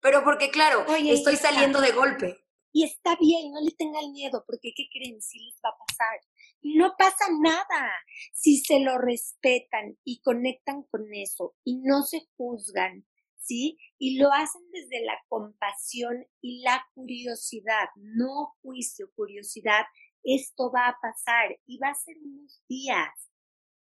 Pero 0.00 0.22
porque, 0.24 0.50
claro, 0.50 0.84
estoy 0.88 1.36
saliendo 1.36 1.80
de 1.80 1.92
golpe. 1.92 2.44
Y 2.72 2.84
está 2.84 3.16
bien, 3.16 3.50
no 3.50 3.60
le 3.60 3.72
tengan 3.72 4.12
miedo, 4.12 4.44
porque 4.46 4.72
¿qué 4.76 4.84
creen? 4.92 5.20
Sí 5.22 5.38
les 5.40 5.56
va 5.64 5.70
a 5.70 5.78
pasar. 5.78 6.20
No 6.62 6.94
pasa 6.98 7.24
nada. 7.40 7.92
Si 8.32 8.58
se 8.58 8.80
lo 8.80 8.98
respetan 8.98 9.98
y 10.04 10.20
conectan 10.20 10.82
con 10.84 11.12
eso 11.12 11.56
y 11.64 11.78
no 11.78 12.02
se 12.02 12.28
juzgan, 12.36 13.06
¿sí? 13.38 13.78
Y 13.98 14.18
lo 14.18 14.32
hacen 14.32 14.62
desde 14.70 15.04
la 15.04 15.18
compasión 15.28 16.26
y 16.40 16.60
la 16.60 16.84
curiosidad, 16.94 17.88
no 17.96 18.54
juicio, 18.60 19.10
curiosidad. 19.16 19.84
Esto 20.28 20.70
va 20.70 20.88
a 20.88 20.98
pasar 21.00 21.58
y 21.66 21.78
va 21.78 21.88
a 21.88 21.94
ser 21.94 22.18
unos 22.18 22.62
días. 22.68 23.08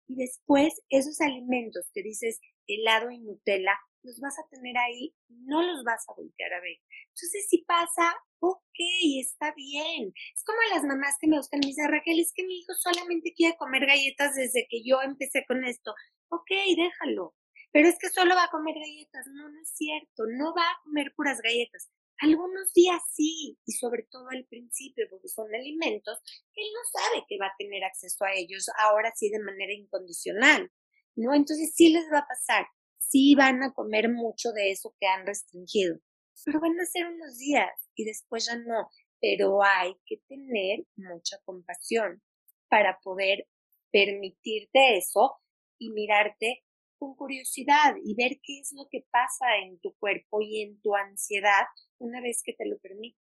Y 0.07 0.15
después 0.15 0.81
esos 0.89 1.21
alimentos 1.21 1.91
que 1.93 2.03
dices 2.03 2.39
helado 2.69 3.11
y 3.11 3.19
Nutella, 3.19 3.77
los 4.05 4.21
vas 4.21 4.39
a 4.39 4.47
tener 4.49 4.77
ahí, 4.79 5.15
no 5.29 5.63
los 5.63 5.83
vas 5.83 6.09
a 6.09 6.15
voltear 6.15 6.53
a 6.53 6.61
ver. 6.61 6.79
Entonces, 7.09 7.47
si 7.49 7.65
pasa, 7.65 8.15
ok, 8.39 8.79
está 9.21 9.53
bien. 9.55 10.13
Es 10.33 10.45
como 10.45 10.59
las 10.73 10.85
mamás 10.85 11.17
que 11.21 11.27
me 11.27 11.39
gustan, 11.39 11.61
me 11.61 11.69
dicen, 11.69 11.91
Raquel, 11.91 12.21
es 12.21 12.33
que 12.33 12.45
mi 12.45 12.61
hijo 12.61 12.73
solamente 12.75 13.35
quiere 13.35 13.57
comer 13.57 13.87
galletas 13.87 14.37
desde 14.37 14.67
que 14.71 14.83
yo 14.85 15.03
empecé 15.03 15.45
con 15.47 15.65
esto. 15.65 15.93
Ok, 16.29 16.51
déjalo. 16.77 17.35
Pero 17.73 17.89
es 17.89 17.99
que 17.99 18.09
solo 18.11 18.35
va 18.35 18.45
a 18.45 18.51
comer 18.51 18.77
galletas. 18.77 19.27
No, 19.35 19.49
no 19.49 19.61
es 19.61 19.71
cierto. 19.75 20.25
No 20.39 20.55
va 20.55 20.63
a 20.63 20.81
comer 20.85 21.13
puras 21.17 21.41
galletas. 21.43 21.91
Algunos 22.21 22.73
días 22.73 23.01
sí, 23.13 23.59
y 23.65 23.73
sobre 23.73 24.03
todo 24.11 24.29
al 24.31 24.45
principio, 24.47 25.07
porque 25.09 25.29
son 25.29 25.55
alimentos 25.55 26.19
él 26.55 26.67
no 26.75 27.01
sabe 27.01 27.25
que 27.29 27.39
va 27.39 27.47
a 27.47 27.57
tener 27.57 27.85
acceso 27.85 28.25
a 28.25 28.35
ellos, 28.35 28.67
ahora 28.79 29.13
sí 29.15 29.31
de 29.31 29.39
manera 29.39 29.73
incondicional, 29.73 30.71
¿no? 31.17 31.35
Entonces 31.35 31.73
sí 31.75 31.93
les 31.93 32.05
va 32.13 32.19
a 32.19 32.27
pasar, 32.27 32.67
sí 32.99 33.35
van 33.37 33.63
a 33.63 33.73
comer 33.73 34.11
mucho 34.11 34.51
de 34.53 34.73
eso 34.73 34.95
que 34.99 35.07
han 35.07 35.27
restringido, 35.27 35.99
pero 36.45 36.61
van 36.61 36.79
a 36.81 36.87
ser 36.87 37.07
unos 37.07 37.39
días 37.39 37.71
y 37.95 38.05
después 38.05 38.47
ya 38.47 38.57
no, 38.57 38.91
pero 39.21 39.63
hay 39.63 39.95
que 40.07 40.17
tener 40.29 40.85
mucha 40.97 41.39
compasión 41.45 42.23
para 42.69 42.99
poder 43.03 43.47
permitirte 43.93 44.99
eso 44.99 45.37
y 45.79 45.91
mirarte 45.91 46.65
con 46.99 47.15
curiosidad 47.15 47.95
y 48.03 48.15
ver 48.15 48.39
qué 48.43 48.61
es 48.61 48.73
lo 48.73 48.89
que 48.91 49.07
pasa 49.11 49.57
en 49.63 49.81
tu 49.81 49.95
cuerpo 49.99 50.41
y 50.41 50.63
en 50.63 50.81
tu 50.81 50.95
ansiedad 50.95 51.67
una 51.99 52.21
vez 52.21 52.43
que 52.45 52.55
te 52.55 52.67
lo 52.67 52.79
permite. 52.79 53.19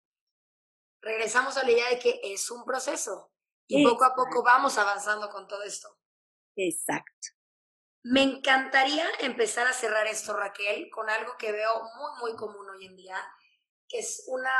Regresamos 1.00 1.56
a 1.56 1.64
la 1.64 1.70
idea 1.70 1.88
de 1.90 1.98
que 1.98 2.20
es 2.24 2.50
un 2.50 2.64
proceso 2.64 3.32
y 3.66 3.84
poco 3.84 4.04
a 4.04 4.14
poco 4.14 4.42
vamos 4.42 4.78
avanzando 4.78 5.28
con 5.30 5.46
todo 5.46 5.62
esto. 5.62 5.88
Exacto. 6.56 7.28
Me 8.02 8.22
encantaría 8.22 9.06
empezar 9.20 9.66
a 9.66 9.72
cerrar 9.72 10.06
esto, 10.06 10.34
Raquel, 10.36 10.88
con 10.90 11.10
algo 11.10 11.36
que 11.38 11.52
veo 11.52 11.82
muy, 11.96 12.20
muy 12.20 12.36
común 12.36 12.68
hoy 12.70 12.86
en 12.86 12.96
día, 12.96 13.16
que 13.88 13.98
es 14.00 14.24
una 14.26 14.50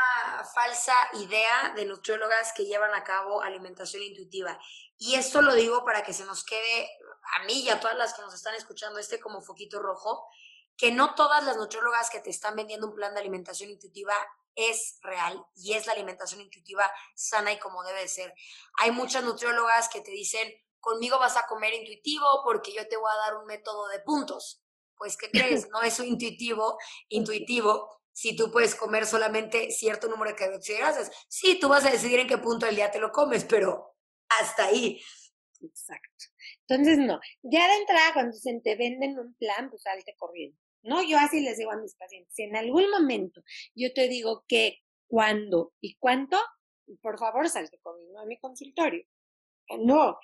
falsa 0.53 0.93
idea 1.13 1.73
de 1.75 1.85
nutriólogas 1.85 2.51
que 2.53 2.65
llevan 2.65 2.93
a 2.95 3.03
cabo 3.03 3.41
alimentación 3.41 4.01
intuitiva. 4.01 4.59
Y 4.97 5.15
esto 5.15 5.41
lo 5.41 5.53
digo 5.53 5.85
para 5.85 6.03
que 6.03 6.13
se 6.13 6.25
nos 6.25 6.43
quede 6.43 6.89
a 7.37 7.43
mí 7.45 7.61
y 7.61 7.69
a 7.69 7.79
todas 7.79 7.95
las 7.95 8.13
que 8.13 8.21
nos 8.21 8.33
están 8.33 8.55
escuchando 8.55 8.99
este 8.99 9.19
como 9.19 9.41
foquito 9.41 9.79
rojo, 9.79 10.27
que 10.75 10.91
no 10.91 11.13
todas 11.13 11.43
las 11.43 11.57
nutriólogas 11.57 12.09
que 12.09 12.21
te 12.21 12.29
están 12.29 12.55
vendiendo 12.55 12.87
un 12.87 12.95
plan 12.95 13.13
de 13.13 13.19
alimentación 13.19 13.69
intuitiva 13.69 14.15
es 14.55 14.97
real 15.01 15.45
y 15.55 15.73
es 15.73 15.85
la 15.85 15.93
alimentación 15.93 16.41
intuitiva 16.41 16.91
sana 17.15 17.51
y 17.51 17.59
como 17.59 17.83
debe 17.83 18.01
de 18.01 18.07
ser. 18.07 18.33
Hay 18.79 18.91
muchas 18.91 19.23
nutriólogas 19.23 19.89
que 19.89 20.01
te 20.01 20.11
dicen, 20.11 20.51
conmigo 20.79 21.19
vas 21.19 21.37
a 21.37 21.45
comer 21.47 21.73
intuitivo 21.73 22.25
porque 22.43 22.73
yo 22.73 22.87
te 22.87 22.97
voy 22.97 23.11
a 23.11 23.17
dar 23.17 23.37
un 23.37 23.45
método 23.45 23.87
de 23.89 23.99
puntos. 23.99 24.61
Pues, 24.97 25.15
¿qué 25.17 25.29
crees? 25.31 25.67
No 25.71 25.81
es 25.81 25.99
intuitivo, 25.99 26.77
intuitivo, 27.07 27.98
si 28.19 28.35
tú 28.35 28.51
puedes 28.51 28.75
comer 28.75 29.05
solamente 29.05 29.71
cierto 29.71 30.09
número 30.09 30.31
de 30.31 30.35
carbohidratos. 30.35 31.09
Sí, 31.29 31.57
tú 31.57 31.69
vas 31.69 31.85
a 31.85 31.91
decidir 31.91 32.19
en 32.19 32.27
qué 32.27 32.37
punto 32.37 32.65
del 32.65 32.75
día 32.75 32.91
te 32.91 32.99
lo 32.99 33.13
comes, 33.13 33.45
pero 33.45 33.95
hasta 34.27 34.65
ahí. 34.65 35.01
Exacto. 35.61 36.25
Entonces, 36.67 36.97
no, 36.97 37.21
ya 37.43 37.65
de 37.65 37.75
entrada, 37.75 38.11
cuando 38.13 38.33
se 38.33 38.59
te 38.61 38.75
venden 38.75 39.17
un 39.17 39.35
plan, 39.35 39.69
pues 39.69 39.83
salte 39.83 40.15
corriendo. 40.17 40.57
No, 40.81 41.01
yo 41.01 41.17
así 41.17 41.39
les 41.39 41.57
digo 41.57 41.71
a 41.71 41.77
mis 41.77 41.95
pacientes, 41.95 42.33
si 42.33 42.43
en 42.43 42.57
algún 42.57 42.89
momento 42.91 43.41
yo 43.73 43.93
te 43.93 44.09
digo 44.09 44.43
que, 44.49 44.79
cuándo 45.07 45.71
y 45.79 45.95
cuánto, 45.95 46.37
por 47.01 47.17
favor 47.19 47.47
salte 47.47 47.79
corriendo 47.79 48.19
a 48.19 48.25
mi 48.25 48.37
consultorio. 48.37 49.05
No, 49.79 50.19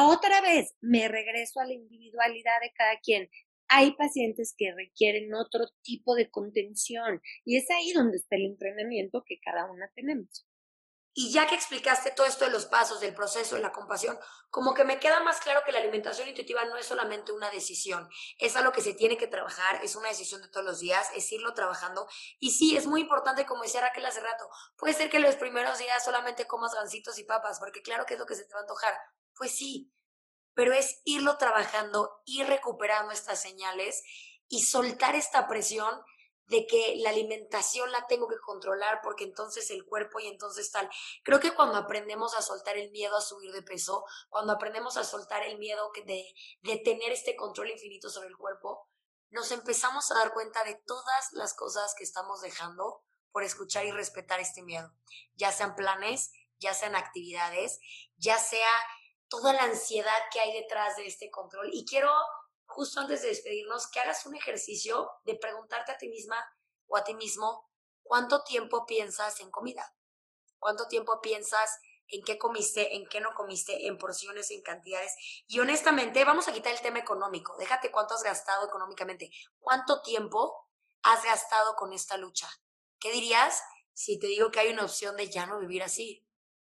otra 0.00 0.40
vez 0.40 0.74
me 0.80 1.06
regreso 1.06 1.60
a 1.60 1.64
la 1.64 1.74
individualidad 1.74 2.60
de 2.60 2.72
cada 2.72 2.98
quien. 2.98 3.30
Hay 3.68 3.92
pacientes 3.96 4.54
que 4.56 4.72
requieren 4.74 5.34
otro 5.34 5.66
tipo 5.82 6.14
de 6.14 6.30
contención 6.30 7.20
y 7.44 7.56
es 7.56 7.68
ahí 7.70 7.92
donde 7.92 8.18
está 8.18 8.36
el 8.36 8.46
entrenamiento 8.46 9.24
que 9.26 9.40
cada 9.40 9.70
una 9.70 9.90
tenemos. 9.94 10.46
Y 11.18 11.32
ya 11.32 11.46
que 11.46 11.54
explicaste 11.54 12.10
todo 12.10 12.26
esto 12.26 12.44
de 12.44 12.50
los 12.50 12.66
pasos, 12.66 13.00
del 13.00 13.14
proceso, 13.14 13.56
de 13.56 13.62
la 13.62 13.72
compasión, 13.72 14.18
como 14.50 14.74
que 14.74 14.84
me 14.84 15.00
queda 15.00 15.20
más 15.20 15.40
claro 15.40 15.62
que 15.64 15.72
la 15.72 15.78
alimentación 15.78 16.28
intuitiva 16.28 16.66
no 16.66 16.76
es 16.76 16.84
solamente 16.84 17.32
una 17.32 17.48
decisión, 17.48 18.06
es 18.38 18.54
algo 18.54 18.70
que 18.70 18.82
se 18.82 18.92
tiene 18.92 19.16
que 19.16 19.26
trabajar, 19.26 19.82
es 19.82 19.96
una 19.96 20.08
decisión 20.08 20.42
de 20.42 20.48
todos 20.48 20.66
los 20.66 20.78
días, 20.78 21.08
es 21.16 21.32
irlo 21.32 21.54
trabajando. 21.54 22.06
Y 22.38 22.50
sí, 22.50 22.76
es 22.76 22.86
muy 22.86 23.00
importante, 23.00 23.46
como 23.46 23.62
decía 23.62 23.80
Raquel 23.80 24.04
hace 24.04 24.20
rato, 24.20 24.46
puede 24.76 24.92
ser 24.92 25.08
que 25.08 25.18
los 25.18 25.36
primeros 25.36 25.78
días 25.78 26.04
solamente 26.04 26.46
comas 26.46 26.74
gancitos 26.74 27.18
y 27.18 27.24
papas, 27.24 27.60
porque 27.60 27.80
claro 27.80 28.04
que 28.04 28.12
es 28.12 28.20
lo 28.20 28.26
que 28.26 28.34
se 28.34 28.44
te 28.44 28.52
va 28.52 28.60
a 28.60 28.64
antojar. 28.64 28.92
Pues 29.34 29.52
sí, 29.52 29.90
pero 30.56 30.72
es 30.72 31.02
irlo 31.04 31.36
trabajando, 31.36 32.22
ir 32.24 32.46
recuperando 32.46 33.12
estas 33.12 33.40
señales 33.40 34.02
y 34.48 34.62
soltar 34.62 35.14
esta 35.14 35.46
presión 35.48 36.02
de 36.46 36.66
que 36.66 36.94
la 36.96 37.10
alimentación 37.10 37.92
la 37.92 38.06
tengo 38.06 38.26
que 38.26 38.38
controlar 38.38 39.00
porque 39.02 39.24
entonces 39.24 39.70
el 39.70 39.84
cuerpo 39.84 40.18
y 40.18 40.28
entonces 40.28 40.70
tal. 40.70 40.88
Creo 41.24 41.40
que 41.40 41.54
cuando 41.54 41.76
aprendemos 41.76 42.34
a 42.34 42.40
soltar 42.40 42.78
el 42.78 42.90
miedo 42.90 43.14
a 43.18 43.20
subir 43.20 43.52
de 43.52 43.62
peso, 43.62 44.04
cuando 44.30 44.54
aprendemos 44.54 44.96
a 44.96 45.04
soltar 45.04 45.42
el 45.42 45.58
miedo 45.58 45.90
de, 46.06 46.24
de 46.62 46.76
tener 46.78 47.12
este 47.12 47.36
control 47.36 47.70
infinito 47.70 48.08
sobre 48.08 48.28
el 48.28 48.36
cuerpo, 48.38 48.88
nos 49.28 49.52
empezamos 49.52 50.10
a 50.10 50.14
dar 50.14 50.32
cuenta 50.32 50.64
de 50.64 50.80
todas 50.86 51.32
las 51.32 51.52
cosas 51.52 51.94
que 51.98 52.04
estamos 52.04 52.40
dejando 52.40 53.02
por 53.30 53.42
escuchar 53.42 53.84
y 53.84 53.90
respetar 53.90 54.40
este 54.40 54.62
miedo, 54.62 54.94
ya 55.34 55.52
sean 55.52 55.74
planes, 55.74 56.32
ya 56.58 56.72
sean 56.72 56.96
actividades, 56.96 57.78
ya 58.16 58.38
sea 58.38 58.70
toda 59.28 59.52
la 59.52 59.64
ansiedad 59.64 60.18
que 60.32 60.40
hay 60.40 60.52
detrás 60.52 60.96
de 60.96 61.06
este 61.06 61.30
control. 61.30 61.70
Y 61.72 61.84
quiero 61.84 62.10
justo 62.66 63.00
antes 63.00 63.22
de 63.22 63.28
despedirnos, 63.28 63.88
que 63.88 64.00
hagas 64.00 64.26
un 64.26 64.34
ejercicio 64.34 65.10
de 65.24 65.36
preguntarte 65.36 65.92
a 65.92 65.98
ti 65.98 66.08
misma 66.08 66.36
o 66.86 66.96
a 66.96 67.04
ti 67.04 67.14
mismo 67.14 67.70
cuánto 68.02 68.42
tiempo 68.44 68.86
piensas 68.86 69.40
en 69.40 69.50
comida, 69.50 69.94
cuánto 70.58 70.86
tiempo 70.86 71.20
piensas 71.20 71.78
en 72.08 72.22
qué 72.22 72.38
comiste, 72.38 72.94
en 72.94 73.08
qué 73.08 73.20
no 73.20 73.34
comiste, 73.34 73.86
en 73.86 73.98
porciones, 73.98 74.50
en 74.50 74.62
cantidades. 74.62 75.12
Y 75.48 75.58
honestamente, 75.58 76.24
vamos 76.24 76.46
a 76.46 76.52
quitar 76.52 76.72
el 76.72 76.80
tema 76.80 77.00
económico. 77.00 77.56
Déjate 77.58 77.90
cuánto 77.90 78.14
has 78.14 78.22
gastado 78.22 78.66
económicamente. 78.66 79.30
¿Cuánto 79.58 80.02
tiempo 80.02 80.68
has 81.02 81.24
gastado 81.24 81.74
con 81.74 81.92
esta 81.92 82.16
lucha? 82.16 82.48
¿Qué 83.00 83.10
dirías 83.10 83.60
si 83.92 84.18
te 84.20 84.28
digo 84.28 84.50
que 84.50 84.60
hay 84.60 84.72
una 84.72 84.84
opción 84.84 85.16
de 85.16 85.30
ya 85.30 85.46
no 85.46 85.58
vivir 85.58 85.82
así? 85.82 86.25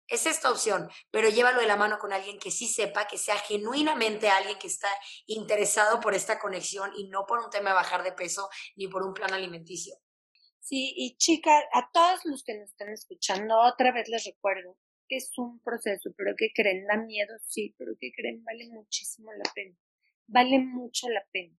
Es 0.09 0.27
esta 0.27 0.51
opción, 0.51 0.89
pero 1.11 1.31
llévalo 1.31 1.61
de 1.61 1.67
la 1.67 1.77
mano 1.77 1.99
con 1.99 2.13
alguien 2.13 2.39
que 2.39 2.51
sí 2.51 2.69
sepa, 2.69 3.07
que 3.07 3.17
sea 3.17 3.37
genuinamente 3.39 4.29
alguien 4.29 4.59
que 4.59 4.67
está 4.67 4.89
interesado 5.27 5.99
por 6.01 6.15
esta 6.15 6.39
conexión 6.39 6.91
y 6.97 7.09
no 7.09 7.25
por 7.25 7.39
un 7.41 7.51
tema 7.51 7.71
de 7.71 7.77
bajar 7.77 8.03
de 8.03 8.13
peso 8.13 8.51
ni 8.77 8.87
por 8.87 9.03
un 9.03 9.15
plan 9.15 9.33
alimenticio. 9.33 9.95
Sí, 10.61 10.93
y 10.97 11.17
chicas, 11.17 11.65
a 11.73 11.91
todos 11.93 12.21
los 12.25 12.43
que 12.43 12.55
nos 12.59 12.71
están 12.71 12.89
escuchando, 12.91 13.59
otra 13.61 13.93
vez 13.93 14.09
les 14.09 14.25
recuerdo 14.25 14.77
que 15.09 15.17
es 15.17 15.31
un 15.39 15.61
proceso, 15.61 16.11
pero 16.17 16.35
que 16.37 16.53
creen, 16.55 16.87
da 16.87 16.97
miedo, 16.97 17.35
sí, 17.47 17.75
pero 17.79 17.93
que 17.99 18.13
creen, 18.13 18.43
vale 18.45 18.69
muchísimo 18.71 19.31
la 19.33 19.51
pena. 19.55 19.77
Vale 20.27 20.59
mucho 20.59 21.09
la 21.11 21.23
pena, 21.33 21.55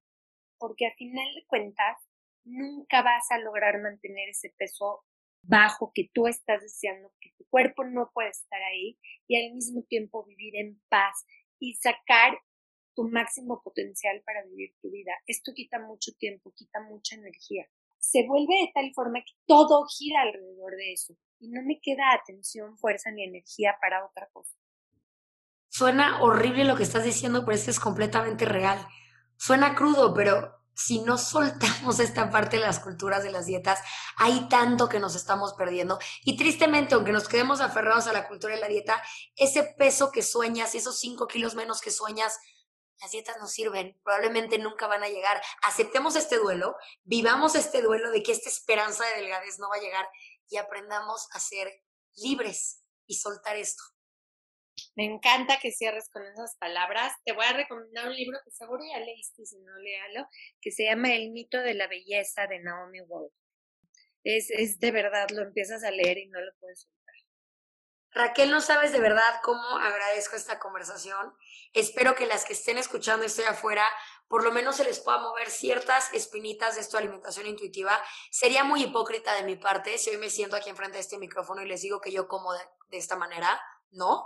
porque 0.58 0.88
a 0.88 0.96
final 0.96 1.28
de 1.36 1.46
cuentas 1.46 1.98
nunca 2.44 3.04
vas 3.04 3.30
a 3.30 3.38
lograr 3.40 3.80
mantener 3.80 4.30
ese 4.30 4.54
peso 4.58 5.04
bajo 5.48 5.92
que 5.94 6.10
tú 6.14 6.28
estás 6.28 6.62
deseando, 6.62 7.12
que 7.20 7.32
tu 7.38 7.46
cuerpo 7.50 7.84
no 7.84 8.12
puede 8.14 8.30
estar 8.30 8.62
ahí 8.62 8.98
y 9.28 9.44
al 9.44 9.54
mismo 9.54 9.84
tiempo 9.84 10.26
vivir 10.26 10.56
en 10.56 10.82
paz 10.90 11.26
y 11.60 11.76
sacar 11.76 12.38
tu 12.96 13.08
máximo 13.10 13.62
potencial 13.64 14.22
para 14.26 14.44
vivir 14.46 14.74
tu 14.82 14.90
vida. 14.90 15.12
Esto 15.28 15.52
quita 15.54 15.80
mucho 15.80 16.12
tiempo, 16.18 16.54
quita 16.56 16.82
mucha 16.82 17.16
energía. 17.16 17.66
Se 18.00 18.26
vuelve 18.26 18.54
de 18.62 18.72
tal 18.74 18.92
forma 18.94 19.20
que 19.20 19.34
todo 19.46 19.86
gira 19.86 20.22
alrededor 20.22 20.76
de 20.76 20.94
eso 20.94 21.16
y 21.40 21.50
no 21.50 21.62
me 21.64 21.80
queda 21.82 22.14
atención, 22.14 22.78
fuerza 22.78 23.12
ni 23.12 23.24
energía 23.24 23.76
para 23.82 24.06
otra 24.06 24.30
cosa. 24.32 24.56
Suena 25.70 26.24
horrible 26.24 26.64
lo 26.64 26.78
que 26.78 26.84
estás 26.84 27.04
diciendo, 27.04 27.44
pero 27.44 27.56
eso 27.56 27.70
es 27.70 27.80
completamente 27.80 28.46
real. 28.46 28.80
Suena 29.38 29.76
crudo, 29.76 30.14
pero 30.14 30.54
si 30.76 31.00
no 31.00 31.18
soltamos 31.18 32.00
esta 32.00 32.30
parte 32.30 32.58
de 32.58 32.64
las 32.64 32.80
culturas 32.80 33.24
de 33.24 33.32
las 33.32 33.46
dietas, 33.46 33.80
hay 34.18 34.48
tanto 34.50 34.90
que 34.90 35.00
nos 35.00 35.16
estamos 35.16 35.54
perdiendo. 35.54 35.98
Y 36.24 36.38
tristemente, 36.38 36.96
aunque 36.96 37.12
nos 37.12 37.28
quedemos 37.28 37.62
aferrados 37.62 38.08
a 38.08 38.14
la 38.14 38.28
cultura 38.28 38.54
de 38.54 38.62
la 38.62 38.68
dieta, 38.68 39.02
ese 39.36 39.64
peso 39.64 40.12
que 40.12 40.22
sueñas, 40.22 40.76
esos 40.76 41.00
5 41.00 41.28
kilos 41.28 41.56
menos 41.56 41.82
que 41.82 41.92
sueñas, 41.92 42.40
las 43.02 43.12
dietas 43.12 43.38
no 43.40 43.48
sirven, 43.48 44.00
probablemente 44.04 44.58
nunca 44.58 44.88
van 44.88 45.04
a 45.04 45.10
llegar. 45.10 45.42
Aceptemos 45.64 46.16
este 46.16 46.38
duelo, 46.38 46.76
vivamos 47.04 47.56
este 47.56 47.82
duelo 47.82 48.12
de 48.12 48.24
que 48.24 48.32
esta 48.32 48.50
esperanza 48.50 49.04
de 49.06 49.22
delgadez 49.22 49.60
no 49.60 49.70
va 49.70 49.76
a 49.76 49.82
llegar 49.82 50.08
y 50.48 50.58
aprendamos 50.58 51.28
a 51.32 51.40
ser 51.40 51.72
libres 52.16 52.82
y 53.06 53.16
soltar 53.16 53.58
esto. 53.58 53.84
Me 54.96 55.04
encanta 55.04 55.60
que 55.60 55.72
cierres 55.72 56.10
con 56.10 56.24
esas 56.26 56.56
palabras. 56.58 57.14
Te 57.26 57.34
voy 57.34 57.46
a 57.46 57.54
recomendar 57.54 58.08
un 58.08 58.16
libro 58.16 58.40
que 58.46 58.52
seguro 58.52 58.82
ya 58.90 59.00
leíste, 59.00 59.46
si 59.46 59.60
no 59.60 59.78
léalo, 59.78 60.28
que 60.62 60.72
se 60.72 60.86
llama 60.86 61.14
El 61.14 61.32
mito 61.32 61.60
de 61.60 61.74
la 61.74 61.88
belleza 61.88 62.48
de 62.48 62.60
Naomi 62.60 63.02
Wolf. 63.02 63.34
Es, 64.24 64.50
es 64.52 64.80
de 64.80 64.92
verdad, 64.92 65.28
lo 65.32 65.42
empiezas 65.44 65.84
a 65.84 65.92
leer 65.92 66.18
y 66.18 66.28
no 66.28 66.40
lo 66.40 66.52
puedes 66.60 66.82
soltar. 66.82 66.96
Raquel, 68.12 68.50
no 68.50 68.62
sabes 68.62 68.94
de 68.94 69.02
verdad 69.02 69.42
cómo 69.44 69.78
agradezco 69.78 70.38
esta 70.38 70.60
conversación. 70.60 71.36
Espero 71.74 72.16
que 72.16 72.26
las 72.26 72.46
que 72.46 72.54
estén 72.54 72.78
escuchando 72.78 73.26
estoy 73.26 73.44
afuera, 73.44 73.86
por 74.30 74.46
lo 74.46 74.54
menos 74.54 74.78
se 74.78 74.86
les 74.86 75.02
pueda 75.02 75.20
mover 75.20 75.50
ciertas 75.50 76.14
espinitas 76.14 76.76
de 76.76 76.82
esta 76.82 76.98
alimentación 76.98 77.48
intuitiva. 77.48 78.02
Sería 78.32 78.64
muy 78.64 78.84
hipócrita 78.84 79.34
de 79.34 79.44
mi 79.44 79.58
parte 79.58 79.98
si 79.98 80.12
hoy 80.12 80.18
me 80.18 80.30
siento 80.30 80.56
aquí 80.56 80.70
enfrente 80.70 80.96
de 80.96 81.02
este 81.02 81.18
micrófono 81.18 81.62
y 81.62 81.68
les 81.68 81.82
digo 81.82 82.00
que 82.00 82.14
yo 82.14 82.30
como 82.30 82.54
de 82.54 82.98
esta 82.98 83.18
manera. 83.18 83.62
No, 83.92 84.26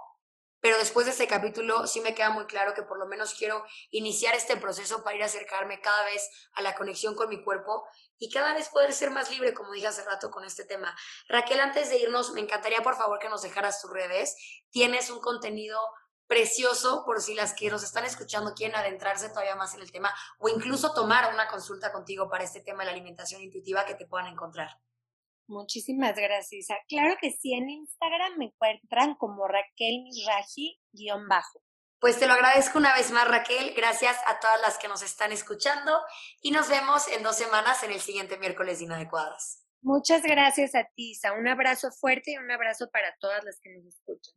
pero 0.62 0.78
después 0.78 1.06
de 1.06 1.12
este 1.12 1.28
capítulo 1.28 1.88
sí 1.88 2.02
me 2.02 2.14
queda 2.14 2.30
muy 2.30 2.46
claro 2.46 2.74
que 2.74 2.84
por 2.84 3.00
lo 3.00 3.06
menos 3.06 3.34
quiero 3.34 3.64
iniciar 3.92 4.36
este 4.36 4.58
proceso 4.58 5.04
para 5.04 5.16
ir 5.16 5.24
a 5.24 5.28
acercarme 5.28 5.82
cada 5.82 6.04
vez 6.06 6.30
a 6.54 6.62
la 6.62 6.76
conexión 6.76 7.16
con 7.16 7.30
mi 7.30 7.44
cuerpo 7.44 7.86
y 8.18 8.30
cada 8.30 8.54
vez 8.54 8.70
poder 8.70 8.92
ser 8.94 9.12
más 9.12 9.30
libre, 9.32 9.54
como 9.54 9.72
dije 9.72 9.88
hace 9.88 10.04
rato 10.04 10.30
con 10.30 10.44
este 10.44 10.66
tema. 10.66 10.96
Raquel, 11.28 11.60
antes 11.60 11.90
de 11.90 11.98
irnos, 11.98 12.34
me 12.34 12.42
encantaría 12.42 12.82
por 12.82 12.96
favor 12.96 13.20
que 13.20 13.30
nos 13.30 13.42
dejaras 13.42 13.82
tus 13.82 13.92
redes. 13.92 14.36
Tienes 14.70 15.10
un 15.10 15.22
contenido 15.22 15.80
precioso 16.28 17.04
por 17.06 17.22
si 17.22 17.34
las 17.34 17.54
que 17.54 17.72
nos 17.72 17.84
están 17.84 18.06
escuchando 18.06 18.54
quieren 18.54 18.76
adentrarse 18.76 19.30
todavía 19.30 19.56
más 19.56 19.74
en 19.74 19.82
el 19.82 19.92
tema 19.92 20.14
o 20.38 20.48
incluso 20.48 20.94
tomar 20.94 21.34
una 21.34 21.48
consulta 21.48 21.92
contigo 21.92 22.30
para 22.30 22.44
este 22.44 22.62
tema 22.62 22.80
de 22.80 22.86
la 22.86 22.92
alimentación 22.92 23.42
intuitiva 23.42 23.86
que 23.86 23.96
te 23.96 24.06
puedan 24.06 24.28
encontrar. 24.28 24.78
Muchísimas 25.50 26.16
gracias. 26.16 26.68
Claro 26.88 27.16
que 27.20 27.32
sí, 27.32 27.56
en 27.56 27.70
Instagram 27.70 28.38
me 28.38 28.46
encuentran 28.46 29.16
como 29.16 29.48
Raquel 29.48 30.04
Misraji-bajo. 30.04 31.64
Pues 32.00 32.20
te 32.20 32.28
lo 32.28 32.34
agradezco 32.34 32.78
una 32.78 32.94
vez 32.94 33.12
más, 33.12 33.28
Raquel. 33.28 33.74
Gracias 33.76 34.16
a 34.28 34.40
todas 34.40 34.62
las 34.62 34.78
que 34.78 34.88
nos 34.88 35.02
están 35.02 35.32
escuchando 35.32 36.00
y 36.42 36.52
nos 36.52 36.70
vemos 36.70 37.08
en 37.08 37.24
dos 37.24 37.36
semanas 37.36 37.84
en 37.84 37.92
el 37.92 38.00
siguiente 38.00 38.38
miércoles 38.38 38.78
de 38.78 38.86
Inadecuadas. 38.86 39.66
Muchas 39.82 40.22
gracias 40.22 40.76
a 40.76 40.84
ti, 40.84 41.12
Isa. 41.12 41.34
Un 41.34 41.48
abrazo 41.48 41.92
fuerte 41.92 42.32
y 42.32 42.38
un 42.38 42.52
abrazo 42.52 42.88
para 42.92 43.16
todas 43.20 43.44
las 43.44 43.60
que 43.60 43.72
nos 43.72 43.86
escuchan. 43.86 44.36